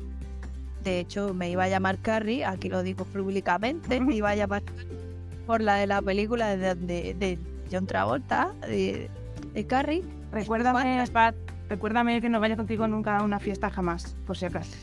De 0.84 1.00
hecho, 1.00 1.34
me 1.34 1.50
iba 1.50 1.64
a 1.64 1.70
llamar 1.70 1.98
Carrie, 2.00 2.44
aquí 2.46 2.68
lo 2.70 2.84
digo 2.84 3.06
públicamente, 3.06 4.00
me 4.02 4.16
iba 4.16 4.30
a 4.32 4.36
llamar 4.36 4.64
por 5.48 5.62
la 5.62 5.76
de 5.76 5.88
la 5.88 6.02
película 6.02 6.56
de, 6.58 6.76
de- 6.76 7.14
de 7.14 7.40
John 7.72 7.86
Travolta, 7.88 8.52
de, 8.68 9.10
de 9.54 9.66
Carrie. 9.68 10.04
Recuérdame, 10.32 11.04
Pat, 11.14 11.36
recuérdame 11.70 12.20
que 12.22 12.30
no 12.30 12.40
vaya 12.40 12.56
contigo 12.58 12.88
nunca 12.88 13.18
a 13.18 13.24
una 13.24 13.40
fiesta 13.40 13.70
jamás, 13.70 14.16
por 14.28 14.36
si 14.38 14.46
acaso. 14.46 14.76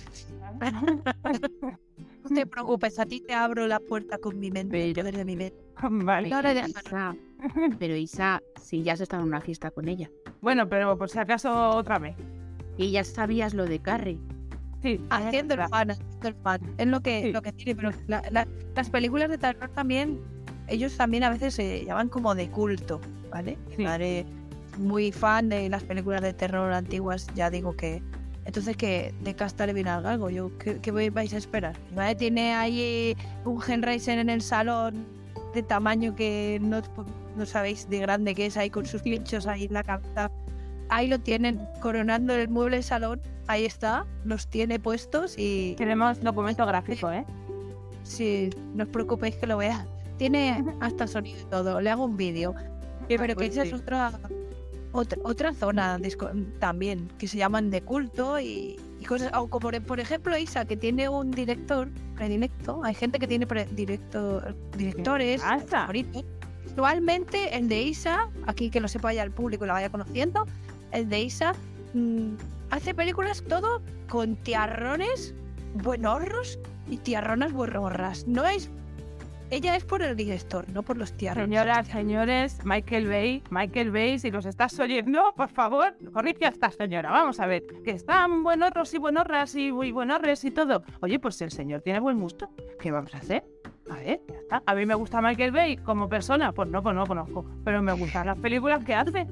No 2.31 2.37
te 2.37 2.47
preocupes, 2.47 2.99
a 2.99 3.07
ti 3.07 3.21
te 3.21 3.35
abro 3.35 3.67
la 3.67 3.81
puerta 3.81 4.19
con 4.19 4.39
mi 4.39 4.51
mente, 4.51 4.85
el 4.85 4.95
poder 4.95 5.17
de 5.17 5.25
mi 5.25 5.37
mente. 5.37 5.57
vale. 5.91 6.29
No, 6.31 6.43
no, 6.43 6.55
no. 6.55 6.67
Isa, 6.67 7.17
pero 7.79 7.97
Isa, 7.97 8.43
si 8.61 8.83
ya 8.83 8.93
has 8.95 9.01
estado 9.01 9.23
en 9.23 9.29
una 9.29 9.41
fiesta 9.41 9.71
con 9.71 9.89
ella. 9.89 10.11
Bueno, 10.41 10.69
pero 10.69 10.97
por 10.97 11.11
si 11.11 11.19
acaso 11.19 11.71
otra 11.71 11.99
vez. 11.99 12.17
Y 12.77 12.93
ya 12.93 13.05
sabías 13.05 13.53
lo 13.55 13.67
de 13.67 13.81
Carrie. 13.81 14.19
Sí, 14.83 14.99
haciendo 15.11 15.55
el 15.55 15.61
es 15.61 15.67
verdad. 15.67 15.69
fan, 15.71 15.91
haciendo 15.91 16.29
el 16.29 16.35
fan. 16.37 16.61
Es 16.79 16.87
lo 16.87 17.01
que, 17.01 17.23
Sí. 17.25 17.33
lo 17.33 17.43
que 17.43 17.53
tiene, 17.53 17.75
pero 17.77 17.91
la- 18.07 18.23
la- 18.31 18.49
las 18.75 18.89
películas 18.91 19.29
de 19.29 19.37
terror 19.37 19.69
también, 19.75 20.21
ellos 20.69 20.97
también 20.97 21.25
a 21.25 21.31
veces 21.31 21.53
se 21.55 21.85
llaman 21.85 22.09
como 22.09 22.35
de 22.35 22.49
culto, 22.49 23.01
¿vale? 23.31 23.59
Sí. 23.77 23.83
madre 23.83 24.25
muy 24.79 25.13
fan 25.13 25.49
de 25.51 25.69
las 25.69 25.83
películas 25.85 26.23
de 26.23 26.33
terror 26.33 26.73
antiguas, 26.73 27.27
ya 27.35 27.51
digo 27.51 27.77
que... 27.77 28.03
Entonces, 28.45 28.77
que 28.77 29.15
de 29.23 29.35
casta 29.35 29.67
le 29.67 29.73
viene 29.73 29.91
al 29.91 30.03
galgo. 30.03 30.31
Yo, 30.31 30.51
¿qué, 30.59 30.79
qué 30.81 31.11
vais 31.11 31.33
a 31.33 31.37
esperar? 31.37 31.77
Madre 31.95 32.15
tiene 32.15 32.55
ahí 32.55 33.17
un 33.45 33.63
Hellraiser 33.63 34.19
en 34.19 34.31
el 34.31 34.43
salón 34.43 35.07
de 35.55 35.63
tamaño 35.63 36.15
que 36.15 36.59
no, 36.63 36.81
no 37.37 37.47
sabéis 37.47 37.89
de 37.89 37.99
grande 37.99 38.35
que 38.35 38.47
es, 38.47 38.57
ahí 38.57 38.71
con 38.71 38.87
sus 38.87 39.03
pinchos 39.03 39.47
ahí 39.47 39.65
en 39.65 39.75
la 39.75 39.83
cabeza. 39.83 40.31
Ahí 40.89 41.07
lo 41.07 41.21
tienen, 41.21 41.61
coronando 41.81 42.35
el 42.35 42.49
mueble 42.49 42.83
salón. 42.83 43.21
Ahí 43.47 43.65
está, 43.65 44.07
los 44.25 44.49
tiene 44.49 44.79
puestos 44.79 45.35
y 45.37 45.75
Queremos 45.77 46.21
documento 46.21 46.65
gráfico, 46.67 47.11
¿eh? 47.11 47.25
si 48.03 48.51
no 48.75 48.85
os 48.85 48.91
preocupéis 48.91 49.37
que 49.37 49.47
lo 49.47 49.57
vea. 49.59 49.87
Tiene 50.19 50.65
hasta 50.81 51.07
sonido 51.07 51.41
y 51.41 51.45
todo. 51.45 51.81
Le 51.81 51.91
hago 51.91 52.05
un 52.05 52.17
vídeo. 52.17 52.55
Pero 53.09 53.35
que 53.37 53.47
esa 53.47 53.63
sí. 53.63 53.69
es 53.69 53.75
otra, 53.75 54.13
otra 54.93 55.19
otra 55.25 55.55
zona 55.55 55.99
también 56.59 57.09
que 57.19 57.29
se 57.29 57.39
llaman 57.39 57.71
de 57.71 57.83
culto 57.83 58.41
y, 58.41 58.77
y 59.01 59.05
cosas. 59.05 59.31
O 59.35 59.49
como 59.49 59.61
por- 59.71 59.83
por 59.83 60.01
ejemplo 60.01 60.37
Isa 60.37 60.65
que 60.65 60.77
tiene 60.77 61.09
un 61.09 61.31
director 61.31 61.89
predilecto. 62.17 62.83
Hay 62.85 62.95
gente 62.95 63.19
que 63.19 63.27
tiene 63.29 63.47
directores 64.77 65.43
favoritos. 65.67 66.25
Actualmente 66.69 67.57
el 67.57 67.69
de 67.69 67.83
Isa, 67.83 68.29
aquí 68.47 68.71
que 68.71 68.81
lo 68.81 68.89
sepa 68.89 69.13
ya 69.13 69.23
el 69.23 69.31
público 69.33 69.65
y 69.65 69.67
la 69.69 69.75
vaya 69.75 69.91
conociendo, 69.91 70.47
el 70.93 71.09
de 71.09 71.21
Isa 71.23 71.53
mm, 71.95 72.35
hace 72.71 72.95
películas 72.95 73.43
todo 73.49 73.83
con 74.09 74.37
tiarrones 74.37 75.35
buenorros 75.75 76.59
y 76.89 76.97
tiarronas 76.99 77.53
buenorras. 77.53 78.27
No 78.27 78.47
es. 78.47 78.71
Ella 79.53 79.75
es 79.75 79.85
por 79.85 80.01
el 80.01 80.15
director, 80.15 80.69
no 80.69 80.85
por 80.85 80.97
los 80.97 81.13
tiarrones. 81.13 81.49
Señoras, 81.49 81.89
señores, 81.89 82.65
Michael 82.65 83.09
Bay, 83.09 83.43
Michael 83.51 83.91
Bay, 83.91 84.17
si 84.21 84.31
los 84.31 84.47
estás 84.47 84.79
oyendo, 84.79 85.35
por 85.37 85.49
favor, 85.49 85.97
corrige 86.13 86.47
a 86.47 86.51
esta 86.51 86.71
señora. 86.71 87.11
Vamos 87.11 87.41
a 87.41 87.47
ver, 87.49 87.65
que 87.85 87.91
están 87.91 88.45
buenorros 88.45 88.95
y 88.95 88.99
buenorras 88.99 89.57
y 89.57 89.73
muy 89.73 89.91
buenorres 89.91 90.45
y 90.45 90.53
todo. 90.53 90.85
Oye, 91.01 91.19
pues 91.19 91.35
si 91.35 91.43
el 91.43 91.51
señor 91.51 91.81
tiene 91.81 91.99
buen 91.99 92.21
gusto, 92.21 92.49
¿qué 92.79 92.93
vamos 92.93 93.13
a 93.13 93.19
hacer? 93.19 93.43
A 93.91 93.97
ver, 93.97 94.21
ya 94.29 94.37
está. 94.37 94.63
A 94.65 94.75
mí 94.77 94.87
me 94.87 94.95
gusta 94.95 95.21
Michael 95.21 95.51
Bay 95.51 95.77
como 95.79 96.09
persona, 96.09 96.53
pues 96.53 96.69
no, 96.69 96.81
pues 96.81 96.95
no 96.95 97.05
conozco, 97.05 97.45
pero 97.65 97.83
me 97.83 97.93
gustan 97.93 98.29
las 98.29 98.39
películas 98.39 98.85
que 98.85 98.95
hace. 98.95 99.27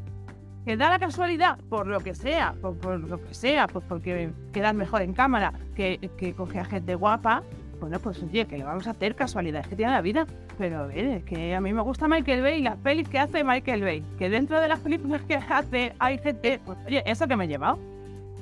Que 0.65 0.77
da 0.77 0.91
la 0.91 0.99
casualidad, 0.99 1.59
por 1.71 1.87
lo 1.87 2.01
que 2.01 2.17
sea, 2.17 2.55
por, 2.61 2.77
por 2.77 2.99
lo 2.99 3.23
que 3.23 3.35
sea, 3.35 3.69
pues 3.69 3.85
porque 3.89 4.33
quedan 4.53 4.77
mejor 4.77 5.03
en 5.03 5.15
cámara, 5.15 5.53
que, 5.77 6.11
que 6.19 6.35
coge 6.35 6.59
a 6.59 6.65
gente 6.65 6.97
guapa, 6.97 7.45
bueno, 7.81 7.99
pues 8.01 8.23
oye, 8.23 8.47
que 8.47 8.59
le 8.59 8.65
vamos 8.65 8.87
a 8.87 8.91
hacer 8.91 9.15
casualidades 9.15 9.69
que 9.69 9.77
tiene 9.77 9.93
la 9.93 10.01
vida. 10.01 10.27
Pero 10.57 10.81
a 10.81 10.87
ver, 10.87 11.05
es 11.05 11.25
que 11.25 11.55
a 11.55 11.61
mí 11.61 11.73
me 11.73 11.83
gusta 11.83 12.09
Michael 12.09 12.43
Bay 12.43 12.61
y 12.61 12.63
las 12.63 12.77
pelis 12.77 13.09
que 13.09 13.19
hace 13.19 13.45
Michael 13.45 13.83
Bay. 13.83 14.03
Que 14.19 14.29
dentro 14.29 14.61
de 14.61 14.69
las 14.69 14.81
películas 14.81 15.23
que 15.23 15.37
hace 15.37 15.93
hay 15.99 16.19
gente. 16.19 16.61
Pues 16.65 16.79
oye, 16.87 17.03
eso 17.07 17.27
que 17.27 17.37
me 17.37 17.45
he 17.45 17.49
llevado. 17.49 17.79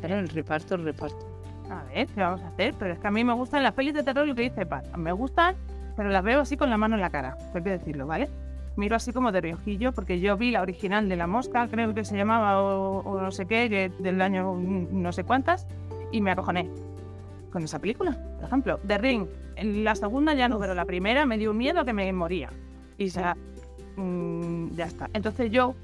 Pero 0.01 0.18
el 0.18 0.29
reparto, 0.29 0.75
el 0.75 0.85
reparto. 0.85 1.27
A 1.70 1.83
ver, 1.92 2.07
¿qué 2.09 2.20
vamos 2.20 2.40
a 2.42 2.49
hacer? 2.49 2.75
Pero 2.79 2.94
es 2.94 2.99
que 2.99 3.07
a 3.07 3.11
mí 3.11 3.25
me 3.25 3.33
gustan 3.33 3.62
las 3.62 3.72
pelis 3.72 3.94
de 3.94 4.03
terror 4.03 4.27
lo 4.27 4.35
que 4.35 4.42
dice 4.42 4.66
Pat. 4.66 4.87
Me 4.96 5.12
gustan, 5.12 5.57
pero 5.96 6.11
las 6.11 6.22
veo 6.22 6.40
así 6.40 6.57
con 6.57 6.70
la 6.70 6.77
mano 6.77 6.94
en 6.94 7.01
la 7.01 7.11
cara. 7.11 7.37
Hay 7.55 7.62
que 7.62 7.70
decirlo, 7.70 8.07
¿vale? 8.07 8.29
Miro 8.77 8.94
así 8.94 9.12
como 9.12 9.33
de 9.33 9.40
riojillo, 9.40 9.92
porque 9.92 10.21
yo 10.21 10.37
vi 10.37 10.50
la 10.50 10.61
original 10.61 11.08
de 11.08 11.17
La 11.17 11.27
Mosca, 11.27 11.67
creo 11.69 11.94
que 11.94 12.04
se 12.04 12.17
llamaba, 12.17 12.63
o, 12.63 12.98
o 12.98 13.21
no 13.21 13.31
sé 13.31 13.46
qué, 13.46 13.90
del 13.98 14.21
año 14.21 14.52
mm, 14.52 14.88
no 14.90 15.13
sé 15.13 15.25
cuántas, 15.25 15.67
y 16.13 16.21
me 16.21 16.31
acojoné 16.31 16.69
con 17.57 17.65
esa 17.65 17.79
película, 17.79 18.15
por 18.37 18.44
ejemplo. 18.44 18.79
The 18.87 18.98
Ring, 18.98 19.27
en 19.57 19.83
la 19.83 19.94
segunda 19.94 20.35
ya 20.35 20.46
no, 20.46 20.59
pero 20.59 20.75
la 20.75 20.85
primera 20.85 21.25
me 21.25 21.38
dio 21.38 21.54
miedo 21.54 21.87
que 21.87 21.94
me 21.94 22.13
moría. 22.13 22.50
Y 22.98 23.07
o 23.09 23.11
sea, 23.11 23.35
mm, 23.96 24.73
ya 24.75 24.85
está. 24.85 25.09
Entonces 25.15 25.50
yo 25.50 25.75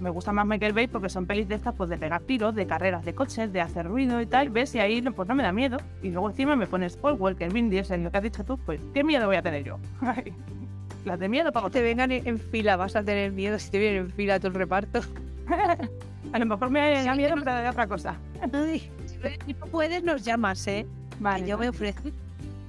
me 0.00 0.08
gusta 0.08 0.32
más 0.32 0.46
Michael 0.46 0.72
Bay 0.72 0.86
porque 0.86 1.10
son 1.10 1.26
pelis 1.26 1.46
de 1.46 1.56
estas, 1.56 1.74
pues 1.74 1.90
de 1.90 1.98
pegar 1.98 2.22
tiros, 2.22 2.54
de 2.54 2.66
carreras 2.66 3.04
de 3.04 3.14
coches, 3.14 3.52
de 3.52 3.60
hacer 3.60 3.84
ruido 3.84 4.22
y 4.22 4.26
tal. 4.26 4.48
¿Ves? 4.48 4.74
Y 4.74 4.78
ahí 4.78 5.02
pues 5.02 5.28
no 5.28 5.34
me 5.34 5.42
da 5.42 5.52
miedo. 5.52 5.76
Y 6.02 6.08
luego 6.08 6.30
encima 6.30 6.56
me 6.56 6.66
pones 6.66 6.96
Paul 6.96 7.18
Walker, 7.20 7.52
Vin 7.52 7.68
Diesel, 7.68 8.04
lo 8.04 8.10
que 8.10 8.16
has 8.16 8.22
dicho 8.22 8.42
tú, 8.42 8.56
pues 8.56 8.80
¿qué 8.94 9.04
miedo 9.04 9.26
voy 9.26 9.36
a 9.36 9.42
tener 9.42 9.64
yo? 9.64 9.78
Las 11.04 11.18
de 11.18 11.28
miedo 11.28 11.52
para 11.52 11.68
te 11.68 11.82
vengan 11.82 12.10
en 12.10 12.26
en 12.26 12.38
fila, 12.38 12.76
vas 12.78 12.96
a 12.96 13.02
tener 13.02 13.32
miedo 13.32 13.58
si 13.58 13.70
te 13.70 13.78
vienen 13.78 14.04
en 14.04 14.10
fila 14.12 14.38
todo 14.38 14.48
el 14.48 14.54
reparto. 14.54 15.00
A 16.32 16.38
lo 16.38 16.46
mejor 16.46 16.70
me 16.70 17.04
da 17.04 17.14
miedo, 17.14 17.34
pero 17.38 17.54
de 17.54 17.68
otra 17.68 17.86
cosa. 17.86 18.16
Ay, 18.50 18.90
si 19.04 19.52
no 19.52 19.66
puedes, 19.66 20.02
nos 20.02 20.24
llamas, 20.24 20.66
¿eh? 20.66 20.86
Vale, 21.20 21.44
Que 21.44 21.50
yo 21.50 21.58
me 21.58 21.68
ofrezco, 21.68 22.10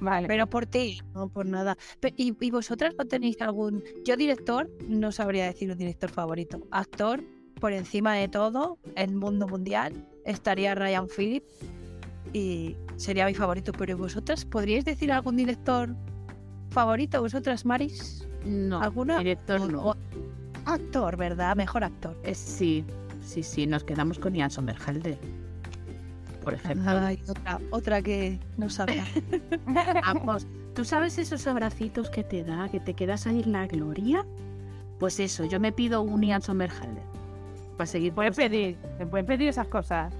vale. 0.00 0.26
pero 0.26 0.46
por 0.46 0.66
ti, 0.66 1.00
no 1.14 1.28
por 1.28 1.46
nada. 1.46 1.76
¿Y, 2.16 2.34
y 2.40 2.50
vosotras 2.50 2.94
no 2.98 3.04
tenéis 3.06 3.40
algún...? 3.42 3.82
Yo 4.04 4.16
director, 4.16 4.68
no 4.88 5.12
sabría 5.12 5.44
decir 5.46 5.70
un 5.70 5.78
director 5.78 6.10
favorito. 6.10 6.60
Actor, 6.70 7.22
por 7.60 7.72
encima 7.72 8.14
de 8.14 8.28
todo, 8.28 8.78
el 8.96 9.14
mundo 9.14 9.46
mundial, 9.46 9.92
estaría 10.24 10.74
Ryan 10.74 11.06
Phillips 11.08 11.46
y 12.32 12.76
sería 12.96 13.26
mi 13.26 13.34
favorito. 13.34 13.72
Pero 13.72 13.96
¿vosotras 13.96 14.44
podríais 14.44 14.84
decir 14.84 15.12
algún 15.12 15.36
director 15.36 15.94
favorito? 16.70 17.20
¿Vosotras, 17.20 17.64
Maris? 17.64 18.26
No, 18.44 18.80
¿Alguna? 18.80 19.18
director 19.18 19.60
no. 19.70 19.94
actor, 20.64 21.16
¿verdad? 21.16 21.54
Mejor 21.56 21.84
actor. 21.84 22.16
Eh, 22.24 22.34
sí, 22.34 22.84
sí, 23.22 23.42
sí, 23.42 23.66
nos 23.66 23.84
quedamos 23.84 24.18
con 24.18 24.34
Ian 24.34 24.50
Somerhalder. 24.50 25.18
Por 26.42 26.54
ejemplo. 26.54 26.90
Ay, 26.90 27.22
otra, 27.28 27.60
otra 27.70 28.02
que 28.02 28.38
no 28.56 28.70
sabía. 28.70 29.04
Vamos, 29.66 30.46
¿tú 30.74 30.84
sabes 30.84 31.18
esos 31.18 31.46
abracitos 31.46 32.08
que 32.10 32.24
te 32.24 32.42
da, 32.44 32.68
que 32.68 32.80
te 32.80 32.94
quedas 32.94 33.26
ahí 33.26 33.42
en 33.42 33.52
la 33.52 33.66
gloria? 33.66 34.24
Pues 34.98 35.20
eso, 35.20 35.44
yo 35.44 35.60
me 35.60 35.72
pido 35.72 36.02
un 36.02 36.22
Ian 36.22 36.42
Somerhalder. 36.42 37.02
Para 37.76 37.86
seguir. 37.86 38.12
Puedes 38.12 38.36
pedir, 38.36 38.76
te 38.98 39.06
pueden 39.06 39.26
pedir 39.26 39.48
esas 39.48 39.66
cosas. 39.68 40.12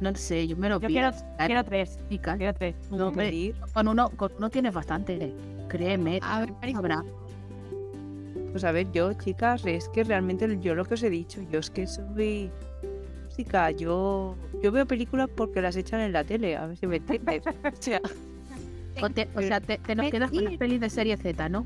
No 0.00 0.14
sé, 0.14 0.46
yo 0.48 0.56
me 0.56 0.68
lo 0.68 0.80
Yo 0.80 0.88
pido. 0.88 1.10
quiero, 1.10 1.12
quiero 1.46 1.64
tres. 1.64 1.98
Chicas. 2.08 2.36
Quiero 2.38 2.54
tres. 2.54 2.74
No, 2.90 3.12
Pedir. 3.12 3.54
con 3.74 3.86
uno, 3.88 4.08
con 4.10 4.32
uno 4.38 4.48
tienes 4.48 4.72
bastante. 4.72 5.32
Créeme, 5.68 6.20
A 6.22 6.40
ver, 6.40 6.52
habrá. 6.74 7.04
Pues 8.52 8.64
a 8.64 8.72
ver, 8.72 8.90
yo, 8.92 9.12
chicas, 9.12 9.64
es 9.66 9.88
que 9.90 10.02
realmente 10.04 10.58
yo 10.60 10.74
lo 10.74 10.84
que 10.84 10.94
os 10.94 11.02
he 11.02 11.10
dicho, 11.10 11.40
yo 11.52 11.60
es 11.60 11.70
que 11.70 11.86
soy 11.86 12.50
música, 13.26 13.70
yo, 13.70 14.34
yo 14.62 14.72
veo 14.72 14.86
películas 14.86 15.28
porque 15.34 15.60
las 15.62 15.76
echan 15.76 16.00
en 16.00 16.12
la 16.12 16.24
tele, 16.24 16.56
a 16.56 16.66
ver 16.66 16.76
si 16.76 16.86
me 16.86 16.96
entiendes. 16.96 17.42
O 17.64 17.82
sea, 17.82 18.00
O, 19.02 19.08
te- 19.10 19.28
o 19.34 19.40
sea, 19.40 19.60
te, 19.60 19.78
te 19.78 19.94
nos 19.94 20.10
quedas 20.10 20.30
con 20.30 20.44
las 20.44 20.54
pelis 20.56 20.80
de 20.80 20.90
serie 20.90 21.16
Z, 21.16 21.48
¿no? 21.48 21.64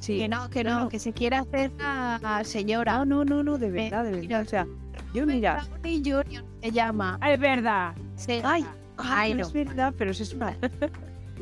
sí. 0.00 0.18
Que 0.18 0.28
no, 0.28 0.48
que 0.48 0.62
no, 0.64 0.80
No. 0.84 0.88
que 0.88 0.98
se 0.98 1.12
quiere 1.12 1.36
hacer 1.36 1.70
la 1.78 2.40
señora. 2.44 2.98
No, 2.98 3.04
no, 3.04 3.24
no, 3.24 3.42
no, 3.42 3.58
de 3.58 3.70
verdad, 3.70 4.04
de 4.04 4.12
verdad. 4.12 4.42
O 4.42 4.44
sea, 4.46 4.66
yo 5.12 5.26
mira, 5.26 5.66
Downey 5.70 6.02
Jr. 6.04 6.44
se 6.62 6.70
llama. 6.70 7.18
Ah, 7.20 7.32
es 7.32 7.40
verdad. 7.40 7.94
Se- 8.16 8.40
ay, 8.44 8.64
Ay, 8.96 9.32
no 9.34 9.40
no. 9.40 9.46
es 9.46 9.52
verdad, 9.52 9.92
pero 9.98 10.10
eso 10.12 10.22
es 10.22 10.32
una... 10.34 10.56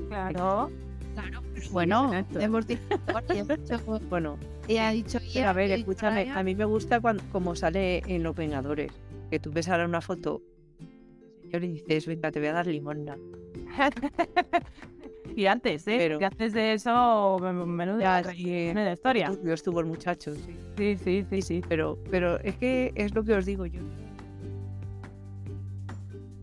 Claro. 0.08 0.70
Claro, 1.14 1.42
Bueno, 1.70 2.12
hemos 2.38 2.66
dicho. 2.66 2.80
y 3.34 3.38
hemos 3.38 3.58
dicho- 3.58 4.00
Bueno, 4.10 4.36
Y 4.68 4.76
ha 4.76 4.90
dicho. 4.90 5.18
pero 5.32 5.48
a 5.48 5.52
ver, 5.54 5.70
escúchame, 5.70 6.30
a 6.30 6.42
mí 6.42 6.54
me 6.54 6.64
gusta 6.66 7.00
cuando, 7.00 7.22
como 7.32 7.54
sale 7.56 8.02
en 8.06 8.22
Los 8.22 8.36
Vengadores, 8.36 8.92
que 9.30 9.38
tú 9.38 9.50
ves 9.50 9.68
ahora 9.68 9.86
una 9.86 10.02
foto, 10.02 10.42
y 11.52 11.58
dices, 11.58 12.06
venga, 12.06 12.30
te 12.30 12.38
voy 12.40 12.48
a 12.48 12.52
dar 12.54 12.66
limosna. 12.66 13.16
y 15.36 15.46
antes, 15.46 15.86
¿eh? 15.88 15.96
Pero- 15.98 16.20
Y 16.20 16.24
antes 16.24 16.52
de 16.52 16.72
eso, 16.74 17.38
men- 17.40 17.68
menuda, 17.68 18.22
Ya, 18.22 18.30
sí. 18.32 18.44
menuda 18.46 18.92
historia. 18.92 19.28
Turbio 19.30 19.54
estuvo 19.54 19.80
el 19.80 19.86
muchacho, 19.86 20.34
sí. 20.34 20.56
Sí, 20.76 20.96
sí, 21.02 21.26
sí, 21.30 21.42
sí. 21.42 21.60
Pero, 21.68 21.98
pero 22.10 22.38
es 22.40 22.56
que 22.56 22.92
es 22.94 23.14
lo 23.14 23.22
que 23.24 23.34
os 23.34 23.44
digo 23.46 23.66
yo. 23.66 23.80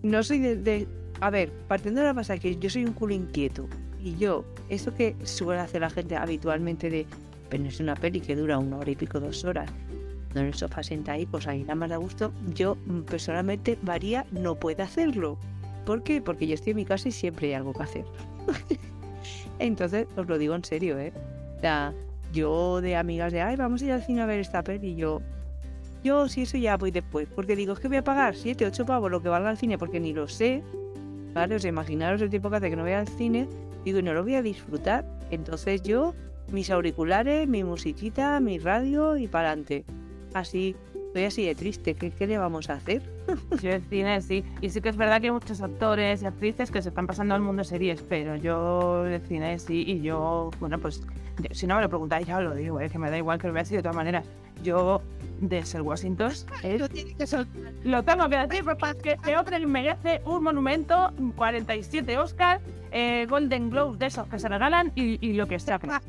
No 0.02 0.22
soy 0.24 0.40
de, 0.40 0.56
de- 0.58 0.88
A 1.22 1.30
ver, 1.30 1.52
partiendo 1.68 2.02
de 2.02 2.08
la 2.08 2.14
base 2.14 2.38
que 2.40 2.56
yo 2.58 2.70
soy 2.70 2.86
un 2.86 2.94
culo 2.94 3.14
inquieto. 3.14 3.68
Y 4.02 4.16
yo, 4.18 4.44
eso 4.68 4.94
que 4.94 5.16
suele 5.24 5.62
hacer 5.62 5.80
la 5.82 5.90
gente 5.90 6.16
habitualmente 6.18 6.90
de 6.90 7.06
ponerse 7.50 7.82
una 7.84 7.96
peli 7.96 8.20
que 8.20 8.36
dura 8.36 8.58
una 8.58 8.78
hora 8.78 8.92
y 8.92 8.96
pico, 8.96 9.20
dos 9.22 9.46
horas, 9.46 9.72
en 10.36 10.48
el 10.48 10.54
sofá 10.54 10.84
senta 10.84 11.14
ahí, 11.14 11.26
pues 11.26 11.48
ahí 11.48 11.62
nada 11.62 11.76
más 11.76 11.90
da 11.90 11.98
gusto. 11.98 12.32
Yo, 12.54 12.76
mm, 12.86 13.02
personalmente, 13.02 13.78
María 13.82 14.26
no 14.32 14.56
puede 14.56 14.84
hacerlo. 14.84 15.38
¿Por 15.86 16.04
qué? 16.04 16.22
Porque 16.22 16.48
yo 16.48 16.54
estoy 16.56 16.72
en 16.72 16.78
mi 16.78 16.86
casa 16.86 17.10
y 17.10 17.12
siempre 17.12 17.48
hay 17.48 17.54
algo 17.54 17.74
que 17.74 17.84
hacer. 17.84 18.06
Entonces, 19.60 20.08
os 20.16 20.28
lo 20.28 20.38
digo 20.38 20.56
en 20.56 20.64
serio, 20.64 20.98
¿eh? 20.98 21.14
O 21.58 21.62
sea, 21.62 21.94
yo 22.32 22.82
de 22.82 22.96
amigas 22.96 23.32
de, 23.32 23.42
ay, 23.42 23.56
vamos 23.56 23.82
a 23.82 23.86
ir 23.86 23.92
al 23.92 24.04
cine 24.04 24.22
a 24.22 24.26
ver 24.26 24.40
esta 24.40 24.64
peli, 24.64 24.90
y 24.90 24.96
yo, 24.96 25.22
yo 26.04 26.28
si 26.28 26.42
eso 26.42 26.58
ya 26.58 26.78
voy 26.78 26.92
después, 26.92 27.28
porque 27.34 27.56
digo, 27.56 27.74
es 27.74 27.80
que 27.80 27.88
voy 27.88 27.98
a 27.98 28.04
pagar 28.04 28.36
7, 28.36 28.66
8 28.66 28.86
pavos 28.86 29.12
lo 29.12 29.22
que 29.22 29.30
valga 29.30 29.52
el 29.52 29.58
cine, 29.58 29.78
porque 29.78 30.00
ni 30.00 30.14
lo 30.14 30.28
sé, 30.28 30.64
¿vale? 31.34 31.56
O 31.56 31.60
sea, 31.60 31.70
imaginaros 31.70 32.22
el 32.22 32.30
tiempo 32.30 32.50
que 32.50 32.58
hace 32.58 32.70
que 32.70 32.76
no 32.76 32.84
voy 32.84 32.94
al 32.94 33.08
cine, 33.08 33.48
digo, 33.86 34.00
y 34.00 34.04
no 34.04 34.14
lo 34.14 34.24
voy 34.24 34.36
a 34.36 34.42
disfrutar. 34.42 35.06
Entonces 35.32 35.82
yo, 35.84 36.14
mis 36.52 36.70
auriculares, 36.70 37.48
mi 37.48 37.64
musiquita, 37.64 38.40
mi 38.40 38.58
radio 38.58 39.16
y 39.18 39.28
para 39.28 39.50
adelante. 39.52 39.86
Así, 40.34 40.76
estoy 41.08 41.26
así 41.26 41.46
de 41.46 41.56
triste, 41.56 41.94
¿qué, 41.94 42.12
¿qué 42.12 42.28
le 42.28 42.38
vamos 42.38 42.70
a 42.70 42.74
hacer? 42.74 43.02
Yo 43.62 43.72
el 43.72 43.84
cine 43.84 44.22
sí. 44.22 44.44
Y 44.62 44.70
sí 44.70 44.82
que 44.82 44.90
es 44.90 44.98
verdad 44.98 45.22
que 45.22 45.28
hay 45.28 45.32
muchos 45.32 45.62
actores 45.62 46.24
y 46.24 46.26
actrices 46.26 46.72
que 46.72 46.82
se 46.82 46.90
están 46.90 47.08
pasando 47.08 47.36
al 47.36 47.42
mundo 47.42 47.64
series, 47.64 48.02
pero 48.02 48.36
yo 48.36 49.06
el 49.06 49.22
cine 49.22 49.60
sí. 49.60 49.84
Y 49.88 50.02
yo, 50.02 50.50
bueno, 50.60 50.80
pues 50.80 51.02
si 51.52 51.68
no 51.68 51.76
me 51.76 51.82
lo 51.82 51.90
preguntáis, 51.90 52.28
ya 52.28 52.38
os 52.38 52.44
lo 52.44 52.56
digo, 52.56 52.80
¿eh? 52.80 52.90
que 52.90 53.00
me 53.00 53.10
da 53.10 53.18
igual 53.18 53.40
que 53.40 53.48
lo 53.48 53.54
veáis 53.54 53.72
y 53.72 53.76
de 53.76 53.82
todas 53.82 53.96
maneras. 53.96 54.26
Yo, 54.62 55.02
de 55.40 55.66
ser 55.66 55.82
Washington, 55.82 56.32
es 56.64 56.80
Lo. 56.80 57.46
Lo 57.84 58.04
tengo 58.04 58.30
que 58.30 58.38
decir 58.38 58.64
porque 58.64 59.02
que 59.02 59.12
este 59.12 59.38
hombre 59.38 59.66
merece 59.66 60.22
un 60.26 60.44
monumento, 60.44 61.12
47 61.36 62.18
Oscars, 62.18 62.62
eh, 62.92 63.26
Golden 63.28 63.72
Globe 63.72 63.98
de 63.98 64.06
esos 64.06 64.28
que 64.28 64.38
se 64.38 64.48
regalan 64.48 64.92
y, 64.96 65.18
y 65.28 65.34
lo 65.34 65.48
que 65.48 65.60
sea. 65.60 65.80
Ah, 65.90 66.00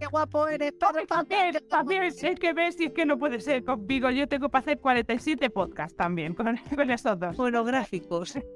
¡Qué 0.00 0.06
guapo 0.06 0.48
eres! 0.48 0.78
También, 0.78 1.06
Pascal! 1.06 1.62
también, 1.68 2.02
es 2.04 2.20
que 2.40 2.52
ves, 2.54 2.76
si 2.76 2.84
es 2.84 2.92
que 2.92 3.04
no 3.04 3.18
puede 3.18 3.38
ser 3.40 3.62
conmigo. 3.64 4.10
Yo 4.10 4.26
tengo 4.26 4.48
para 4.48 4.62
hacer 4.62 4.78
47 4.78 5.50
podcasts 5.50 5.94
también 5.96 6.34
con, 6.34 6.56
con 6.74 6.90
esos 6.90 7.18
dos. 7.20 7.36
Bueno, 7.36 7.64
gráficos. 7.64 8.38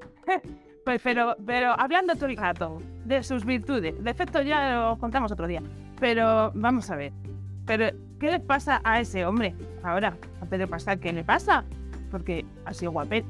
Pues, 0.86 1.00
pero, 1.02 1.34
pero 1.44 1.72
hablando 1.76 2.14
todo 2.14 2.26
el 2.26 2.36
rato 2.36 2.80
de 3.04 3.20
sus 3.24 3.44
virtudes, 3.44 3.92
defectos 4.04 4.46
ya 4.46 4.76
lo 4.76 4.98
contamos 4.98 5.32
otro 5.32 5.48
día. 5.48 5.60
Pero 5.98 6.52
vamos 6.54 6.88
a 6.92 6.94
ver. 6.94 7.12
Pero, 7.66 7.86
¿qué 8.20 8.30
le 8.30 8.40
pasa 8.40 8.80
a 8.84 9.00
ese 9.00 9.24
hombre 9.26 9.54
ahora? 9.82 10.16
A 10.40 10.46
Pedro 10.46 10.68
Pascal, 10.68 10.98
¿qué 11.00 11.12
le 11.12 11.24
pasa? 11.24 11.64
Porque 12.10 12.44
ha 12.64 12.72
sido 12.72 12.92
guapete. 12.92 13.26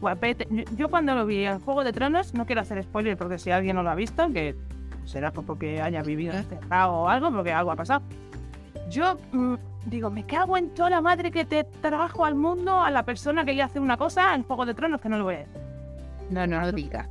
Guapete. 0.00 0.46
Yo- 0.50 0.64
Yo 0.76 0.88
cuando 0.88 1.14
lo 1.14 1.26
vi 1.26 1.44
en 1.44 1.60
Juego 1.60 1.84
de 1.84 1.92
Tronos, 1.92 2.34
no 2.34 2.46
quiero 2.46 2.60
hacer 2.62 2.82
spoiler 2.82 3.16
porque 3.16 3.38
si 3.38 3.50
alguien 3.50 3.76
no 3.76 3.82
lo 3.82 3.90
ha 3.90 3.94
visto, 3.94 4.26
que 4.32 4.54
será 5.04 5.30
por- 5.32 5.44
porque 5.44 5.80
haya 5.82 6.02
vivido 6.02 6.32
encerrado 6.34 6.92
o 6.94 7.08
algo, 7.08 7.30
porque 7.30 7.52
algo 7.52 7.70
ha 7.70 7.76
pasado. 7.76 8.02
Yo 8.90 9.16
mm, 9.32 9.54
digo, 9.86 10.10
me 10.10 10.24
cago 10.24 10.56
en 10.56 10.70
toda 10.74 10.90
la 10.90 11.00
madre 11.00 11.30
que 11.30 11.44
te 11.44 11.64
trabajo 11.64 12.24
al 12.24 12.34
mundo 12.34 12.80
a 12.80 12.90
la 12.90 13.02
persona 13.04 13.44
que 13.44 13.52
le 13.54 13.62
hace 13.62 13.80
una 13.80 13.96
cosa 13.96 14.34
en 14.34 14.42
Juego 14.42 14.66
de 14.66 14.74
Tronos 14.74 15.00
que 15.00 15.08
no 15.08 15.18
lo 15.18 15.24
voy 15.24 15.34
a 15.36 15.38
decir 15.38 15.60
No, 16.30 16.46
no 16.46 16.60
lo 16.60 16.72
digas. 16.72 17.08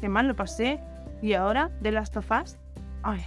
qué 0.00 0.08
mal 0.08 0.28
lo 0.28 0.34
pasé. 0.36 0.80
Y 1.22 1.32
ahora, 1.34 1.70
The 1.82 1.90
Last 1.92 2.16
of 2.16 2.30
Us. 2.30 2.56
Ay, 3.02 3.20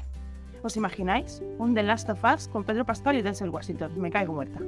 ¿os 0.67 0.77
imagináis? 0.77 1.41
Un 1.57 1.73
The 1.73 1.83
Last 1.83 2.09
of 2.09 2.23
Us 2.23 2.47
con 2.47 2.63
Pedro 2.63 2.85
Pascal 2.85 3.17
y 3.17 3.21
Denzel 3.21 3.49
Washington. 3.49 3.91
Me 3.99 4.11
caigo 4.11 4.33
muerta. 4.33 4.59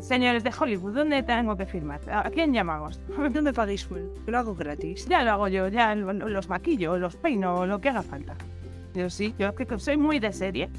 Señores 0.00 0.42
de 0.42 0.50
Hollywood, 0.58 0.92
¿dónde 0.94 1.22
tengo 1.22 1.56
que 1.56 1.66
firmar? 1.66 2.00
¿A 2.10 2.28
quién 2.30 2.52
llamamos? 2.52 2.98
No 3.32 3.42
me 3.42 3.52
paguéis 3.52 3.86
que 3.86 4.30
lo 4.30 4.38
hago 4.38 4.54
gratis. 4.54 5.06
Ya 5.08 5.22
lo 5.22 5.30
hago 5.32 5.48
yo, 5.48 5.68
ya 5.68 5.94
lo- 5.94 6.12
los 6.12 6.48
maquillo, 6.48 6.98
los 6.98 7.14
peino, 7.16 7.64
lo 7.64 7.80
que 7.80 7.90
haga 7.90 8.02
falta. 8.02 8.34
Yo 8.94 9.08
sí, 9.08 9.34
yo 9.38 9.54
que 9.54 9.66
soy 9.78 9.96
muy 9.96 10.18
de 10.18 10.32
series 10.32 10.70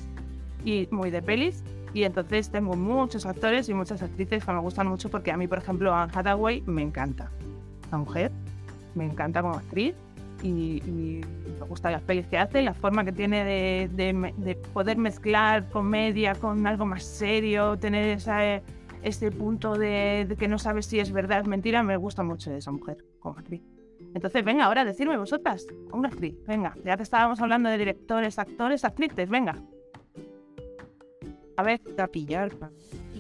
y 0.65 0.87
muy 0.91 1.11
de 1.11 1.21
pelis. 1.21 1.63
Y 1.93 2.03
entonces 2.03 2.49
tengo 2.49 2.75
muchos 2.75 3.25
actores 3.25 3.69
y 3.69 3.73
muchas 3.73 4.01
actrices 4.01 4.43
que 4.43 4.51
me 4.51 4.59
gustan 4.59 4.87
mucho 4.87 5.09
porque 5.09 5.31
a 5.31 5.37
mí, 5.37 5.47
por 5.47 5.59
ejemplo, 5.59 5.93
Anne 5.93 6.11
Hathaway 6.13 6.61
me 6.65 6.81
encanta. 6.81 7.29
La 7.89 7.97
mujer 7.97 8.31
me 8.95 9.05
encanta 9.05 9.41
como 9.41 9.55
actriz 9.55 9.95
y, 10.43 10.81
y 10.85 11.21
me 11.59 11.65
gustan 11.67 11.91
las 11.93 12.01
pelis 12.01 12.27
que 12.27 12.37
hace, 12.37 12.61
la 12.61 12.73
forma 12.73 13.03
que 13.03 13.11
tiene 13.11 13.43
de, 13.43 13.89
de 13.93 14.33
de 14.37 14.55
poder 14.55 14.97
mezclar 14.97 15.69
comedia 15.69 16.35
con 16.35 16.65
algo 16.67 16.85
más 16.85 17.03
serio, 17.03 17.77
tener 17.77 18.05
esa, 18.09 18.61
ese 19.03 19.31
punto 19.31 19.75
de, 19.77 20.25
de 20.27 20.35
que 20.35 20.47
no 20.47 20.57
sabes 20.59 20.85
si 20.85 20.99
es 20.99 21.11
verdad 21.11 21.41
o 21.45 21.49
mentira, 21.49 21.83
me 21.83 21.97
gusta 21.97 22.23
mucho 22.23 22.51
esa 22.51 22.71
mujer 22.71 22.97
como 23.19 23.37
actriz. 23.37 23.61
Entonces, 24.13 24.45
venga, 24.45 24.65
ahora 24.65 24.85
decidme 24.85 25.17
vosotras, 25.17 25.65
una 25.91 26.07
actriz, 26.09 26.35
venga, 26.47 26.73
ya 26.85 26.95
te 26.95 27.03
estábamos 27.03 27.41
hablando 27.41 27.69
de 27.69 27.77
directores, 27.77 28.39
actores, 28.39 28.85
actrices, 28.85 29.29
venga. 29.29 29.55
A 31.57 31.63
ver, 31.63 31.79
A 31.97 32.07
pillar. 32.07 32.51
pa. 32.55 32.69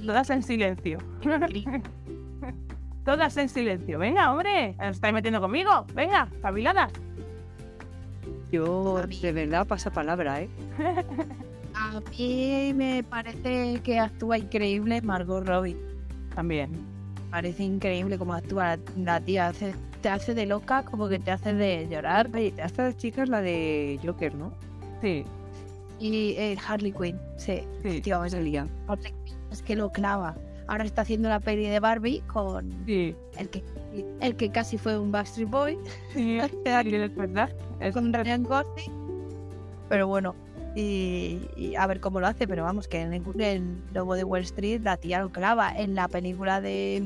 todas 0.05 0.29
en 0.29 0.43
silencio. 0.43 0.97
todas 3.05 3.37
en 3.37 3.47
silencio. 3.49 3.99
Venga, 3.99 4.31
hombre, 4.31 4.75
¿os 4.79 4.87
estáis 4.95 5.13
metiendo 5.13 5.39
conmigo? 5.39 5.85
Venga, 5.93 6.27
espabiladas. 6.33 6.91
Yo, 8.51 9.01
de 9.21 9.31
verdad, 9.31 9.65
pasa 9.67 9.91
palabra, 9.91 10.41
¿eh? 10.41 10.49
A 11.77 11.99
mí 12.17 12.71
me 12.73 13.03
parece 13.03 13.81
que 13.83 13.99
actúa 13.99 14.37
increíble 14.37 15.01
Margot 15.01 15.45
Robbie. 15.45 15.75
También. 16.33 16.71
Parece 17.29 17.63
increíble 17.63 18.17
como 18.17 18.33
actúa 18.33 18.77
la, 18.77 18.79
la 18.97 19.19
tía. 19.21 19.47
Hace- 19.47 19.75
te 20.01 20.07
hace 20.09 20.33
de 20.33 20.45
loca, 20.45 20.83
como 20.83 21.09
que 21.09 21.19
te 21.19 21.31
hace 21.31 21.53
de 21.53 21.87
llorar. 21.89 22.29
Oye, 22.33 22.53
esta 22.57 22.95
chica 22.95 23.23
es 23.23 23.29
la 23.29 23.41
de 23.41 23.99
Joker, 24.05 24.35
¿no? 24.35 24.53
Sí, 25.01 25.25
Y 25.99 26.35
eh, 26.37 26.57
Harley 26.65 26.91
Quinn, 26.93 27.19
sí. 27.37 27.61
sí. 27.83 27.99
Tío, 28.01 28.23
es, 28.23 28.31
Salía. 28.31 28.67
Harley 28.87 29.11
Quinn 29.25 29.35
es 29.51 29.61
que 29.61 29.75
lo 29.75 29.91
clava. 29.91 30.35
Ahora 30.67 30.83
está 30.85 31.01
haciendo 31.03 31.29
la 31.29 31.39
peli 31.39 31.67
de 31.67 31.79
Barbie 31.79 32.21
con 32.27 32.71
Sí, 32.85 33.15
el 33.37 33.49
que, 33.49 33.63
el 34.21 34.35
que 34.35 34.49
casi 34.51 34.77
fue 34.77 34.97
un 34.99 35.11
Backstreet 35.11 35.49
Boy, 35.49 35.77
sí, 36.13 36.37
es 36.39 36.51
verdad. 37.15 37.49
Es- 37.79 37.93
con 37.93 38.11
Ryan 38.13 38.43
Gosling. 38.43 38.91
Pero 39.89 40.07
bueno, 40.07 40.35
y, 40.75 41.39
y 41.55 41.75
a 41.75 41.85
ver 41.87 41.99
cómo 41.99 42.19
lo 42.19 42.27
hace, 42.27 42.47
pero 42.47 42.63
vamos, 42.63 42.87
que 42.87 43.01
en 43.01 43.13
el, 43.13 43.21
en 43.39 43.81
Lobo 43.93 44.15
de 44.15 44.23
Wall 44.23 44.41
Street 44.41 44.81
la 44.83 44.97
tía 44.97 45.21
lo 45.21 45.29
clava. 45.31 45.71
En 45.77 45.93
la 45.95 46.07
película 46.07 46.59
de, 46.61 47.03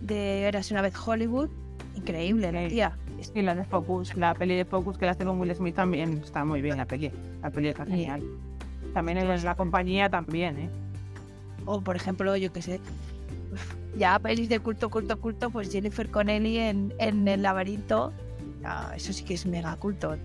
de 0.00 0.42
Érase 0.44 0.72
una 0.74 0.82
vez 0.82 0.94
Hollywood, 0.96 1.48
increíble 1.96 2.52
la 2.52 2.68
tía. 2.68 2.96
Y 3.34 3.40
la 3.42 3.54
de 3.54 3.64
Focus, 3.64 4.14
la 4.16 4.34
peli 4.34 4.54
de 4.54 4.64
Focus 4.66 4.98
que 4.98 5.06
la 5.06 5.12
hace 5.12 5.24
con 5.24 5.40
Will 5.40 5.54
Smith 5.54 5.74
también 5.74 6.20
está 6.24 6.44
muy 6.44 6.60
bien 6.60 6.76
la 6.76 6.84
peli. 6.84 7.10
La 7.42 7.50
peli 7.50 7.68
está 7.68 7.86
genial. 7.86 8.22
También 8.92 9.18
en 9.18 9.44
la 9.44 9.54
compañía 9.54 10.08
también, 10.10 10.58
¿eh? 10.58 10.70
O 11.66 11.80
por 11.80 11.96
ejemplo, 11.96 12.36
yo 12.36 12.52
qué 12.52 12.62
sé, 12.62 12.80
ya 13.98 14.18
pelis 14.18 14.48
de 14.48 14.60
culto, 14.60 14.90
culto, 14.90 15.20
culto, 15.20 15.50
pues 15.50 15.70
Jennifer 15.70 16.10
Connelly 16.10 16.58
en, 16.58 16.92
en 16.98 17.26
El 17.28 17.42
laberinto, 17.42 18.12
ah, 18.64 18.92
eso 18.96 19.12
sí 19.12 19.24
que 19.24 19.34
es 19.34 19.46
mega 19.46 19.76
culto. 19.76 20.16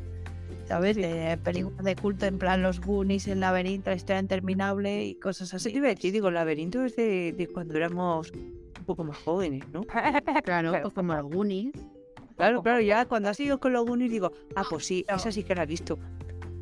¿Sabes? 0.68 0.98
Películas 1.44 1.84
de 1.84 1.96
culto 1.96 2.28
en 2.28 2.38
plan 2.38 2.62
Los 2.62 2.80
Goonies, 2.80 3.28
El 3.28 3.40
laberinto, 3.40 3.90
La 3.90 3.96
historia 3.96 4.20
interminable 4.20 5.04
y 5.04 5.16
cosas 5.16 5.50
Sí, 5.50 5.56
así. 5.56 5.78
a 5.80 5.82
decir, 5.82 6.14
digo, 6.14 6.28
el 6.28 6.36
laberinto 6.36 6.84
es 6.86 6.96
de, 6.96 7.34
de 7.36 7.48
cuando 7.48 7.76
éramos 7.76 8.32
un 8.32 8.86
poco 8.86 9.04
más 9.04 9.18
jóvenes, 9.18 9.64
¿no? 9.74 9.82
Claro, 10.44 10.72
pues 10.80 10.94
como 10.94 11.16
los 11.16 11.24
Goonies. 11.24 11.74
Claro, 12.38 12.62
claro, 12.62 12.82
ya 12.82 13.06
cuando 13.08 13.30
has 13.30 13.40
ido 13.40 13.60
con 13.60 13.74
los 13.74 13.84
Goonies 13.84 14.12
digo, 14.12 14.32
ah, 14.56 14.64
pues 14.70 14.86
sí, 14.86 15.04
esa 15.08 15.32
sí 15.32 15.44
que 15.44 15.56
la 15.56 15.64
he 15.64 15.66
visto. 15.66 15.98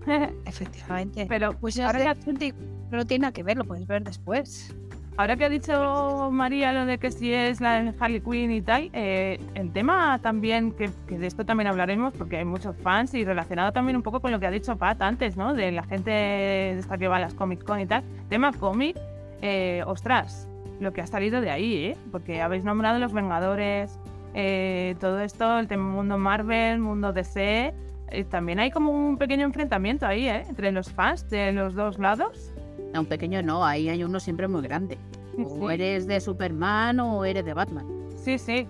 Efectivamente. 0.45 1.25
Pero 1.27 1.53
Pues 1.53 1.79
ahora 1.79 1.99
ahora 1.99 2.15
que, 2.15 2.53
no 2.91 3.05
tiene 3.05 3.23
nada 3.23 3.33
que 3.33 3.43
ver, 3.43 3.57
lo 3.57 3.65
puedes 3.65 3.85
ver 3.87 4.03
después. 4.03 4.75
ahora 5.17 5.35
que 5.35 5.45
ha 5.45 5.49
dicho 5.49 6.29
María 6.31 6.71
lo 6.73 6.85
de 6.85 6.97
que 6.97 7.11
si 7.11 7.33
es 7.33 7.59
la 7.59 7.93
Harley 7.99 8.21
Quinn 8.21 8.51
y 8.51 8.61
tal, 8.61 8.89
eh, 8.93 9.39
el 9.55 9.71
tema 9.71 10.19
también, 10.21 10.71
que, 10.71 10.89
que 11.07 11.17
de 11.17 11.27
esto 11.27 11.45
también 11.45 11.67
hablaremos 11.67 12.13
porque 12.13 12.37
hay 12.37 12.45
muchos 12.45 12.75
fans 12.77 13.13
y 13.13 13.25
relacionado 13.25 13.71
también 13.71 13.95
un 13.95 14.03
poco 14.03 14.19
con 14.19 14.31
lo 14.31 14.39
que 14.39 14.47
ha 14.47 14.51
dicho 14.51 14.77
Pat 14.77 15.01
antes, 15.01 15.35
¿no? 15.35 15.53
De 15.53 15.71
la 15.71 15.83
gente 15.83 16.11
de 16.11 16.79
esta 16.79 16.97
que 16.97 17.07
va 17.07 17.17
a 17.17 17.19
las 17.19 17.33
Comic 17.33 17.63
Con 17.63 17.79
y 17.79 17.85
tal. 17.85 18.03
Tema 18.29 18.53
cómic, 18.53 18.97
eh, 19.41 19.83
ostras, 19.85 20.47
lo 20.79 20.93
que 20.93 21.01
ha 21.01 21.07
salido 21.07 21.41
de 21.41 21.49
ahí, 21.49 21.85
¿eh? 21.85 21.97
Porque 22.11 22.41
habéis 22.41 22.63
nombrado 22.63 22.99
los 22.99 23.13
Vengadores, 23.13 23.99
eh, 24.33 24.95
todo 24.99 25.19
esto, 25.21 25.57
el 25.57 25.67
tema 25.67 25.89
mundo 25.89 26.17
Marvel, 26.17 26.79
mundo 26.79 27.11
DC. 27.11 27.73
Eh, 28.11 28.23
también 28.23 28.59
hay 28.59 28.71
como 28.71 28.91
un 28.91 29.17
pequeño 29.17 29.45
enfrentamiento 29.45 30.05
ahí, 30.05 30.27
¿eh? 30.27 30.45
Entre 30.49 30.71
los 30.71 30.89
fans 30.91 31.29
de 31.29 31.51
los 31.51 31.73
dos 31.75 31.99
lados. 31.99 32.51
A 32.93 32.99
un 32.99 33.05
pequeño 33.05 33.41
no, 33.41 33.65
ahí 33.65 33.89
hay 33.89 34.03
uno 34.03 34.19
siempre 34.19 34.47
muy 34.47 34.61
grande. 34.61 34.97
O 35.43 35.67
Sí. 35.67 35.73
eres 35.73 36.07
de 36.07 36.19
Superman 36.19 36.99
o 36.99 37.23
eres 37.25 37.45
de 37.45 37.53
Batman. 37.53 37.85
Sí, 38.17 38.37
sí. 38.39 38.67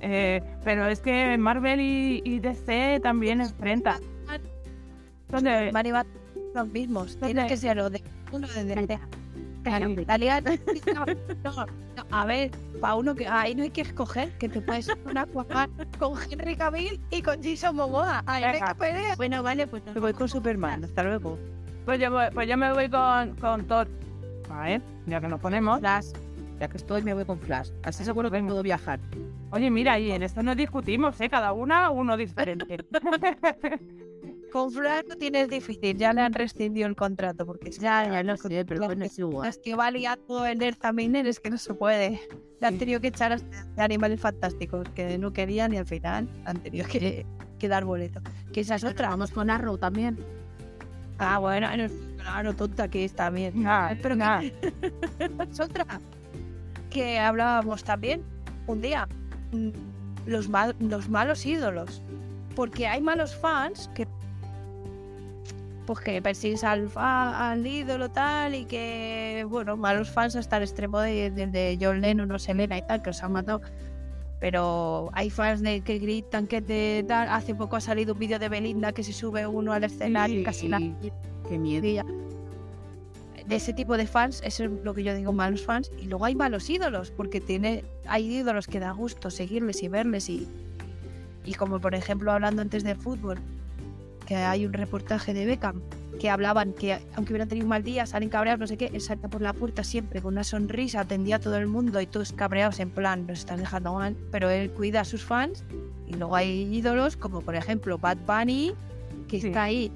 Eh, 0.00 0.40
pero 0.64 0.86
es 0.86 1.00
que 1.00 1.36
Marvel 1.38 1.80
y, 1.80 2.22
y 2.24 2.38
DC 2.40 3.00
también 3.02 3.40
enfrentan. 3.40 4.00
Son 5.30 5.44
de- 5.44 5.70
Van 5.72 5.86
y 5.86 5.92
van 5.92 6.06
los 6.54 6.68
mismos. 6.68 7.16
Tiene 7.18 7.34
¿Dónde? 7.42 7.48
que 7.48 7.56
ser 7.56 7.76
lo 7.76 7.90
de 7.90 8.02
uno 8.32 8.46
de 8.48 8.64
DC. 8.64 8.98
Claro. 9.62 9.88
La 10.06 10.16
liga 10.18 10.40
no, 10.40 11.04
no, 11.44 11.66
no, 11.66 11.66
a 12.10 12.24
ver, 12.24 12.50
para 12.78 12.94
uno 12.94 13.14
que 13.14 13.26
ahí 13.26 13.54
no 13.54 13.62
hay 13.62 13.70
que 13.70 13.82
escoger, 13.82 14.30
que 14.38 14.48
te 14.48 14.60
puedes 14.60 14.88
una 15.04 15.22
Aquaman 15.22 15.70
con 15.98 16.14
Henry 16.30 16.56
Cavill 16.56 17.00
y 17.10 17.22
con 17.22 17.42
Jason 17.42 17.76
Momoa. 17.76 18.22
Ahí 18.26 18.42
no 18.42 18.46
hay 18.48 18.52
Venga. 18.54 18.68
que 18.68 18.74
pelear. 18.76 19.16
Bueno, 19.16 19.42
vale, 19.42 19.66
pues 19.66 19.82
Me 19.94 20.00
voy 20.00 20.12
con 20.14 20.28
Superman, 20.28 20.84
hasta 20.84 21.02
luego. 21.02 21.38
pues, 21.84 22.00
yo, 22.00 22.10
voy- 22.10 22.26
pues 22.32 22.48
yo 22.48 22.56
me 22.56 22.72
voy 22.72 22.88
con, 22.88 23.34
con 23.36 23.64
Thor. 23.66 23.88
A 24.50 24.62
ver, 24.62 24.82
ya 25.06 25.20
que 25.20 25.28
nos 25.28 25.40
ponemos. 25.40 25.80
Flash. 25.80 26.06
Ya 26.60 26.68
que 26.68 26.76
estoy, 26.76 27.02
me 27.02 27.14
voy 27.14 27.24
con 27.24 27.38
Flash. 27.38 27.70
Así 27.84 28.04
seguro 28.04 28.30
que 28.30 28.42
puedo 28.42 28.62
viajar. 28.62 28.98
Oye, 29.50 29.70
mira, 29.70 29.98
y 29.98 30.10
en 30.10 30.22
esto 30.22 30.42
no 30.42 30.54
discutimos, 30.54 31.20
¿eh? 31.20 31.28
Cada 31.28 31.52
una 31.52 31.90
uno 31.90 32.16
diferente. 32.16 32.78
Con 34.52 34.70
Flash 34.70 35.04
lo 35.08 35.16
tienes 35.16 35.48
difícil, 35.48 35.96
ya 35.98 36.12
le 36.12 36.22
han 36.22 36.32
rescindido 36.32 36.86
el 36.88 36.96
contrato 36.96 37.44
porque 37.44 37.68
es 37.68 37.78
Ya, 37.78 38.08
ya 38.08 38.22
lo 38.22 38.36
sé, 38.36 38.64
pero 38.64 38.86
bueno, 38.86 39.04
es 39.04 39.18
igual. 39.18 39.46
las 39.46 39.58
que 39.58 39.74
va 39.74 39.90
liando 39.90 40.46
en 40.46 40.62
Earth 40.62 40.84
Miner 40.94 41.26
es 41.26 41.38
que 41.40 41.50
no 41.50 41.58
se 41.58 41.74
puede. 41.74 42.20
Le 42.60 42.66
han 42.66 42.78
tenido 42.78 43.00
que 43.00 43.08
echar 43.08 43.32
hasta 43.32 43.64
de 43.64 43.82
animales 43.82 44.20
fantásticos 44.20 44.88
que 44.94 45.18
no 45.18 45.32
querían 45.32 45.72
y 45.74 45.76
al 45.76 45.86
final 45.86 46.28
han 46.44 46.58
tenido 46.58 46.86
que, 46.88 47.26
que 47.58 47.68
dar 47.68 47.84
boleto. 47.84 48.20
Que 48.52 48.60
esa 48.62 48.76
es 48.76 48.84
otra. 48.84 49.10
Vamos 49.10 49.30
con 49.32 49.50
Arrow 49.50 49.76
también. 49.78 50.18
Ah, 51.18 51.38
bueno, 51.38 51.68
no, 51.76 51.88
claro, 52.16 52.54
tonta 52.54 52.88
que 52.88 53.04
está 53.04 53.28
bien. 53.30 53.62
Nah, 53.62 53.94
Pero 54.00 54.16
nah. 54.16 54.40
es 55.50 55.60
otra 55.60 55.84
que 56.90 57.18
hablábamos 57.18 57.84
también 57.84 58.22
un 58.66 58.80
día. 58.80 59.06
mm, 59.52 59.68
Los, 60.26 60.48
mal- 60.48 60.74
los 60.80 61.08
malos 61.08 61.44
ídolos. 61.44 62.02
Porque 62.56 62.86
hay 62.88 63.00
malos 63.00 63.36
fans 63.36 63.88
que 63.94 64.06
pues 65.88 66.00
que 66.00 66.20
persigues 66.20 66.64
al, 66.64 67.66
ídolo 67.66 68.10
tal 68.10 68.54
y 68.54 68.66
que, 68.66 69.46
bueno, 69.48 69.74
malos 69.78 70.10
fans 70.10 70.36
hasta 70.36 70.58
el 70.58 70.64
extremo 70.64 71.00
de, 71.00 71.30
de, 71.30 71.46
de 71.46 71.78
John 71.80 72.02
Lennon 72.02 72.30
o 72.30 72.38
Selena 72.38 72.76
y 72.76 72.82
tal, 72.82 73.00
que 73.00 73.08
os 73.08 73.22
han 73.22 73.32
matado. 73.32 73.62
Pero 74.38 75.08
hay 75.14 75.30
fans 75.30 75.62
de 75.62 75.80
que 75.80 75.98
gritan 75.98 76.46
que 76.46 76.60
te. 76.60 77.06
Hace 77.10 77.54
poco 77.54 77.76
ha 77.76 77.80
salido 77.80 78.12
un 78.12 78.18
vídeo 78.18 78.38
de 78.38 78.50
Belinda 78.50 78.92
que 78.92 79.02
se 79.02 79.14
sube 79.14 79.46
uno 79.46 79.72
al 79.72 79.82
escenario 79.82 80.40
y 80.40 80.44
casi 80.44 80.68
la 80.68 80.78
Qué 81.48 81.58
miedo. 81.58 82.04
De 83.46 83.56
ese 83.56 83.72
tipo 83.72 83.96
de 83.96 84.06
fans, 84.06 84.42
eso 84.44 84.64
es 84.64 84.70
lo 84.84 84.92
que 84.92 85.02
yo 85.02 85.14
digo, 85.14 85.32
malos 85.32 85.64
fans. 85.64 85.90
Y 85.98 86.04
luego 86.04 86.26
hay 86.26 86.34
malos 86.34 86.68
ídolos, 86.68 87.10
porque 87.12 87.40
tiene, 87.40 87.82
hay 88.06 88.26
ídolos 88.30 88.66
que 88.66 88.78
da 88.78 88.92
gusto 88.92 89.30
seguirles 89.30 89.82
y 89.82 89.88
verles. 89.88 90.28
Y, 90.28 90.46
y 91.46 91.54
como 91.54 91.80
por 91.80 91.94
ejemplo, 91.94 92.30
hablando 92.30 92.60
antes 92.60 92.84
del 92.84 92.98
fútbol, 92.98 93.38
que 94.28 94.36
hay 94.36 94.66
un 94.66 94.74
reportaje 94.74 95.32
de 95.32 95.46
Beckham 95.46 95.80
que 96.20 96.28
hablaban 96.28 96.74
que 96.74 96.98
aunque 97.14 97.32
hubieran 97.32 97.48
tenido 97.48 97.64
un 97.64 97.70
mal 97.70 97.82
día, 97.82 98.04
salen 98.04 98.28
cabreados, 98.28 98.60
no 98.60 98.66
sé 98.66 98.76
qué, 98.76 98.90
él 98.92 99.00
salta 99.00 99.28
por 99.28 99.40
la 99.40 99.54
puerta 99.54 99.82
siempre 99.84 100.20
con 100.20 100.34
una 100.34 100.44
sonrisa, 100.44 101.00
atendía 101.00 101.36
a 101.36 101.38
todo 101.38 101.56
el 101.56 101.66
mundo 101.66 101.98
y 101.98 102.06
todos 102.06 102.32
cabreados 102.32 102.78
en 102.80 102.90
plan, 102.90 103.26
nos 103.26 103.38
están 103.38 103.60
dejando 103.60 103.94
mal, 103.94 104.16
pero 104.30 104.50
él 104.50 104.70
cuida 104.72 105.00
a 105.00 105.04
sus 105.06 105.24
fans 105.24 105.64
y 106.06 106.12
luego 106.14 106.36
hay 106.36 106.68
ídolos 106.74 107.16
como 107.16 107.40
por 107.40 107.54
ejemplo 107.54 107.96
Bad 107.96 108.18
Bunny, 108.26 108.74
que 109.28 109.40
Sí. 109.40 109.46
está 109.46 109.62
ahí, 109.62 109.90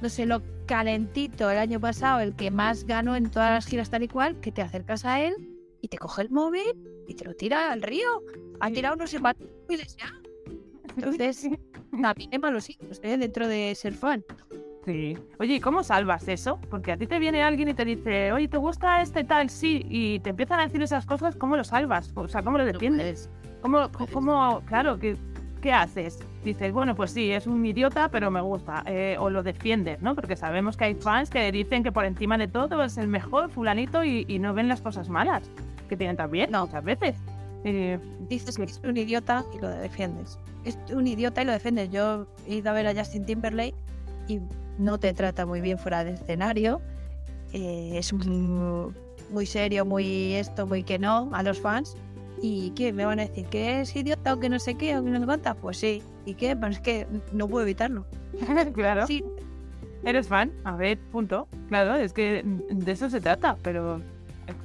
no 0.00 0.08
sé, 0.08 0.24
lo 0.26 0.40
calentito 0.66 1.50
el 1.50 1.58
año 1.58 1.80
pasado, 1.80 2.20
el 2.20 2.34
que 2.36 2.52
más 2.52 2.84
ganó 2.84 3.16
en 3.16 3.28
todas 3.28 3.50
las 3.50 3.66
giras 3.66 3.90
tal 3.90 4.04
y 4.04 4.08
cual, 4.08 4.38
que 4.40 4.52
te 4.52 4.62
acercas 4.62 5.04
a 5.04 5.20
él 5.20 5.34
y 5.80 5.88
te 5.88 5.98
coge 5.98 6.22
el 6.22 6.30
móvil 6.30 6.76
y 7.08 7.14
te 7.14 7.24
lo 7.24 7.34
tira 7.34 7.72
al 7.72 7.82
río. 7.82 8.22
Ha 8.60 8.70
tirado 8.70 8.94
unos 8.94 9.10
ya. 9.10 10.12
Entonces, 10.96 11.48
también 12.02 12.30
hay 12.32 12.38
malos 12.38 12.68
ídolos 12.70 13.00
¿eh? 13.02 13.16
dentro 13.18 13.48
de 13.48 13.74
ser 13.74 13.94
fan. 13.94 14.24
Sí. 14.84 15.16
Oye, 15.38 15.54
¿y 15.54 15.60
cómo 15.60 15.82
salvas 15.82 16.28
eso? 16.28 16.58
Porque 16.70 16.92
a 16.92 16.96
ti 16.98 17.06
te 17.06 17.18
viene 17.18 17.42
alguien 17.42 17.68
y 17.68 17.74
te 17.74 17.84
dice, 17.86 18.32
oye, 18.32 18.48
¿te 18.48 18.58
gusta 18.58 19.00
este 19.00 19.24
tal? 19.24 19.48
Sí, 19.48 19.84
y 19.88 20.18
te 20.20 20.30
empiezan 20.30 20.60
a 20.60 20.64
decir 20.64 20.82
esas 20.82 21.06
cosas, 21.06 21.36
¿cómo 21.36 21.56
lo 21.56 21.64
salvas? 21.64 22.12
O 22.14 22.28
sea, 22.28 22.42
¿cómo 22.42 22.58
lo 22.58 22.66
defiendes? 22.66 23.30
¿Cómo, 23.62 23.90
cómo 24.12 24.60
claro, 24.66 24.98
¿qué, 24.98 25.16
qué 25.62 25.72
haces? 25.72 26.18
Dices, 26.44 26.70
bueno, 26.74 26.94
pues 26.94 27.12
sí, 27.12 27.30
es 27.32 27.46
un 27.46 27.64
idiota, 27.64 28.10
pero 28.10 28.30
me 28.30 28.42
gusta. 28.42 28.82
eh, 28.84 29.16
o 29.18 29.30
lo 29.30 29.42
defiendes, 29.42 30.02
¿no? 30.02 30.14
Porque 30.14 30.36
sabemos 30.36 30.76
que 30.76 30.84
hay 30.84 30.94
fans 30.94 31.30
que 31.30 31.50
dicen 31.50 31.82
que 31.82 31.90
por 31.90 32.04
encima 32.04 32.36
de 32.36 32.48
todo 32.48 32.82
es 32.84 32.98
el 32.98 33.08
mejor 33.08 33.48
fulanito 33.50 34.04
y, 34.04 34.26
y 34.28 34.38
no 34.38 34.52
ven 34.52 34.68
las 34.68 34.82
cosas 34.82 35.08
malas 35.08 35.50
que 35.88 35.96
tienen 35.96 36.16
también 36.18 36.50
No. 36.50 36.66
muchas 36.66 36.84
veces. 36.84 37.16
Eh, 37.64 37.98
Dices 38.28 38.54
que 38.58 38.64
es 38.64 38.78
un 38.84 38.94
idiota 38.98 39.42
y 39.56 39.60
lo 39.62 39.68
defiendes. 39.70 40.38
Es 40.64 40.78
un 40.92 41.06
idiota 41.06 41.42
y 41.42 41.44
lo 41.44 41.52
defiendes. 41.52 41.90
Yo 41.90 42.26
he 42.46 42.56
ido 42.56 42.70
a 42.70 42.72
ver 42.72 42.86
a 42.86 42.94
Justin 42.94 43.24
Timberlake 43.24 43.74
y 44.28 44.40
no 44.78 44.98
te 44.98 45.12
trata 45.12 45.46
muy 45.46 45.60
bien 45.60 45.78
fuera 45.78 46.04
de 46.04 46.12
escenario. 46.12 46.80
Eh, 47.52 47.92
es 47.94 48.12
muy, 48.12 48.92
muy 49.30 49.46
serio, 49.46 49.84
muy 49.84 50.34
esto, 50.34 50.66
muy 50.66 50.82
que 50.82 50.98
no 50.98 51.30
a 51.32 51.42
los 51.42 51.60
fans. 51.60 51.96
¿Y 52.42 52.70
qué? 52.70 52.92
¿Me 52.92 53.04
van 53.04 53.20
a 53.20 53.26
decir 53.26 53.46
que 53.46 53.80
es 53.80 53.94
idiota 53.94 54.34
o 54.34 54.40
que 54.40 54.48
no 54.48 54.58
sé 54.58 54.74
qué 54.74 54.96
o 54.98 55.04
que 55.04 55.10
no 55.10 55.24
cuánta? 55.24 55.54
Pues 55.54 55.78
sí. 55.78 56.02
¿Y 56.26 56.34
qué? 56.34 56.56
Pues 56.56 56.76
es 56.76 56.80
que 56.80 57.06
no 57.32 57.48
puedo 57.48 57.64
evitarlo. 57.64 58.06
claro. 58.74 59.06
Sí, 59.06 59.24
¿Eres 60.04 60.28
fan? 60.28 60.52
A 60.64 60.76
ver, 60.76 60.98
punto. 60.98 61.48
Claro, 61.68 61.94
es 61.96 62.12
que 62.12 62.42
de 62.44 62.92
eso 62.92 63.08
se 63.08 63.20
trata, 63.20 63.56
pero 63.62 64.02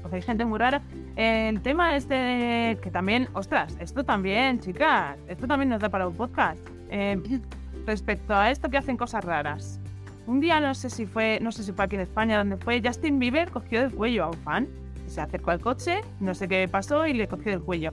pues 0.01 0.13
hay 0.13 0.21
gente 0.21 0.45
muy 0.45 0.59
rara. 0.59 0.81
El 1.15 1.61
tema 1.61 1.95
este 1.95 2.77
que 2.81 2.91
también, 2.91 3.27
ostras, 3.33 3.77
esto 3.79 4.03
también, 4.03 4.59
chicas, 4.59 5.17
esto 5.27 5.47
también 5.47 5.69
nos 5.69 5.81
da 5.81 5.89
para 5.89 6.07
un 6.07 6.15
podcast. 6.15 6.59
Eh, 6.89 7.41
respecto 7.85 8.35
a 8.35 8.51
esto 8.51 8.69
que 8.69 8.77
hacen 8.77 8.97
cosas 8.97 9.23
raras. 9.23 9.79
Un 10.27 10.39
día 10.39 10.59
no 10.59 10.75
sé 10.75 10.89
si 10.89 11.05
fue, 11.05 11.39
no 11.41 11.51
sé 11.51 11.63
si 11.63 11.71
fue 11.71 11.85
aquí 11.85 11.95
en 11.95 12.01
España 12.01 12.37
donde 12.37 12.57
fue, 12.57 12.81
Justin 12.83 13.17
Bieber 13.17 13.49
cogió 13.49 13.81
del 13.81 13.91
cuello 13.91 14.25
a 14.25 14.27
un 14.27 14.37
fan. 14.37 14.67
Se 15.07 15.21
acercó 15.21 15.51
al 15.51 15.59
coche, 15.59 16.01
no 16.19 16.35
sé 16.35 16.47
qué 16.47 16.67
pasó 16.67 17.07
y 17.07 17.13
le 17.13 17.27
cogió 17.27 17.51
del 17.51 17.61
cuello. 17.61 17.91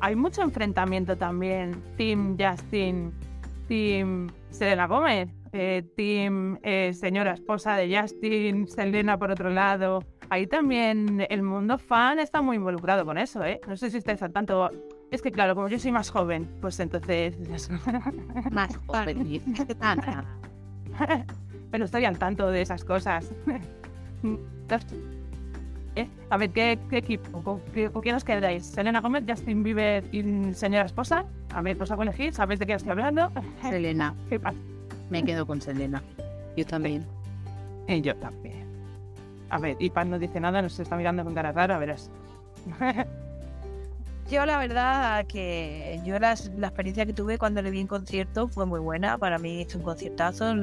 Hay 0.00 0.14
mucho 0.14 0.42
enfrentamiento 0.42 1.16
también. 1.16 1.82
Team 1.96 2.36
Justin, 2.38 3.12
Team 3.66 4.28
Selena 4.50 4.86
Gómez, 4.86 5.28
eh, 5.52 5.82
Team 5.96 6.58
eh, 6.62 6.92
señora 6.94 7.32
esposa 7.32 7.76
de 7.76 7.98
Justin, 7.98 8.68
Selena 8.68 9.18
por 9.18 9.32
otro 9.32 9.50
lado. 9.50 10.04
Ahí 10.30 10.46
también 10.46 11.26
el 11.28 11.42
mundo 11.42 11.78
fan 11.78 12.18
está 12.18 12.42
muy 12.42 12.56
involucrado 12.56 13.04
con 13.04 13.18
eso, 13.18 13.44
¿eh? 13.44 13.60
No 13.68 13.76
sé 13.76 13.90
si 13.90 13.98
estáis 13.98 14.22
al 14.22 14.32
tanto. 14.32 14.70
Es 15.10 15.22
que 15.22 15.30
claro, 15.30 15.54
como 15.54 15.68
yo 15.68 15.78
soy 15.78 15.92
más 15.92 16.10
joven, 16.10 16.48
pues 16.60 16.80
entonces... 16.80 17.36
Más 18.50 18.76
joven. 18.86 19.40
Pero 21.70 21.84
estoy 21.84 22.04
al 22.04 22.18
tanto 22.18 22.50
de 22.50 22.62
esas 22.62 22.84
cosas. 22.84 23.30
¿Eh? 25.96 26.08
A 26.30 26.36
ver, 26.36 26.50
¿qué, 26.50 26.76
qué 26.90 26.96
equipo? 26.98 27.40
¿Con, 27.42 27.60
qué- 27.72 27.88
con 27.90 28.02
quién 28.02 28.16
os 28.16 28.24
quedáis? 28.24 28.66
¿Selena 28.66 29.00
Gómez, 29.00 29.22
Justin 29.28 29.62
Bieber 29.62 30.04
y 30.12 30.52
señora 30.54 30.86
esposa? 30.86 31.24
A 31.54 31.62
ver, 31.62 31.80
os 31.80 31.88
hago 31.92 32.02
elegir, 32.02 32.34
¿sabéis 32.34 32.58
de 32.58 32.66
qué 32.66 32.72
estoy 32.72 32.90
hablando? 32.92 33.30
Selena. 33.70 34.12
¿Qué 34.28 34.40
pasa? 34.40 34.58
Me 35.10 35.22
quedo 35.22 35.46
con 35.46 35.60
Selena. 35.60 36.02
Yo 36.56 36.66
también. 36.66 37.04
Y 37.86 38.00
yo 38.00 38.16
también. 38.16 38.63
A 39.54 39.58
ver, 39.58 39.76
y 39.78 39.88
Pan 39.88 40.10
no 40.10 40.18
dice 40.18 40.40
nada, 40.40 40.60
nos 40.62 40.80
está 40.80 40.96
mirando 40.96 41.22
con 41.22 41.32
cara 41.32 41.52
rara, 41.52 41.78
verás. 41.78 42.10
Yo 44.28 44.44
la 44.46 44.56
verdad 44.58 45.26
que 45.26 46.00
yo 46.04 46.18
las- 46.18 46.50
la 46.56 46.68
experiencia 46.68 47.04
que 47.04 47.12
tuve 47.12 47.36
cuando 47.38 47.60
le 47.60 47.70
vi 47.70 47.78
en 47.80 47.86
concierto 47.86 48.48
fue 48.48 48.64
muy 48.64 48.80
buena. 48.80 49.18
Para 49.18 49.38
mí 49.38 49.60
es 49.60 49.74
un 49.74 49.82
conciertazo. 49.82 50.54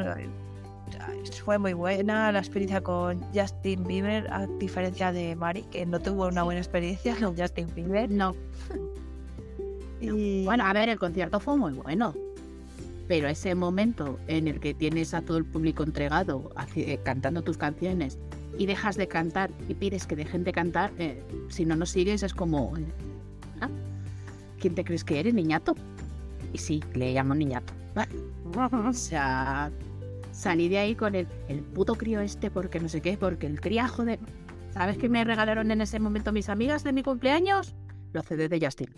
Fue 1.46 1.60
muy 1.60 1.74
buena 1.74 2.32
la 2.32 2.40
experiencia 2.40 2.82
con 2.82 3.22
Justin 3.36 3.84
Bieber, 3.84 4.28
a 4.34 4.48
diferencia 4.48 5.12
de 5.12 5.36
Mari, 5.36 5.62
que 5.72 5.86
no 5.86 6.00
tuvo 6.00 6.26
una 6.28 6.42
buena 6.42 6.60
experiencia 6.60 7.16
con 7.16 7.38
Justin 7.38 7.68
Bieber. 7.76 8.10
No. 8.10 8.36
Y 10.02 10.44
Bueno, 10.46 10.66
a 10.66 10.74
ver, 10.74 10.90
el 10.90 10.98
concierto 10.98 11.40
fue 11.40 11.56
muy 11.56 11.74
bueno. 11.74 12.16
Pero 13.08 13.28
ese 13.28 13.54
momento 13.54 14.18
en 14.28 14.48
el 14.48 14.60
que 14.60 14.74
tienes 14.74 15.14
a 15.14 15.22
todo 15.22 15.38
el 15.38 15.46
público 15.46 15.84
entregado, 15.84 16.50
eh, 16.76 16.98
cantando 17.04 17.44
tus 17.44 17.58
canciones, 17.60 18.18
y 18.62 18.68
dejas 18.68 18.96
de 18.96 19.08
cantar 19.08 19.50
y 19.68 19.74
pides 19.74 20.06
que 20.06 20.16
dejen 20.16 20.44
de 20.44 20.54
cantar, 20.54 20.92
eh, 21.00 21.24
si 21.50 21.66
no 21.66 21.76
nos 21.76 21.90
sigues 21.90 22.22
es 22.22 22.32
como... 22.32 22.78
eh, 22.78 22.86
¿ah? 23.60 23.70
¿Quién 24.60 24.76
te 24.76 24.84
crees 24.84 25.04
que 25.04 25.20
eres, 25.20 25.34
niñato? 25.34 25.74
Y 26.54 26.60
sí, 26.60 26.80
le 26.94 27.12
llamo 27.12 27.34
niñato. 27.34 27.74
O 28.86 28.94
sea, 28.94 29.72
salí 30.32 30.70
de 30.70 30.78
ahí 30.78 30.94
con 30.94 31.16
el, 31.16 31.28
el 31.48 31.62
puto 31.62 31.96
crío 31.96 32.22
este 32.22 32.52
porque 32.52 32.80
no 32.80 32.88
sé 32.88 33.02
qué, 33.02 33.18
porque 33.18 33.48
el 33.48 33.60
criajo 33.60 34.06
de... 34.06 34.20
¿Sabes 34.70 35.00
qué 35.00 35.10
me 35.10 35.24
regalaron 35.24 35.72
en 35.72 35.82
ese 35.82 36.00
momento 36.00 36.32
mis 36.32 36.48
amigas 36.48 36.84
de 36.84 36.94
mi 36.94 37.02
cumpleaños? 37.02 37.74
Los 38.14 38.28
CD 38.28 38.48
de 38.48 38.64
Justin. 38.64 38.90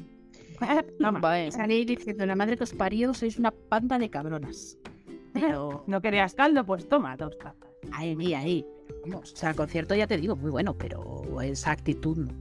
Vale. 1.21 1.51
Salí 1.53 1.85
diciendo, 1.85 2.25
la 2.25 2.35
madre 2.35 2.57
que 2.57 2.63
os 2.65 2.73
parió, 2.73 3.13
sois 3.13 3.39
una 3.39 3.51
panda 3.51 3.97
de 3.97 4.09
cabronas. 4.09 4.77
Pero 5.33 5.85
¿No 5.87 6.01
querías 6.01 6.33
caldo? 6.33 6.65
Pues 6.65 6.89
toma, 6.89 7.15
dos 7.15 7.37
tapas. 7.37 7.69
ahí, 7.93 8.33
ahí. 8.33 8.65
Vamos, 9.05 9.33
o 9.33 9.35
sea, 9.35 9.49
el 9.49 9.55
concierto 9.55 9.95
ya 9.95 10.07
te 10.07 10.17
digo, 10.17 10.35
muy 10.35 10.49
bueno, 10.49 10.73
pero 10.73 11.23
esa 11.41 11.71
actitud 11.71 12.17
no. 12.17 12.31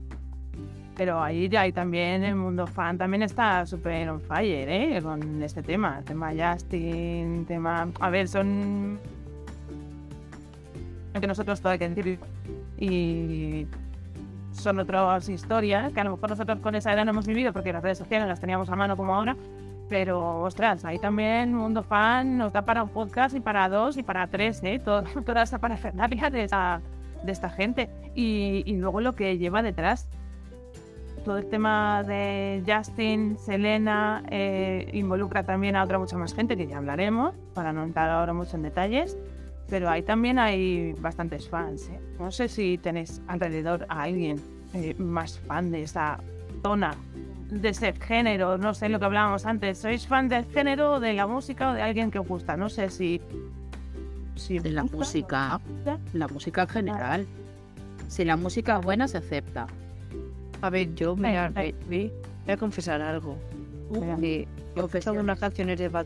Pero 0.95 1.21
ahí 1.21 1.49
hay 1.55 1.71
también 1.71 2.23
el 2.23 2.35
mundo 2.35 2.67
fan, 2.67 2.97
también 2.97 3.23
está 3.23 3.65
súper 3.65 4.07
on 4.09 4.21
fire, 4.21 4.69
¿eh? 4.69 5.01
Con 5.01 5.41
este 5.41 5.63
tema, 5.63 5.99
el 5.99 6.05
tema 6.05 6.31
Justin, 6.31 7.45
tema... 7.45 7.89
A 7.99 8.09
ver, 8.09 8.27
son... 8.27 8.99
Que 11.19 11.27
nosotros 11.27 11.59
todo 11.61 11.73
hay 11.73 11.79
que 11.79 11.89
decir. 11.89 12.19
Y 12.77 13.67
son 14.51 14.79
otras 14.79 15.27
historias 15.29 15.91
que 15.93 15.99
a 15.99 16.03
lo 16.03 16.11
mejor 16.11 16.29
nosotros 16.29 16.59
con 16.59 16.75
esa 16.75 16.93
edad 16.93 17.05
no 17.05 17.11
hemos 17.11 17.25
vivido 17.25 17.53
porque 17.53 17.73
las 17.73 17.83
redes 17.83 17.97
sociales 17.97 18.27
las 18.27 18.39
teníamos 18.39 18.69
a 18.69 18.75
mano 18.75 18.95
como 18.95 19.15
ahora. 19.15 19.35
Pero, 19.93 20.41
ostras, 20.41 20.83
ahí 20.85 20.97
también 20.97 21.53
Mundo 21.53 21.83
Fan 21.83 22.35
nos 22.39 22.51
da 22.51 22.63
para 22.63 22.81
un 22.81 22.89
podcast 22.89 23.35
y 23.35 23.39
para 23.39 23.69
dos 23.69 23.95
y 23.95 24.01
para 24.01 24.25
tres, 24.25 24.59
¿eh? 24.63 24.79
Todo- 24.83 25.03
toda 25.23 25.43
esa 25.43 25.59
parafernalia 25.59 26.31
de 26.31 26.45
esta, 26.45 26.81
de 27.23 27.31
esta 27.31 27.47
gente. 27.51 27.91
Y, 28.15 28.63
y 28.65 28.75
luego 28.77 29.01
lo 29.01 29.13
que 29.13 29.37
lleva 29.37 29.61
detrás. 29.61 30.09
Todo 31.23 31.37
el 31.37 31.45
tema 31.47 32.01
de 32.01 32.63
Justin, 32.65 33.37
Selena, 33.37 34.23
eh, 34.31 34.89
involucra 34.93 35.43
también 35.43 35.75
a 35.75 35.83
otra 35.83 35.99
mucha 35.99 36.17
más 36.17 36.33
gente 36.33 36.57
que 36.57 36.65
ya 36.65 36.79
hablaremos, 36.79 37.35
para 37.53 37.71
no 37.71 37.83
entrar 37.83 38.09
ahora 38.09 38.33
mucho 38.33 38.55
en 38.57 38.63
detalles. 38.63 39.15
Pero 39.69 39.91
ahí 39.91 40.01
también 40.01 40.39
hay 40.39 40.93
bastantes 41.01 41.47
fans. 41.47 41.87
¿eh? 41.89 41.99
No 42.17 42.31
sé 42.31 42.47
si 42.47 42.79
tenéis 42.79 43.21
alrededor 43.27 43.85
a 43.89 44.01
alguien 44.01 44.41
eh, 44.73 44.95
más 44.97 45.39
fan 45.41 45.69
de 45.69 45.83
esa 45.83 46.17
zona, 46.63 46.95
de 47.61 47.69
ese 47.69 47.93
género. 47.93 48.57
No 48.57 48.73
sé 48.73 48.89
lo 48.89 48.99
que 48.99 49.05
hablábamos 49.05 49.45
antes. 49.45 49.77
¿Sois 49.79 50.05
fan 50.07 50.29
del 50.29 50.45
género, 50.45 50.99
de 50.99 51.13
la 51.13 51.27
música 51.27 51.71
o 51.71 51.73
de 51.73 51.81
alguien 51.81 52.11
que 52.11 52.19
os 52.19 52.27
gusta? 52.27 52.55
No 52.57 52.69
sé 52.69 52.89
si. 52.89 53.21
si 54.35 54.59
De 54.59 54.71
la 54.71 54.83
música, 54.83 55.59
la 56.13 56.27
música 56.27 56.63
en 56.63 56.67
general. 56.69 57.25
Si 58.07 58.23
la 58.25 58.35
música 58.37 58.77
es 58.79 58.85
buena, 58.85 59.07
se 59.07 59.17
acepta. 59.17 59.67
A 60.61 60.69
ver, 60.69 60.93
yo 60.95 61.15
me 61.15 61.49
me- 61.49 61.73
me- 61.89 62.11
voy 62.45 62.53
a 62.53 62.57
confesar 62.57 63.01
algo. 63.01 63.37
Venga. 63.91 64.17
Que 64.17 64.47
Confesión. 64.75 65.15
son 65.15 65.23
unas 65.23 65.39
canciones 65.39 65.77
de 65.79 65.89
Bad 65.89 66.05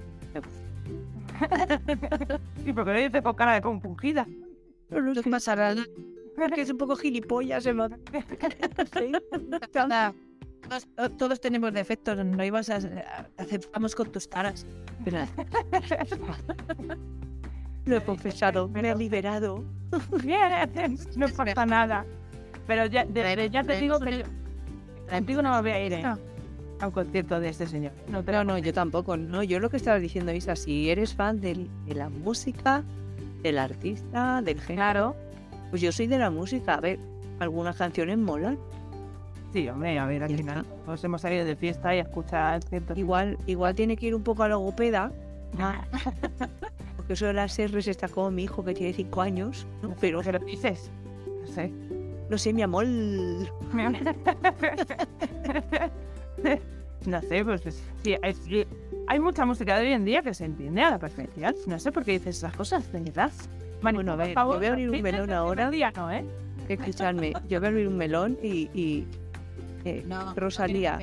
¿Y 2.66 2.74
por 2.74 2.86
qué 2.86 2.94
lo 2.94 3.00
dices 3.00 3.22
con 3.22 3.36
cara 3.36 3.54
de 3.54 3.62
compungida? 3.62 4.28
No, 4.90 5.02
no 5.02 5.22
pasa 5.32 5.56
nada. 5.56 5.84
Que 6.54 6.62
es 6.62 6.70
un 6.70 6.78
poco 6.78 6.96
gilipollas 6.96 7.66
Nada, 9.76 10.14
todos, 10.70 11.18
todos 11.18 11.40
tenemos 11.42 11.74
defectos, 11.74 12.24
no 12.26 12.44
ibas 12.44 12.70
a, 12.70 12.78
aceptamos 13.38 13.96
con 13.96 14.12
tus 14.12 14.30
taras. 14.30 14.66
Espera. 15.00 15.28
Lo 17.86 17.98
he 17.98 18.04
confesado, 18.04 18.68
me 18.68 18.82
he 18.90 18.96
liberado. 18.96 19.64
Bien, 20.24 20.98
no 21.16 21.28
pasa 21.30 21.66
nada. 21.66 22.06
Pero 22.66 22.86
ya, 22.88 23.06
de- 23.06 23.36
de- 23.36 23.50
ya 23.50 23.64
te 23.64 23.80
digo 23.80 23.98
que 24.00 24.26
yo 25.26 25.42
no 25.42 25.54
me 25.54 25.62
voy 25.62 25.72
a 25.72 25.86
ir 25.86 25.94
¿eh? 25.94 26.04
a 26.04 26.18
un 26.86 26.92
concierto 26.92 27.40
de 27.40 27.48
este 27.50 27.66
señor. 27.66 27.94
No, 28.10 28.22
No, 28.24 28.44
no, 28.44 28.58
yo 28.58 28.74
tampoco. 28.74 29.16
No, 29.16 29.42
yo 29.42 29.60
lo 29.62 29.70
que 29.70 29.78
estaba 29.78 30.00
diciendo, 30.00 30.34
Isa, 30.34 30.58
si 30.58 30.90
eres 30.90 31.14
fan 31.14 31.40
del- 31.40 31.70
de 31.86 31.96
la 31.96 32.10
música, 32.10 32.84
del 33.42 33.58
artista, 33.58 34.42
del 34.42 34.60
género, 34.60 34.76
Claro. 34.76 35.16
pues 35.70 35.82
yo 35.82 35.94
soy 35.94 36.08
de 36.08 36.18
la 36.18 36.30
música. 36.30 36.74
A 36.74 36.82
ver, 36.82 37.00
algunas 37.40 37.78
canciones 37.78 38.18
molan. 38.18 38.60
Sí, 39.58 39.68
hombre, 39.70 39.98
a 39.98 40.06
ver, 40.06 40.22
al 40.22 40.36
final 40.36 40.64
nos 40.86 41.04
hemos 41.04 41.20
salido 41.22 41.44
de 41.44 41.56
fiesta 41.56 41.96
y 41.96 41.98
a 41.98 42.04
escuchar 42.04 42.62
ciertos... 42.64 42.96
Igual, 42.96 43.40
igual 43.48 43.74
tiene 43.74 43.98
que 43.98 44.06
ir 44.06 44.14
un 44.14 44.22
poco 44.22 44.44
a 44.44 44.48
logopeda, 44.48 45.12
porque 46.96 47.14
eso 47.14 47.26
de 47.26 47.34
las 47.34 47.58
R's 47.58 47.88
está 47.88 48.08
como 48.08 48.30
mi 48.30 48.44
hijo 48.44 48.64
que 48.64 48.76
tiene 48.76 48.94
5 48.94 49.20
años. 49.20 49.66
¿no? 49.82 49.96
Pero 50.00 50.22
¿Qué 50.22 50.32
lo 50.32 50.38
dices? 50.38 50.92
No 51.42 51.48
sé. 51.48 51.72
no 52.30 52.38
sé, 52.38 52.54
mi 52.54 52.62
amor. 52.62 52.86
no 57.08 57.22
sé, 57.24 57.44
pues 57.44 57.66
es- 57.66 57.84
sí, 58.04 58.16
es- 58.22 58.42
hay 59.08 59.20
mucha 59.20 59.44
música 59.44 59.80
de 59.80 59.88
hoy 59.88 59.94
en 59.94 60.06
día 60.06 60.22
que 60.22 60.36
se 60.36 60.46
entiende 60.46 60.84
a 60.84 60.92
la 60.92 61.00
perfección. 61.00 61.56
No 61.66 61.80
sé 61.80 61.92
por 61.92 62.04
qué 62.06 62.12
dices 62.12 62.38
esas 62.38 62.56
cosas, 62.56 62.92
de 62.92 63.00
verdad. 63.00 63.32
Bueno, 63.82 64.12
a 64.12 64.16
ver, 64.18 64.34
favor, 64.34 64.54
yo 64.56 64.60
voy 64.60 64.68
a 64.68 64.72
abrir 64.74 64.90
un 64.92 65.02
melón 65.02 65.32
ahora. 65.32 65.72
día, 65.72 65.92
no, 65.96 66.12
¿eh? 66.12 66.24
Escuchadme, 66.70 67.34
yo 67.50 67.60
voy 67.60 67.66
a 67.66 67.70
abrir 67.70 67.88
un 67.88 67.98
melón 67.98 68.38
y. 68.44 68.70
y, 68.76 69.08
eh, 69.90 70.04
No, 70.08 70.34
Rosalía, 70.36 71.00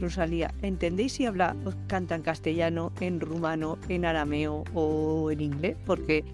Rosalía, 0.00 0.52
¿entendéis 0.62 1.12
si 1.12 1.26
habla, 1.26 1.56
canta 1.86 2.14
en 2.14 2.22
castellano, 2.22 2.92
en 3.00 3.20
rumano, 3.20 3.78
en 3.88 4.04
arameo 4.04 4.64
o 4.74 5.30
en 5.30 5.40
inglés? 5.40 5.76
Porque 5.84 6.24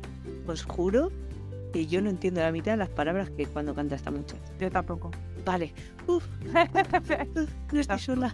os 0.46 0.64
juro 0.64 1.10
que 1.72 1.86
yo 1.86 2.00
no 2.02 2.10
entiendo 2.10 2.40
la 2.40 2.52
mitad 2.52 2.72
de 2.72 2.76
las 2.78 2.88
palabras 2.90 3.30
que 3.30 3.46
cuando 3.46 3.74
canta 3.74 3.94
esta 3.96 4.10
muchacha. 4.10 4.44
Yo 4.60 4.70
tampoco. 4.70 5.10
Vale, 5.44 5.72
uf, 6.06 6.24
uf, 7.36 7.50
no 7.72 7.80
estoy 7.80 7.98
sola. 7.98 8.32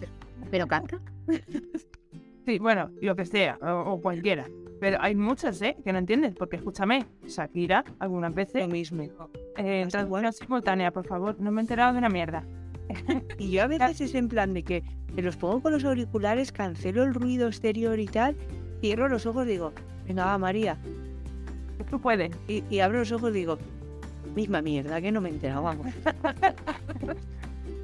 Pero 0.49 0.67
canta. 0.67 0.99
Sí, 2.45 2.59
bueno, 2.59 2.89
lo 3.01 3.15
que 3.15 3.25
sea, 3.25 3.57
o, 3.61 3.93
o 3.93 4.01
cualquiera. 4.01 4.45
Pero 4.79 4.97
hay 4.99 5.15
muchas, 5.15 5.61
¿eh? 5.61 5.77
Que 5.83 5.93
no 5.93 5.99
entiendes, 5.99 6.33
porque 6.35 6.55
escúchame, 6.55 7.05
Shakira, 7.27 7.83
algunas 7.99 8.33
veces, 8.33 8.63
Lo 8.63 8.67
mismo. 8.67 9.03
eh, 9.57 9.85
traducción 9.89 10.33
simultánea, 10.33 10.91
por 10.91 11.05
favor, 11.05 11.39
no 11.39 11.51
me 11.51 11.61
he 11.61 11.63
enterado 11.63 11.93
de 11.93 11.99
una 11.99 12.09
mierda. 12.09 12.43
Y 13.37 13.51
yo 13.51 13.63
a 13.63 13.67
veces 13.67 14.01
es 14.01 14.15
en 14.15 14.27
plan 14.27 14.53
de 14.53 14.63
que 14.63 14.83
me 15.15 15.21
los 15.21 15.35
pongo 15.37 15.61
con 15.61 15.71
los 15.73 15.83
auriculares, 15.83 16.51
cancelo 16.51 17.03
el 17.03 17.13
ruido 17.13 17.47
exterior 17.47 17.99
y 17.99 18.05
tal, 18.07 18.35
cierro 18.81 19.07
los 19.09 19.25
ojos 19.25 19.45
y 19.45 19.51
digo, 19.51 19.73
venga, 20.07 20.25
va 20.25 20.37
María. 20.37 20.77
Tú 21.89 21.99
puedes. 21.99 22.31
Y, 22.47 22.63
y 22.69 22.79
abro 22.79 22.99
los 22.99 23.11
ojos 23.11 23.31
y 23.31 23.33
digo, 23.33 23.57
misma 24.35 24.61
mierda, 24.61 25.01
que 25.01 25.11
no 25.11 25.19
me 25.21 25.29
he 25.29 25.33
enterado, 25.33 25.63
vamos. 25.63 25.87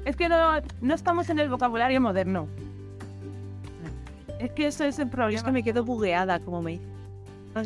Es 0.04 0.16
que 0.16 0.28
no, 0.28 0.60
no 0.80 0.94
estamos 0.94 1.28
en 1.28 1.38
el 1.38 1.48
vocabulario 1.50 2.00
moderno. 2.00 2.48
Es 4.38 4.52
que 4.52 4.68
eso 4.68 4.84
es 4.84 4.98
el 4.98 5.06
Es 5.08 5.10
problema. 5.10 5.42
que 5.44 5.52
me 5.52 5.62
quedo 5.62 5.84
bugueada, 5.84 6.38
como 6.40 6.62
me 6.62 6.72
dice. 6.72 6.84
"Ah, 7.54 7.62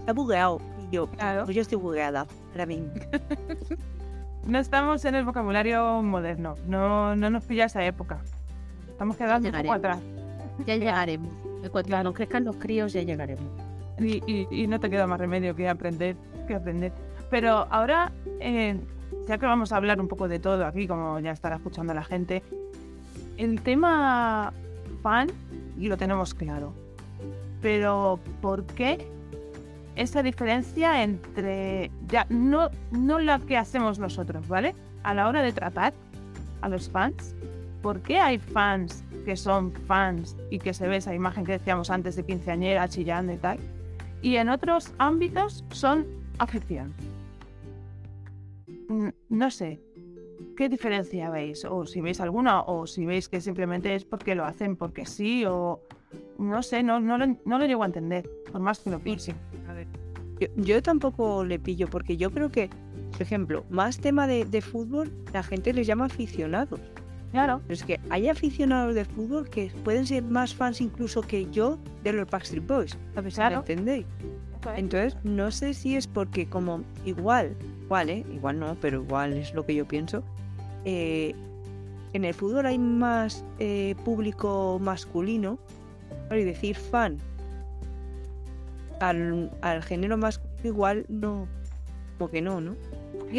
Está 0.00 0.12
bugueado. 0.12 0.60
Y 0.90 0.94
yo, 0.96 1.06
Claro, 1.06 1.44
pues 1.44 1.54
yo 1.54 1.62
estoy 1.62 1.78
bugueada. 1.78 2.26
Ahora 2.50 2.66
mismo. 2.66 2.88
no 4.46 4.58
estamos 4.58 5.04
en 5.04 5.14
el 5.14 5.24
vocabulario 5.24 6.02
moderno. 6.02 6.54
No, 6.66 7.14
no 7.16 7.30
nos 7.30 7.44
pilla 7.44 7.66
esa 7.66 7.84
época. 7.84 8.20
Estamos 8.88 9.16
quedando 9.16 9.48
un 9.48 9.54
poco 9.54 9.72
atrás. 9.74 9.98
Ya 10.66 10.76
llegaremos. 10.76 11.32
Cuando 11.72 12.02
nos 12.04 12.14
crezcan 12.14 12.44
los 12.44 12.56
críos, 12.56 12.92
ya 12.92 13.02
llegaremos. 13.02 13.44
Y, 13.98 14.22
y- 14.30 14.46
y 14.50 14.66
no 14.66 14.78
te 14.78 14.90
queda 14.90 15.06
más 15.06 15.18
remedio 15.18 15.56
que 15.56 15.66
aprender, 15.68 16.14
que 16.46 16.54
aprender. 16.54 16.92
Pero 17.30 17.66
ahora, 17.70 18.12
eh, 18.38 18.78
ya 19.26 19.38
que 19.38 19.46
vamos 19.46 19.72
a 19.72 19.76
hablar 19.76 19.98
un 19.98 20.08
poco 20.08 20.28
de 20.28 20.38
todo 20.38 20.66
aquí, 20.66 20.86
como 20.86 21.18
ya 21.20 21.30
estará 21.30 21.56
escuchando 21.56 21.94
la 21.94 22.04
gente, 22.04 22.42
el 23.38 23.62
tema 23.62 24.52
fan, 25.02 25.28
y 25.78 25.88
lo 25.88 25.96
tenemos 25.96 26.34
claro. 26.34 26.74
Pero, 27.62 28.20
¿por 28.42 28.64
qué 28.66 29.08
esa 29.96 30.22
diferencia 30.22 31.02
entre 31.02 31.90
ya 32.06 32.26
no, 32.30 32.70
no 32.90 33.18
la 33.18 33.38
que 33.38 33.56
hacemos 33.56 33.98
nosotros, 33.98 34.48
¿vale? 34.48 34.74
A 35.02 35.14
la 35.14 35.28
hora 35.28 35.42
de 35.42 35.52
tratar 35.52 35.92
a 36.60 36.68
los 36.68 36.88
fans, 36.88 37.34
¿por 37.82 38.00
qué 38.00 38.18
hay 38.18 38.38
fans 38.38 39.04
que 39.24 39.36
son 39.36 39.72
fans 39.72 40.36
y 40.50 40.58
que 40.58 40.72
se 40.72 40.88
ve 40.88 40.96
esa 40.96 41.14
imagen 41.14 41.44
que 41.44 41.52
decíamos 41.52 41.90
antes 41.90 42.16
de 42.16 42.24
quinceañera 42.24 42.88
chillando 42.88 43.32
y 43.32 43.36
tal? 43.36 43.58
Y 44.22 44.36
en 44.36 44.48
otros 44.48 44.92
ámbitos 44.98 45.64
son 45.70 46.06
afición. 46.38 46.94
No 49.28 49.50
sé, 49.50 49.80
¿qué 50.56 50.68
diferencia 50.68 51.30
veis? 51.30 51.64
O 51.64 51.86
si 51.86 52.00
veis 52.00 52.20
alguna, 52.20 52.62
o 52.62 52.86
si 52.86 53.04
veis 53.04 53.28
que 53.28 53.40
simplemente 53.40 53.94
es 53.94 54.04
porque 54.04 54.34
lo 54.34 54.44
hacen 54.44 54.76
porque 54.76 55.06
sí, 55.06 55.44
o 55.46 55.80
no 56.38 56.62
sé, 56.62 56.82
no, 56.82 57.00
no, 57.00 57.18
lo, 57.18 57.26
no 57.44 57.58
lo 57.58 57.66
llego 57.66 57.82
a 57.82 57.86
entender, 57.86 58.28
por 58.50 58.60
más 58.60 58.80
que 58.80 58.90
lo 58.90 58.98
piense. 58.98 59.34
Yo, 60.40 60.48
yo 60.56 60.82
tampoco 60.82 61.44
le 61.44 61.58
pillo, 61.58 61.88
porque 61.88 62.16
yo 62.16 62.30
creo 62.30 62.50
que, 62.50 62.68
por 63.12 63.22
ejemplo, 63.22 63.64
más 63.70 63.98
tema 63.98 64.26
de, 64.26 64.44
de 64.44 64.60
fútbol, 64.60 65.12
la 65.32 65.42
gente 65.42 65.72
les 65.72 65.86
llama 65.86 66.06
aficionados. 66.06 66.80
Claro. 67.30 67.60
Pero 67.62 67.74
es 67.74 67.84
que 67.84 67.98
hay 68.10 68.28
aficionados 68.28 68.94
de 68.94 69.04
fútbol 69.06 69.48
que 69.48 69.72
pueden 69.84 70.06
ser 70.06 70.22
más 70.22 70.54
fans 70.54 70.80
incluso 70.82 71.22
que 71.22 71.50
yo 71.50 71.78
de 72.04 72.12
los 72.12 72.28
Backstreet 72.28 72.66
Boys. 72.66 72.98
¿Me 73.16 73.30
Claro. 73.30 73.58
entendéis? 73.60 74.04
Entonces, 74.76 75.16
no 75.24 75.50
sé 75.50 75.72
si 75.74 75.96
es 75.96 76.06
porque 76.06 76.46
como 76.46 76.82
igual, 77.06 77.56
igual, 77.84 78.10
¿eh? 78.10 78.24
Igual 78.32 78.60
no, 78.60 78.76
pero 78.80 79.02
igual 79.02 79.32
es 79.32 79.54
lo 79.54 79.64
que 79.64 79.74
yo 79.74 79.86
pienso. 79.86 80.22
eh, 80.84 81.34
en 82.12 82.26
el 82.26 82.34
fútbol 82.34 82.66
hay 82.66 82.78
más 82.78 83.42
eh, 83.58 83.94
público 84.04 84.78
masculino. 84.82 85.58
Y 86.36 86.44
decir 86.44 86.76
fan 86.76 87.18
al, 89.00 89.50
al 89.60 89.82
género 89.82 90.16
masculino 90.16 90.52
igual 90.64 91.04
no, 91.08 91.46
como 92.18 92.30
que 92.30 92.40
no, 92.40 92.60
¿no? 92.60 92.74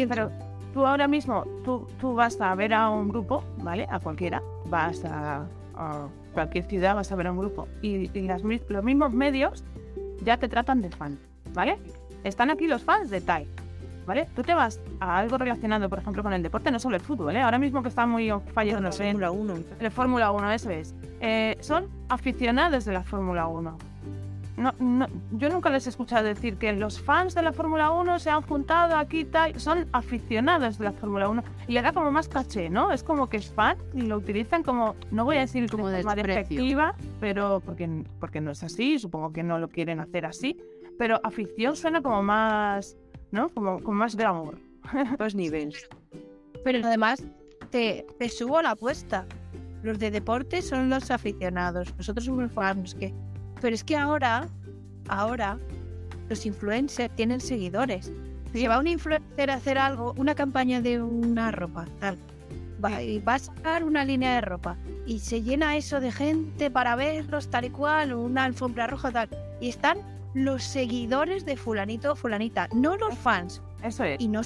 Pero 0.08 0.30
tú 0.72 0.86
ahora 0.86 1.08
mismo, 1.08 1.44
tú, 1.64 1.86
tú 2.00 2.14
vas 2.14 2.40
a 2.40 2.54
ver 2.54 2.74
a 2.74 2.90
un 2.90 3.08
grupo, 3.08 3.44
¿vale? 3.58 3.86
A 3.90 4.00
cualquiera. 4.00 4.42
Vas 4.66 5.04
a, 5.04 5.46
a 5.74 6.08
cualquier 6.32 6.64
ciudad, 6.64 6.94
vas 6.94 7.10
a 7.12 7.16
ver 7.16 7.28
a 7.28 7.32
un 7.32 7.38
grupo. 7.38 7.68
Y, 7.80 8.10
y 8.16 8.22
las 8.22 8.42
los 8.42 8.84
mismos 8.84 9.12
medios 9.12 9.64
ya 10.22 10.36
te 10.36 10.48
tratan 10.48 10.82
de 10.82 10.90
fan, 10.90 11.18
¿vale? 11.52 11.78
Están 12.24 12.50
aquí 12.50 12.66
los 12.66 12.82
fans 12.82 13.10
de 13.10 13.20
Tai, 13.20 13.46
¿vale? 14.06 14.26
Tú 14.34 14.42
te 14.42 14.54
vas 14.54 14.80
a 15.00 15.18
algo 15.18 15.38
relacionado, 15.38 15.88
por 15.88 15.98
ejemplo, 15.98 16.22
con 16.22 16.32
el 16.32 16.42
deporte, 16.42 16.70
no 16.70 16.78
solo 16.78 16.96
el 16.96 17.02
fútbol, 17.02 17.36
¿eh? 17.36 17.40
Ahora 17.40 17.58
mismo 17.58 17.82
que 17.82 17.88
está 17.88 18.06
muy 18.06 18.32
fallando 18.52 18.90
Bueno, 18.90 18.92
Fórmula 18.92 19.30
1. 19.30 19.54
de 19.78 19.90
Fórmula 19.90 20.30
1, 20.32 20.52
eso 20.52 20.70
es. 20.70 20.94
Eh, 21.26 21.56
son 21.60 21.88
aficionados 22.10 22.84
de 22.84 22.92
la 22.92 23.02
Fórmula 23.02 23.46
1. 23.46 23.78
No, 24.58 24.72
no, 24.78 25.06
yo 25.32 25.48
nunca 25.48 25.70
les 25.70 25.86
he 25.86 25.88
escuchado 25.88 26.22
decir 26.24 26.58
que 26.58 26.74
los 26.74 27.00
fans 27.00 27.34
de 27.34 27.40
la 27.40 27.54
Fórmula 27.54 27.90
1 27.92 28.18
se 28.18 28.28
han 28.28 28.42
juntado 28.42 28.94
aquí 28.94 29.20
y 29.20 29.24
tal. 29.24 29.58
Son 29.58 29.86
aficionados 29.92 30.76
de 30.76 30.84
la 30.84 30.92
Fórmula 30.92 31.30
1 31.30 31.42
y 31.66 31.72
le 31.72 31.80
da 31.80 31.94
como 31.94 32.10
más 32.10 32.28
caché, 32.28 32.68
¿no? 32.68 32.92
Es 32.92 33.02
como 33.02 33.30
que 33.30 33.38
es 33.38 33.50
fan 33.50 33.78
y 33.94 34.02
lo 34.02 34.18
utilizan 34.18 34.62
como, 34.62 34.96
no 35.10 35.24
voy 35.24 35.38
a 35.38 35.40
decir 35.40 35.68
Como 35.70 35.88
de 35.88 36.02
forma 36.02 36.14
despectiva, 36.14 36.94
pero 37.20 37.62
porque, 37.64 38.04
porque 38.20 38.42
no 38.42 38.50
es 38.50 38.62
así, 38.62 38.98
supongo 38.98 39.32
que 39.32 39.42
no 39.42 39.58
lo 39.58 39.68
quieren 39.68 40.00
hacer 40.00 40.26
así. 40.26 40.58
Pero 40.98 41.20
afición 41.24 41.74
suena 41.74 42.02
como 42.02 42.22
más, 42.22 42.98
¿no? 43.30 43.48
Como, 43.48 43.82
como 43.82 43.96
más 43.96 44.14
glamour. 44.14 44.58
Dos 45.18 45.34
niveles. 45.34 45.88
Pero 46.62 46.86
además, 46.86 47.24
te, 47.70 48.04
te 48.18 48.28
subo 48.28 48.60
la 48.60 48.72
apuesta. 48.72 49.26
Los 49.84 49.98
de 49.98 50.10
deporte 50.10 50.62
son 50.62 50.88
los 50.88 51.10
aficionados. 51.10 51.94
Nosotros 51.98 52.24
somos 52.24 52.50
fans. 52.50 52.94
Que... 52.94 53.12
Pero 53.60 53.74
es 53.74 53.84
que 53.84 53.96
ahora, 53.96 54.48
ahora, 55.08 55.58
los 56.30 56.46
influencers 56.46 57.14
tienen 57.14 57.40
seguidores. 57.40 58.10
Si 58.54 58.66
va 58.66 58.78
un 58.78 58.86
influencer 58.86 59.50
a 59.50 59.54
hacer 59.54 59.76
algo, 59.76 60.14
una 60.16 60.34
campaña 60.34 60.80
de 60.80 61.02
una 61.02 61.50
ropa, 61.50 61.84
tal. 62.00 62.16
Va, 62.82 63.02
y 63.02 63.18
va 63.18 63.34
a 63.34 63.38
sacar 63.38 63.84
una 63.84 64.06
línea 64.06 64.36
de 64.36 64.40
ropa. 64.40 64.78
Y 65.06 65.18
se 65.18 65.42
llena 65.42 65.76
eso 65.76 66.00
de 66.00 66.10
gente 66.10 66.70
para 66.70 66.96
verlos 66.96 67.50
tal 67.50 67.66
y 67.66 67.70
cual, 67.70 68.14
una 68.14 68.44
alfombra 68.44 68.86
roja 68.86 69.12
tal. 69.12 69.28
Y 69.60 69.68
están 69.68 69.98
los 70.32 70.64
seguidores 70.64 71.44
de 71.44 71.58
fulanito 71.58 72.12
o 72.12 72.16
fulanita, 72.16 72.68
no 72.74 72.96
los 72.96 73.16
fans 73.18 73.62
Eso 73.82 74.02
es, 74.02 74.20
y 74.20 74.26
no 74.26 74.40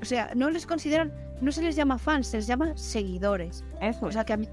o 0.00 0.04
sea, 0.04 0.30
no 0.34 0.50
les 0.50 0.66
consideran, 0.66 1.12
no 1.40 1.52
se 1.52 1.62
les 1.62 1.76
llama 1.76 1.98
fans, 1.98 2.28
se 2.28 2.38
les 2.38 2.46
llama 2.46 2.76
seguidores. 2.76 3.64
eso 3.80 4.06
O 4.06 4.12
sea 4.12 4.24
que 4.24 4.32
a 4.32 4.36
mí 4.36 4.48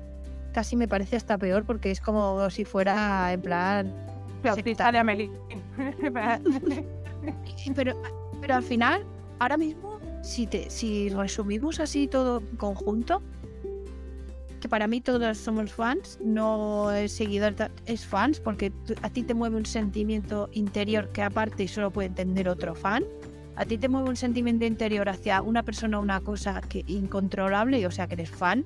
casi 0.53 0.75
me 0.75 0.87
parece 0.87 1.15
hasta 1.15 1.37
peor 1.37 1.65
porque 1.65 1.91
es 1.91 1.99
como 1.99 2.49
si 2.49 2.65
fuera 2.65 3.31
en 3.33 3.41
plan. 3.41 3.93
Sale 4.77 4.99
Amelie. 4.99 5.31
Pero, 7.75 7.93
pero 8.41 8.55
al 8.55 8.63
final, 8.63 9.05
ahora 9.39 9.55
mismo, 9.55 9.97
si 10.21 10.45
te, 10.45 10.69
si 10.69 11.07
resumimos 11.07 11.79
así 11.79 12.09
todo 12.09 12.39
en 12.39 12.57
conjunto, 12.57 13.21
que 14.59 14.69
para 14.69 14.87
mí 14.87 15.01
todos 15.01 15.37
somos 15.37 15.73
fans, 15.73 16.19
no 16.23 16.91
es 16.91 17.11
seguidor, 17.13 17.53
es 17.85 18.05
fans, 18.05 18.39
porque 18.39 18.71
a 19.01 19.09
ti 19.09 19.23
te 19.23 19.33
mueve 19.33 19.57
un 19.57 19.65
sentimiento 19.65 20.49
interior 20.53 21.09
que 21.09 21.21
aparte 21.21 21.67
solo 21.67 21.91
puede 21.91 22.07
entender 22.07 22.47
otro 22.47 22.73
fan. 22.75 23.03
A 23.55 23.65
ti 23.65 23.77
te 23.77 23.87
mueve 23.87 24.09
un 24.09 24.15
sentimiento 24.15 24.65
interior 24.65 25.07
hacia 25.09 25.41
una 25.41 25.63
persona 25.63 25.99
o 25.99 26.01
una 26.01 26.21
cosa 26.21 26.59
que 26.61 26.83
incontrolable, 26.87 27.79
y 27.79 27.85
o 27.85 27.91
sea 27.91 28.07
que 28.07 28.15
eres 28.15 28.29
fan. 28.31 28.65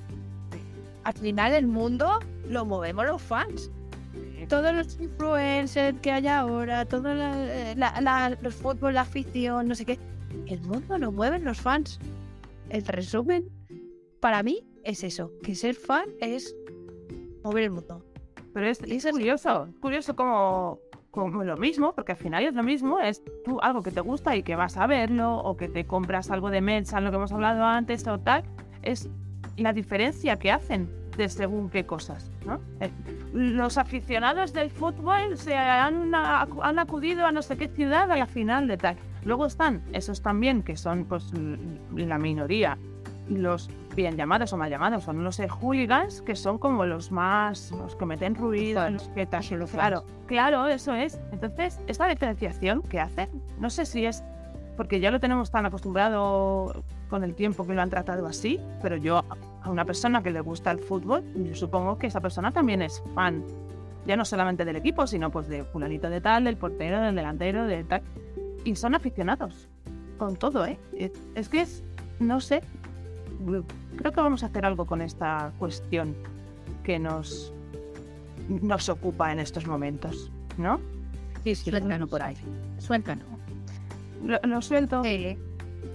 Al 1.04 1.14
final 1.14 1.54
el 1.54 1.68
mundo 1.68 2.20
lo 2.50 2.66
movemos 2.66 3.06
los 3.06 3.22
fans. 3.22 3.70
Todos 4.50 4.74
los 4.74 4.98
influencers 5.02 6.00
que 6.00 6.12
hay 6.12 6.28
ahora, 6.28 6.86
todos 6.86 7.14
los 8.42 8.56
fútbol, 8.56 8.94
la 8.94 9.02
afición, 9.02 9.68
no 9.68 9.76
sé 9.76 9.84
qué. 9.86 10.00
El 10.46 10.62
mundo 10.62 10.98
lo 10.98 11.12
mueven 11.12 11.44
los 11.44 11.60
fans. 11.60 12.00
El 12.70 12.86
resumen, 12.86 13.50
para 14.22 14.44
mí, 14.44 14.64
es 14.86 15.04
eso. 15.04 15.32
Que 15.44 15.54
ser 15.56 15.76
fan 15.76 16.06
es 16.22 16.56
mover 17.44 17.64
el 17.66 17.72
mundo. 17.72 18.06
Pero 18.54 18.68
es, 18.68 18.80
es- 18.82 19.06
curioso, 19.12 19.68
curioso 19.82 20.16
como, 20.16 20.80
como 21.12 21.44
lo 21.44 21.58
mismo, 21.58 21.94
porque 21.94 22.12
al 22.14 22.18
final 22.18 22.44
es 22.44 22.54
lo 22.54 22.64
mismo, 22.64 23.00
es 23.00 23.24
tú 23.46 23.60
algo 23.62 23.82
que 23.84 23.92
te 23.92 24.02
gusta 24.02 24.36
y 24.36 24.44
que 24.44 24.56
vas 24.56 24.78
a 24.78 24.88
verlo, 24.88 25.38
o 25.38 25.58
que 25.58 25.68
te 25.68 25.86
compras 25.86 26.32
algo 26.32 26.50
de 26.50 26.62
Melsa, 26.62 27.02
lo 27.02 27.10
que 27.10 27.18
hemos 27.18 27.32
hablado 27.32 27.64
antes, 27.64 28.08
o 28.08 28.20
tal, 28.20 28.44
es 28.84 29.10
la 29.58 29.74
diferencia 29.74 30.38
que 30.38 30.52
hacen 30.52 30.90
de 31.18 31.30
según 31.30 31.70
qué 31.70 31.86
cosas, 31.86 32.32
¿no? 32.46 32.60
Eh, 32.80 32.92
Los 33.34 33.78
aficionados 33.78 34.54
del 34.54 34.70
fútbol 34.70 35.38
se 35.38 35.56
han, 35.56 36.14
han 36.14 36.80
acudido 36.80 37.26
a 37.26 37.32
no 37.32 37.42
sé 37.42 37.58
qué 37.58 37.68
ciudad 37.68 38.12
a 38.12 38.16
la 38.16 38.28
final 38.28 38.68
de 38.68 38.78
tal. 38.78 38.98
Luego 39.26 39.48
están 39.48 39.82
esos 39.94 40.22
también, 40.22 40.62
que 40.62 40.78
son 40.78 41.06
pues 41.06 41.34
la 41.96 42.18
minoría, 42.18 42.78
los 43.30 43.70
bien 43.96 44.16
llamados 44.16 44.54
o 44.54 44.58
mal 44.58 44.70
llamados, 44.70 45.04
son 45.04 45.24
los 45.24 45.40
eh, 45.40 45.48
hooligans, 45.48 46.22
que 46.22 46.36
son 46.36 46.58
como 46.58 46.86
los 46.86 47.12
más, 47.12 47.72
los 47.72 47.96
que 47.96 48.06
meten 48.06 48.36
ruido, 48.36 48.88
los 48.90 49.10
que 49.10 49.26
tal. 49.26 49.44
Claro, 49.80 50.06
claro, 50.28 50.68
eso 50.68 50.94
es. 50.94 51.20
Entonces, 51.32 51.80
esta 51.88 52.08
diferenciación 52.08 52.82
que 52.84 53.00
hacen, 53.00 53.30
no 53.60 53.70
sé 53.70 53.86
si 53.86 54.06
es 54.06 54.24
porque 54.78 55.00
ya 55.00 55.10
lo 55.10 55.20
tenemos 55.20 55.50
tan 55.50 55.66
acostumbrado 55.66 56.84
con 57.10 57.24
el 57.24 57.34
tiempo 57.34 57.66
que 57.66 57.74
lo 57.74 57.82
han 57.82 57.90
tratado 57.90 58.28
así, 58.28 58.60
pero 58.82 58.96
yo 58.96 59.24
a 59.64 59.70
una 59.70 59.86
persona 59.86 60.22
que 60.22 60.30
le 60.30 60.40
gusta 60.42 60.70
el 60.72 60.80
fútbol, 60.80 61.24
yo 61.36 61.56
supongo 61.56 61.98
que 61.98 62.08
esa 62.08 62.22
persona 62.22 62.52
también 62.52 62.84
es 62.84 63.02
fan, 63.16 63.44
ya 64.06 64.16
no 64.16 64.24
solamente 64.24 64.64
del 64.66 64.76
equipo, 64.76 65.08
sino 65.08 65.32
pues 65.32 65.48
de 65.48 65.64
fulanito 65.64 66.10
de 66.10 66.22
tal, 66.22 66.44
del 66.44 66.58
portero, 66.58 67.02
del 67.02 67.16
delantero, 67.16 67.66
de 67.66 67.84
tal. 67.84 68.04
Y 68.64 68.76
son 68.76 68.94
aficionados 68.94 69.68
con 70.20 70.36
todo. 70.36 70.66
Eh, 70.66 70.78
Es 71.36 71.50
que 71.50 71.62
es, 71.62 71.84
no 72.20 72.40
sé, 72.40 72.62
creo 73.98 74.12
que 74.12 74.22
vamos 74.22 74.44
a 74.44 74.48
hacer 74.48 74.66
algo 74.66 74.86
con 74.86 75.02
esta 75.02 75.52
cuestión 75.60 76.16
que 76.84 77.00
nos, 77.00 77.54
nos 78.50 78.90
ocupa 78.90 79.32
en 79.32 79.40
estos 79.40 79.68
momentos, 79.68 80.32
¿no? 80.58 80.80
Sí, 81.44 81.56
sí. 81.56 81.70
Suéltalo 81.70 82.08
por 82.08 82.22
ahí. 82.22 82.36
Suéltalo. 82.80 83.24
Lo, 84.24 84.40
lo 84.44 84.62
suelto. 84.62 85.02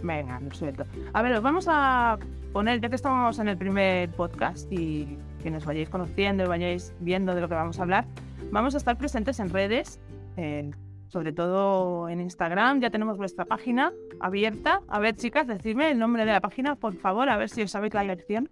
Venga, 0.03 0.41
lo 0.41 0.55
suelto. 0.55 0.85
A 1.13 1.23
ver, 1.23 1.35
os 1.35 1.43
vamos 1.43 1.67
a 1.69 2.19
poner, 2.53 2.81
ya 2.81 2.89
que 2.89 2.97
estamos 2.97 3.39
en 3.39 3.49
el 3.49 3.57
primer 3.57 4.11
podcast 4.11 4.71
y 4.73 5.19
que 5.43 5.51
nos 5.51 5.65
vayáis 5.65 5.89
conociendo 5.89 6.45
y 6.45 6.47
vayáis 6.47 6.93
viendo 7.01 7.35
de 7.35 7.41
lo 7.41 7.49
que 7.49 7.55
vamos 7.55 7.79
a 7.79 7.83
hablar, 7.83 8.07
vamos 8.51 8.75
a 8.75 8.79
estar 8.79 8.97
presentes 8.97 9.41
en 9.41 9.51
redes, 9.51 10.01
eh, 10.37 10.71
sobre 11.13 11.33
todo 11.33 12.09
en 12.09 12.21
Instagram. 12.21 12.81
Ya 12.81 12.91
tenemos 12.91 13.19
vuestra 13.19 13.45
página 13.45 13.93
abierta. 14.19 14.81
A 14.89 14.99
ver, 14.99 15.15
chicas, 15.15 15.47
decidme 15.47 15.91
el 15.91 15.99
nombre 15.99 16.25
de 16.25 16.33
la 16.33 16.41
página, 16.41 16.75
por 16.75 16.95
favor, 16.97 17.29
a 17.29 17.37
ver 17.37 17.51
si 17.51 17.63
os 17.63 17.71
sabéis 17.71 17.93
la 17.93 18.03
lección. 18.03 18.49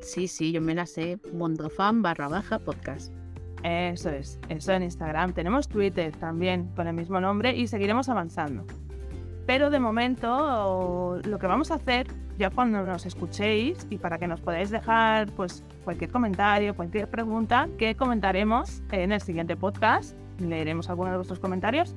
Sí, 0.00 0.26
sí, 0.26 0.52
yo 0.52 0.62
me 0.62 0.74
la 0.74 0.86
sé. 0.86 1.18
Mondofan 1.34 2.00
barra 2.00 2.28
baja 2.28 2.58
podcast. 2.58 3.12
Eso 3.62 4.08
es, 4.08 4.38
eso 4.48 4.72
en 4.72 4.84
Instagram. 4.84 5.34
Tenemos 5.34 5.68
Twitter 5.68 6.12
también 6.16 6.68
con 6.74 6.86
el 6.86 6.94
mismo 6.94 7.20
nombre 7.20 7.54
y 7.54 7.66
seguiremos 7.66 8.08
avanzando. 8.08 8.64
Pero 9.46 9.68
de 9.68 9.78
momento 9.78 11.20
lo 11.24 11.38
que 11.38 11.46
vamos 11.46 11.70
a 11.70 11.74
hacer, 11.74 12.06
ya 12.38 12.50
cuando 12.50 12.82
nos 12.84 13.04
escuchéis 13.04 13.86
y 13.90 13.98
para 13.98 14.18
que 14.18 14.28
nos 14.28 14.40
podáis 14.40 14.70
dejar 14.70 15.30
pues 15.32 15.64
cualquier 15.84 16.10
comentario, 16.10 16.74
cualquier 16.74 17.08
pregunta 17.08 17.68
que 17.76 17.96
comentaremos 17.96 18.82
en 18.92 19.12
el 19.12 19.20
siguiente 19.20 19.56
podcast, 19.56 20.16
leeremos 20.38 20.88
algunos 20.90 21.12
de 21.12 21.18
vuestros 21.18 21.38
comentarios. 21.38 21.94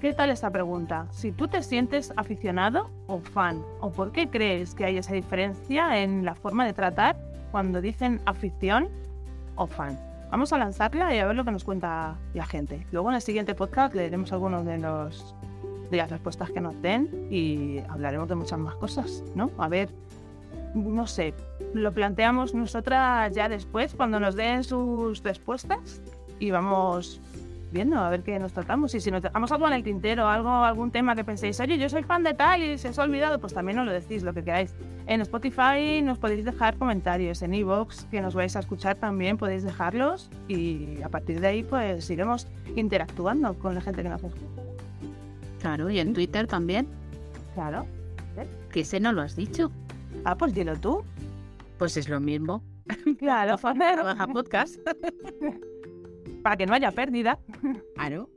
¿Qué 0.00 0.12
tal 0.12 0.30
esta 0.30 0.50
pregunta? 0.50 1.06
Si 1.10 1.32
tú 1.32 1.48
te 1.48 1.62
sientes 1.62 2.12
aficionado 2.16 2.90
o 3.06 3.20
fan, 3.20 3.62
o 3.80 3.90
por 3.90 4.12
qué 4.12 4.28
crees 4.28 4.74
que 4.74 4.84
hay 4.84 4.98
esa 4.98 5.14
diferencia 5.14 6.02
en 6.02 6.24
la 6.24 6.34
forma 6.34 6.66
de 6.66 6.72
tratar 6.74 7.16
cuando 7.50 7.80
dicen 7.80 8.20
afición 8.26 8.88
o 9.54 9.66
fan. 9.66 9.98
Vamos 10.30 10.52
a 10.52 10.58
lanzarla 10.58 11.14
y 11.14 11.18
a 11.18 11.26
ver 11.26 11.36
lo 11.36 11.44
que 11.44 11.52
nos 11.52 11.64
cuenta 11.64 12.16
la 12.34 12.46
gente. 12.46 12.86
Luego 12.92 13.08
en 13.08 13.14
el 13.14 13.22
siguiente 13.22 13.54
podcast 13.54 13.94
leeremos 13.94 14.32
algunos 14.32 14.66
de 14.66 14.78
los 14.78 15.34
de 15.90 15.96
las 15.96 16.10
respuestas 16.10 16.50
que 16.50 16.60
nos 16.60 16.80
den 16.82 17.28
y 17.30 17.78
hablaremos 17.88 18.28
de 18.28 18.34
muchas 18.34 18.58
más 18.58 18.74
cosas, 18.74 19.22
¿no? 19.34 19.50
A 19.56 19.68
ver, 19.68 19.88
no 20.74 21.06
sé, 21.06 21.32
lo 21.74 21.92
planteamos 21.92 22.54
nosotras 22.54 23.32
ya 23.34 23.48
después 23.48 23.94
cuando 23.94 24.20
nos 24.20 24.34
den 24.34 24.64
sus 24.64 25.22
respuestas 25.22 26.02
y 26.38 26.50
vamos 26.50 27.20
viendo 27.76 27.98
a 27.98 28.08
ver 28.08 28.22
qué 28.22 28.38
nos 28.38 28.52
tratamos. 28.52 28.94
Y 28.94 29.00
si 29.00 29.10
nos 29.10 29.22
dejamos 29.22 29.52
algo 29.52 29.66
en 29.66 29.74
el 29.74 29.82
tintero, 29.82 30.26
algo, 30.26 30.48
algún 30.48 30.90
tema 30.90 31.14
que 31.14 31.24
penséis, 31.24 31.60
oye, 31.60 31.76
yo 31.76 31.88
soy 31.88 32.02
fan 32.02 32.22
de 32.22 32.32
tal 32.32 32.62
y 32.62 32.78
se 32.78 32.88
os 32.88 32.98
ha 32.98 33.02
olvidado, 33.02 33.38
pues 33.38 33.52
también 33.52 33.76
nos 33.76 33.86
lo 33.86 33.92
decís, 33.92 34.22
lo 34.22 34.32
que 34.32 34.42
queráis. 34.42 34.74
En 35.06 35.20
Spotify 35.20 36.00
nos 36.02 36.18
podéis 36.18 36.44
dejar 36.44 36.76
comentarios, 36.78 37.42
en 37.42 37.54
iVoox, 37.54 38.04
que 38.06 38.20
nos 38.22 38.34
vais 38.34 38.56
a 38.56 38.60
escuchar 38.60 38.96
también 38.96 39.36
podéis 39.36 39.62
dejarlos 39.62 40.30
y 40.48 41.00
a 41.02 41.08
partir 41.08 41.40
de 41.40 41.46
ahí 41.46 41.62
pues 41.62 42.08
iremos 42.08 42.46
interactuando 42.74 43.54
con 43.54 43.74
la 43.74 43.80
gente 43.80 44.02
que 44.02 44.08
nos 44.08 44.22
escucha. 44.22 44.62
Claro, 45.60 45.90
y 45.90 46.00
en 46.00 46.14
Twitter 46.14 46.46
también. 46.46 46.88
Claro. 47.54 47.86
Que 48.70 48.80
ese 48.80 49.00
no 49.00 49.12
lo 49.12 49.22
has 49.22 49.36
dicho. 49.36 49.70
Ah, 50.24 50.36
pues 50.36 50.54
dilo 50.54 50.76
tú. 50.76 51.04
Pues 51.78 51.96
es 51.96 52.08
lo 52.08 52.20
mismo. 52.20 52.62
Claro, 53.18 53.56
Baja 53.62 54.26
podcast. 54.26 54.76
para 56.46 56.56
que 56.56 56.66
no 56.66 56.74
haya 56.74 56.92
pérdida. 56.92 57.40
Claro. 57.96 58.30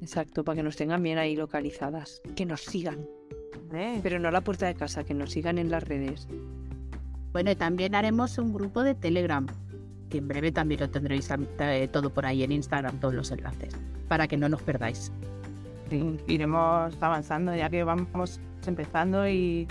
Exacto, 0.00 0.44
para 0.44 0.54
que 0.54 0.62
nos 0.62 0.76
tengan 0.76 1.02
bien 1.02 1.18
ahí 1.18 1.34
localizadas. 1.34 2.22
Que 2.36 2.46
nos 2.46 2.60
sigan. 2.60 3.08
Pero 4.04 4.20
no 4.20 4.28
a 4.28 4.30
la 4.30 4.40
puerta 4.40 4.66
de 4.66 4.76
casa, 4.76 5.02
que 5.02 5.14
nos 5.14 5.32
sigan 5.32 5.58
en 5.58 5.68
las 5.68 5.82
redes. 5.82 6.28
Bueno, 7.32 7.50
y 7.50 7.56
también 7.56 7.96
haremos 7.96 8.38
un 8.38 8.52
grupo 8.52 8.84
de 8.84 8.94
Telegram, 8.94 9.48
que 10.10 10.18
en 10.18 10.28
breve 10.28 10.52
también 10.52 10.78
lo 10.78 10.90
tendréis 10.90 11.28
todo 11.90 12.10
por 12.10 12.24
ahí 12.24 12.44
en 12.44 12.52
Instagram, 12.52 13.00
todos 13.00 13.14
los 13.14 13.32
enlaces, 13.32 13.74
para 14.06 14.28
que 14.28 14.36
no 14.36 14.48
nos 14.48 14.62
perdáis. 14.62 15.10
iremos 16.28 16.96
avanzando 17.00 17.52
ya 17.56 17.68
que 17.68 17.82
vamos 17.82 18.38
empezando 18.64 19.28
y, 19.28 19.66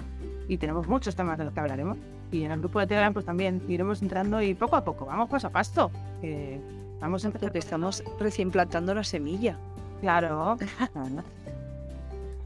tenemos 0.59 0.86
muchos 0.89 1.16
temas 1.16 1.38
de 1.38 1.45
los 1.45 1.53
que 1.53 1.61
hablaremos. 1.61 1.97
Y 2.30 2.43
en 2.43 2.51
el 2.51 2.59
grupo 2.59 2.82
de 2.82 2.88
Telegram 2.88 3.14
pues 3.14 3.26
también 3.26 3.61
iremos 3.70 4.01
entrando 4.01 4.41
y 4.41 4.53
poco 4.53 4.76
a 4.76 4.84
poco, 4.84 5.05
vamos 5.05 5.30
paso 5.30 5.47
a 5.47 5.49
paso. 5.49 5.91
Que 6.20 6.83
vamos 7.04 7.24
a 7.24 7.28
empezar. 7.28 7.49
Porque 7.49 7.60
estamos 7.60 8.04
recién 8.20 8.49
plantando 8.49 8.93
la 8.93 9.04
semilla. 9.04 9.58
Claro. 10.01 10.58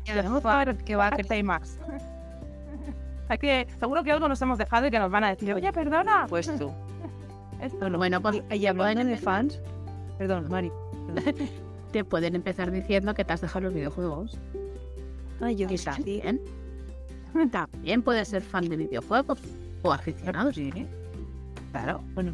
Que 0.04 0.14
ver 0.14 0.78
qué 0.78 0.96
va 0.96 1.08
a 1.08 1.12
crecer 1.12 1.44
más. 1.44 1.78
Hay 3.30 3.38
que, 3.38 3.68
seguro 3.80 4.04
que 4.04 4.12
algo 4.12 4.28
nos 4.28 4.42
hemos 4.42 4.58
dejado 4.58 4.88
y 4.88 4.92
que 4.92 5.00
nos 5.00 5.12
van 5.12 5.24
a 5.24 5.30
decir, 5.30 5.54
oye, 5.54 5.72
perdona. 5.72 6.26
Pues 6.30 6.48
tú. 6.58 6.72
bueno, 7.80 7.98
bueno, 7.98 8.22
pues, 8.22 8.42
y, 8.52 8.66
hablando 8.66 9.04
de 9.04 9.18
fans, 9.18 9.60
perdón, 10.18 10.48
Mari. 10.50 10.72
Te 11.92 12.04
pueden 12.04 12.36
empezar 12.36 12.72
diciendo 12.72 13.14
que 13.14 13.24
te 13.24 13.34
has 13.34 13.42
dejado 13.42 13.66
los 13.66 13.74
videojuegos. 13.74 14.38
Ay, 15.40 15.56
yo 15.56 15.68
y 15.70 15.78
también. 15.78 16.42
También 17.52 18.02
puedes 18.02 18.28
ser 18.28 18.42
fan 18.42 18.68
de 18.68 18.76
videojuegos 18.76 19.40
o 19.84 19.94
aficionado. 19.94 20.52
Sí. 20.52 20.86
Claro. 21.72 22.02
Bueno, 22.14 22.34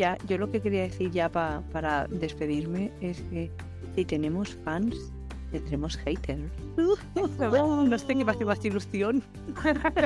ya, 0.00 0.16
yo 0.26 0.38
lo 0.38 0.50
que 0.50 0.62
quería 0.62 0.84
decir 0.84 1.10
ya 1.10 1.28
para 1.28 2.06
despedirme 2.08 2.90
es 3.02 3.20
que 3.30 3.50
si 3.94 4.06
tenemos 4.06 4.54
fans, 4.64 5.12
tendremos 5.52 5.98
haters. 5.98 6.40
no 7.14 7.98
sé 7.98 8.06
qué 8.06 8.24
más, 8.24 8.40
más 8.40 8.64
ilusión. 8.64 9.22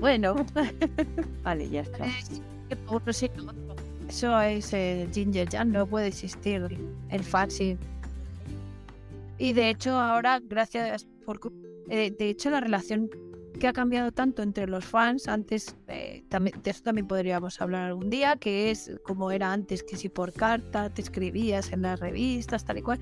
bueno, 0.00 0.44
vale, 1.44 1.70
ya 1.70 1.82
está. 1.82 2.04
Eso 4.08 4.40
es 4.40 4.72
el 4.72 5.08
Ginger 5.12 5.48
ya 5.48 5.64
no 5.64 5.86
puede 5.86 6.08
existir 6.08 6.76
el 7.10 7.22
fancy. 7.22 7.78
Y 9.38 9.52
de 9.52 9.70
hecho, 9.70 9.92
ahora, 9.92 10.40
gracias 10.42 11.06
por. 11.24 11.38
Eh, 11.88 12.12
de 12.18 12.28
hecho, 12.28 12.50
la 12.50 12.58
relación 12.58 13.08
que 13.56 13.68
ha 13.68 13.72
cambiado 13.72 14.12
tanto 14.12 14.42
entre 14.42 14.66
los 14.66 14.84
fans, 14.84 15.28
antes, 15.28 15.76
eh, 15.88 16.24
también, 16.28 16.60
de 16.62 16.70
eso 16.70 16.82
también 16.82 17.06
podríamos 17.06 17.60
hablar 17.60 17.84
algún 17.84 18.10
día, 18.10 18.36
que 18.36 18.70
es 18.70 18.92
como 19.04 19.30
era 19.30 19.52
antes, 19.52 19.82
que 19.82 19.96
si 19.96 20.08
por 20.08 20.32
carta 20.32 20.90
te 20.90 21.02
escribías 21.02 21.72
en 21.72 21.82
las 21.82 22.00
revistas, 22.00 22.64
tal 22.64 22.78
y 22.78 22.82
cual 22.82 22.98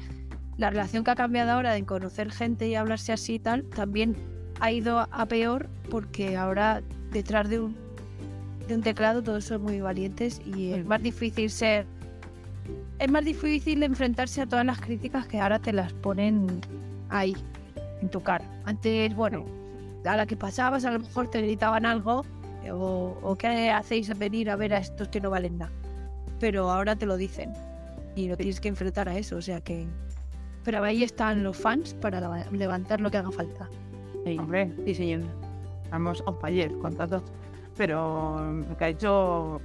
la 0.57 0.71
relación 0.71 1.03
que 1.03 1.11
ha 1.11 1.17
cambiado 1.17 1.53
ahora 1.53 1.73
de 1.73 1.85
conocer 1.85 2.31
gente 2.31 2.69
y 2.69 2.75
hablarse 2.75 3.13
así 3.13 3.35
y 3.35 3.39
tal, 3.39 3.65
también 3.65 4.17
ha 4.61 4.71
ido 4.71 5.01
a 5.11 5.27
peor 5.27 5.69
porque 5.91 6.37
ahora 6.37 6.83
detrás 7.11 7.49
de 7.49 7.61
un, 7.61 7.77
de 8.69 8.77
un 8.77 8.83
teclado 8.83 9.23
todos 9.23 9.45
son 9.45 9.63
muy 9.63 9.81
valientes 9.81 10.41
y 10.45 10.73
es 10.73 10.85
más 10.87 11.03
difícil 11.03 11.51
ser... 11.51 11.87
Es 12.99 13.11
más 13.11 13.25
difícil 13.25 13.83
enfrentarse 13.83 14.41
a 14.41 14.47
todas 14.47 14.65
las 14.65 14.81
críticas 14.81 15.27
que 15.27 15.41
ahora 15.41 15.59
te 15.59 15.73
las 15.73 15.93
ponen 15.93 16.61
ahí, 17.11 17.37
en 18.01 18.09
tu 18.09 18.23
cara. 18.23 18.45
Antes, 18.65 19.15
bueno, 19.15 19.45
a 20.05 20.17
la 20.17 20.27
que 20.27 20.37
pasabas 20.37 20.85
a 20.85 20.91
lo 20.91 21.01
mejor 21.01 21.29
te 21.29 21.41
gritaban 21.43 21.87
algo 21.87 22.25
o, 22.71 23.19
o 23.23 23.37
qué 23.37 23.71
hacéis 23.71 24.17
venir 24.19 24.51
a 24.51 24.57
ver 24.57 24.75
a 24.75 24.79
estos 24.79 25.09
que 25.09 25.21
no 25.21 25.31
valen 25.31 25.59
nada. 25.59 25.73
Pero 26.41 26.71
ahora 26.71 26.97
te 26.97 27.07
lo 27.07 27.17
dicen 27.17 27.53
y 28.17 28.27
no 28.27 28.37
tienes 28.37 28.61
que 28.61 28.69
enfrentar 28.69 29.09
a 29.09 29.17
eso, 29.17 29.37
o 29.37 29.43
sea 29.43 29.61
que 29.61 29.87
pero 30.65 30.83
ahí 30.83 31.03
están 31.03 31.45
los 31.45 31.57
fans 31.57 31.95
para 31.95 32.47
levantar 32.51 33.01
lo 33.01 33.11
que 33.11 33.19
haga 33.19 33.31
falta. 33.31 33.69
Hombre, 34.39 34.73
sí, 34.87 34.95
señor. 34.95 35.21
Vamos 35.91 36.23
on 36.27 36.39
fire 36.41 36.73
con 36.79 36.97
todo. 36.97 37.23
Pero 37.77 38.41
lo 38.67 38.77
que 38.77 38.85
ha 38.85 38.89
dicho 38.89 39.61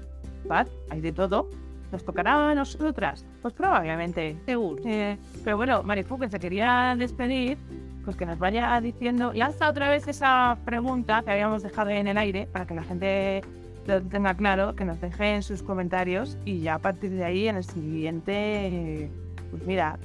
Pat, 0.47 0.67
hay 0.89 0.99
de 0.99 1.13
todo. 1.13 1.49
¿Nos 1.91 2.03
tocará 2.03 2.49
a 2.49 2.53
nosotras? 2.55 3.25
Pues 3.41 3.53
probablemente. 3.53 4.37
Seguro. 4.45 4.83
Eh, 4.85 5.17
pero 5.43 5.57
bueno, 5.57 5.81
Marifu, 5.83 6.19
que 6.19 6.29
se 6.29 6.37
quería 6.37 6.95
despedir, 6.97 7.57
pues 8.03 8.15
que 8.15 8.25
nos 8.25 8.39
vaya 8.39 8.79
diciendo. 8.81 9.33
Hasta 9.41 9.69
otra 9.69 9.89
vez 9.89 10.07
esa 10.07 10.57
pregunta 10.65 11.21
que 11.23 11.31
habíamos 11.31 11.63
dejado 11.63 11.89
en 11.89 12.07
el 12.07 12.17
aire 12.17 12.47
para 12.51 12.65
que 12.65 12.73
la 12.73 12.83
gente 12.83 13.41
lo 13.85 14.01
tenga 14.01 14.33
claro, 14.35 14.75
que 14.75 14.85
nos 14.85 15.01
deje 15.01 15.35
en 15.35 15.43
sus 15.43 15.63
comentarios 15.63 16.37
y 16.45 16.59
ya 16.59 16.75
a 16.75 16.79
partir 16.79 17.11
de 17.11 17.23
ahí 17.23 17.47
en 17.47 17.57
el 17.57 17.63
siguiente, 17.63 19.09
pues 19.51 19.65
mira, 19.65 19.97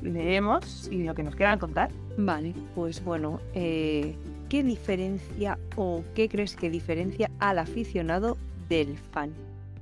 leemos 0.00 0.88
y 0.90 1.02
lo 1.04 1.14
que 1.14 1.22
nos 1.22 1.34
quieran 1.34 1.58
contar. 1.58 1.90
Vale, 2.16 2.54
pues 2.74 3.02
bueno, 3.04 3.40
eh, 3.54 4.14
¿qué 4.48 4.62
diferencia 4.62 5.58
o 5.76 6.04
qué 6.14 6.28
crees 6.28 6.56
que 6.56 6.70
diferencia 6.70 7.30
al 7.38 7.58
aficionado 7.58 8.36
del 8.68 8.96
fan 8.96 9.32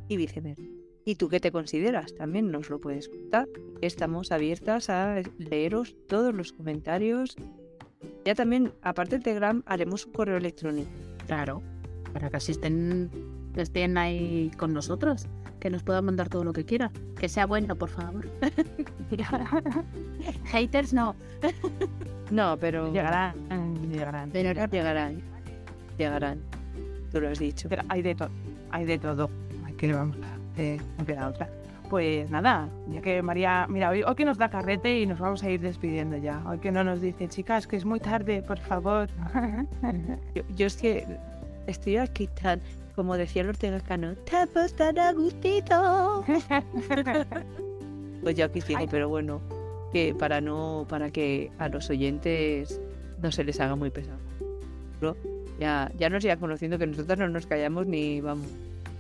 y 0.09 0.17
viceversa? 0.17 0.63
¿Y 1.05 1.17
tú 1.17 1.29
qué 1.29 1.41
te 1.41 1.51
consideras? 1.51 2.15
También 2.15 2.51
nos 2.51 2.71
lo 2.71 2.79
puedes 2.79 3.09
contar. 3.09 3.49
Estamos 3.81 4.33
abiertas 4.33 4.91
a 4.91 5.23
leeros 5.39 5.97
todos 6.07 6.35
los 6.35 6.53
comentarios. 6.53 7.37
Ya 8.25 8.35
también, 8.35 8.73
aparte 8.83 9.19
de 9.19 9.25
Telegram, 9.25 9.63
haremos 9.67 10.07
un 10.07 10.13
correo 10.13 10.37
electrónico. 10.37 10.91
Claro, 11.27 11.63
para 12.13 12.31
que 12.31 12.37
asisten, 12.37 13.11
estén 13.57 13.99
ahí 13.99 14.51
con 14.57 14.73
nosotros 14.73 15.27
que 15.61 15.71
nos 15.71 15.83
pueda 15.83 16.03
mandar 16.03 16.29
todo 16.29 16.43
lo 16.43 16.53
que 16.53 16.65
quiera. 16.65 16.91
Que 17.19 17.29
sea 17.29 17.47
bueno, 17.47 17.77
por 17.77 17.91
favor. 17.91 18.29
Haters 20.47 20.93
no. 20.93 21.15
no, 22.31 22.57
pero. 22.59 22.93
Llegarán. 22.93 23.35
Llegarán. 23.91 24.31
Pero 24.33 24.67
llegarán. 24.67 25.23
Llegarán. 25.99 26.41
Tú 27.13 27.21
lo 27.21 27.29
has 27.29 27.39
dicho. 27.39 27.69
Pero 27.69 27.83
hay 27.89 28.03
de 28.03 28.15
todo. 28.15 28.31
Hay 28.71 28.87
de 28.87 28.99
todo. 28.99 29.31
Hay 29.65 29.75
que 29.75 29.93
vamos 29.93 30.17
a 30.23 30.61
eh, 30.61 30.81
otra. 31.29 31.49
Pues 31.91 32.31
nada, 32.31 32.69
ya 32.89 33.03
que 33.03 33.21
María, 33.21 33.67
mira, 33.69 33.91
hoy, 33.91 34.03
hoy, 34.05 34.15
que 34.15 34.25
nos 34.25 34.39
da 34.39 34.49
carrete 34.49 35.01
y 35.01 35.07
nos 35.07 35.19
vamos 35.19 35.43
a 35.43 35.51
ir 35.51 35.61
despidiendo 35.61 36.17
ya. 36.17 36.43
Hoy 36.47 36.59
que 36.59 36.71
no 36.71 36.85
nos 36.85 37.01
dice, 37.01 37.29
chicas, 37.29 37.67
que 37.67 37.77
es 37.77 37.85
muy 37.85 38.01
tarde, 38.01 38.43
por 38.43 38.59
favor. 38.59 39.09
yo, 40.35 40.43
yo 40.55 40.67
es 40.67 40.77
que 40.77 41.05
estoy 41.67 41.97
aquí 41.97 42.29
tan 42.29 42.61
como 43.01 43.17
decía 43.17 43.41
el 43.41 43.49
Ortega 43.49 43.81
Cano, 43.81 44.15
tapos 44.31 44.75
tan 44.75 44.99
a 44.99 45.13
gustito. 45.13 46.23
pues 48.23 48.37
yo 48.37 48.45
aquí 48.45 48.61
sigo, 48.61 48.85
pero 48.91 49.09
bueno, 49.09 49.41
que 49.91 50.15
para 50.15 50.43
no, 50.43 50.85
para 50.87 51.11
que 51.11 51.51
a 51.59 51.69
los 51.69 51.89
oyentes 51.89 52.79
no 53.23 53.33
se 53.33 53.43
les 53.45 53.59
haga 53.59 53.75
muy 53.75 53.91
pesado. 53.91 54.19
Ya, 55.59 55.91
ya 55.99 56.11
nos 56.11 56.23
irán 56.25 56.41
conociendo 56.41 56.79
que 56.79 56.87
nosotros 56.87 57.19
no 57.19 57.29
nos 57.29 57.47
callamos 57.47 57.87
ni 57.87 58.21
vamos, 58.21 58.47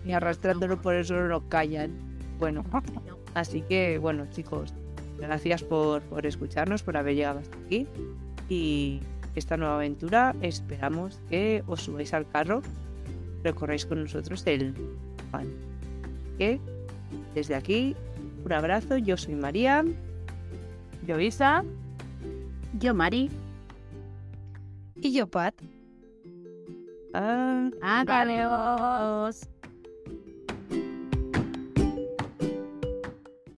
ni 0.07 0.15
arrastrándonos 0.15 0.79
por 0.79 0.95
eso 0.95 1.15
no 1.15 1.29
nos 1.29 1.43
callan. 1.45 2.10
Bueno, 2.41 2.65
así 3.35 3.61
que 3.63 3.99
bueno 3.99 4.27
chicos, 4.31 4.75
gracias 5.19 5.63
por, 5.63 6.03
por 6.03 6.27
escucharnos, 6.27 6.83
por 6.83 6.97
haber 6.97 7.15
llegado 7.15 7.39
hasta 7.41 7.57
aquí. 7.59 7.87
y 8.49 9.01
esta 9.37 9.57
nueva 9.57 9.77
aventura 9.77 10.35
esperamos 10.43 11.21
que 11.31 11.63
os 11.69 11.83
subáis 11.83 12.13
al 12.15 12.27
carro, 12.29 12.63
recorráis 13.45 13.87
con 13.87 14.03
nosotros 14.03 14.45
el 14.47 14.75
fan. 15.31 15.47
Que 16.37 16.59
desde 17.35 17.55
aquí, 17.55 17.95
un 18.45 18.53
abrazo, 18.53 18.97
yo 18.97 19.17
soy 19.17 19.37
María. 19.37 19.85
Yo, 21.07 21.21
Isa. 21.21 21.65
Yo, 22.79 22.95
Mari. 22.95 23.31
Y 24.97 25.13
yo, 25.13 25.27
Pat. 25.27 25.55
Ah, 27.15 27.71
Adiós. 27.83 29.49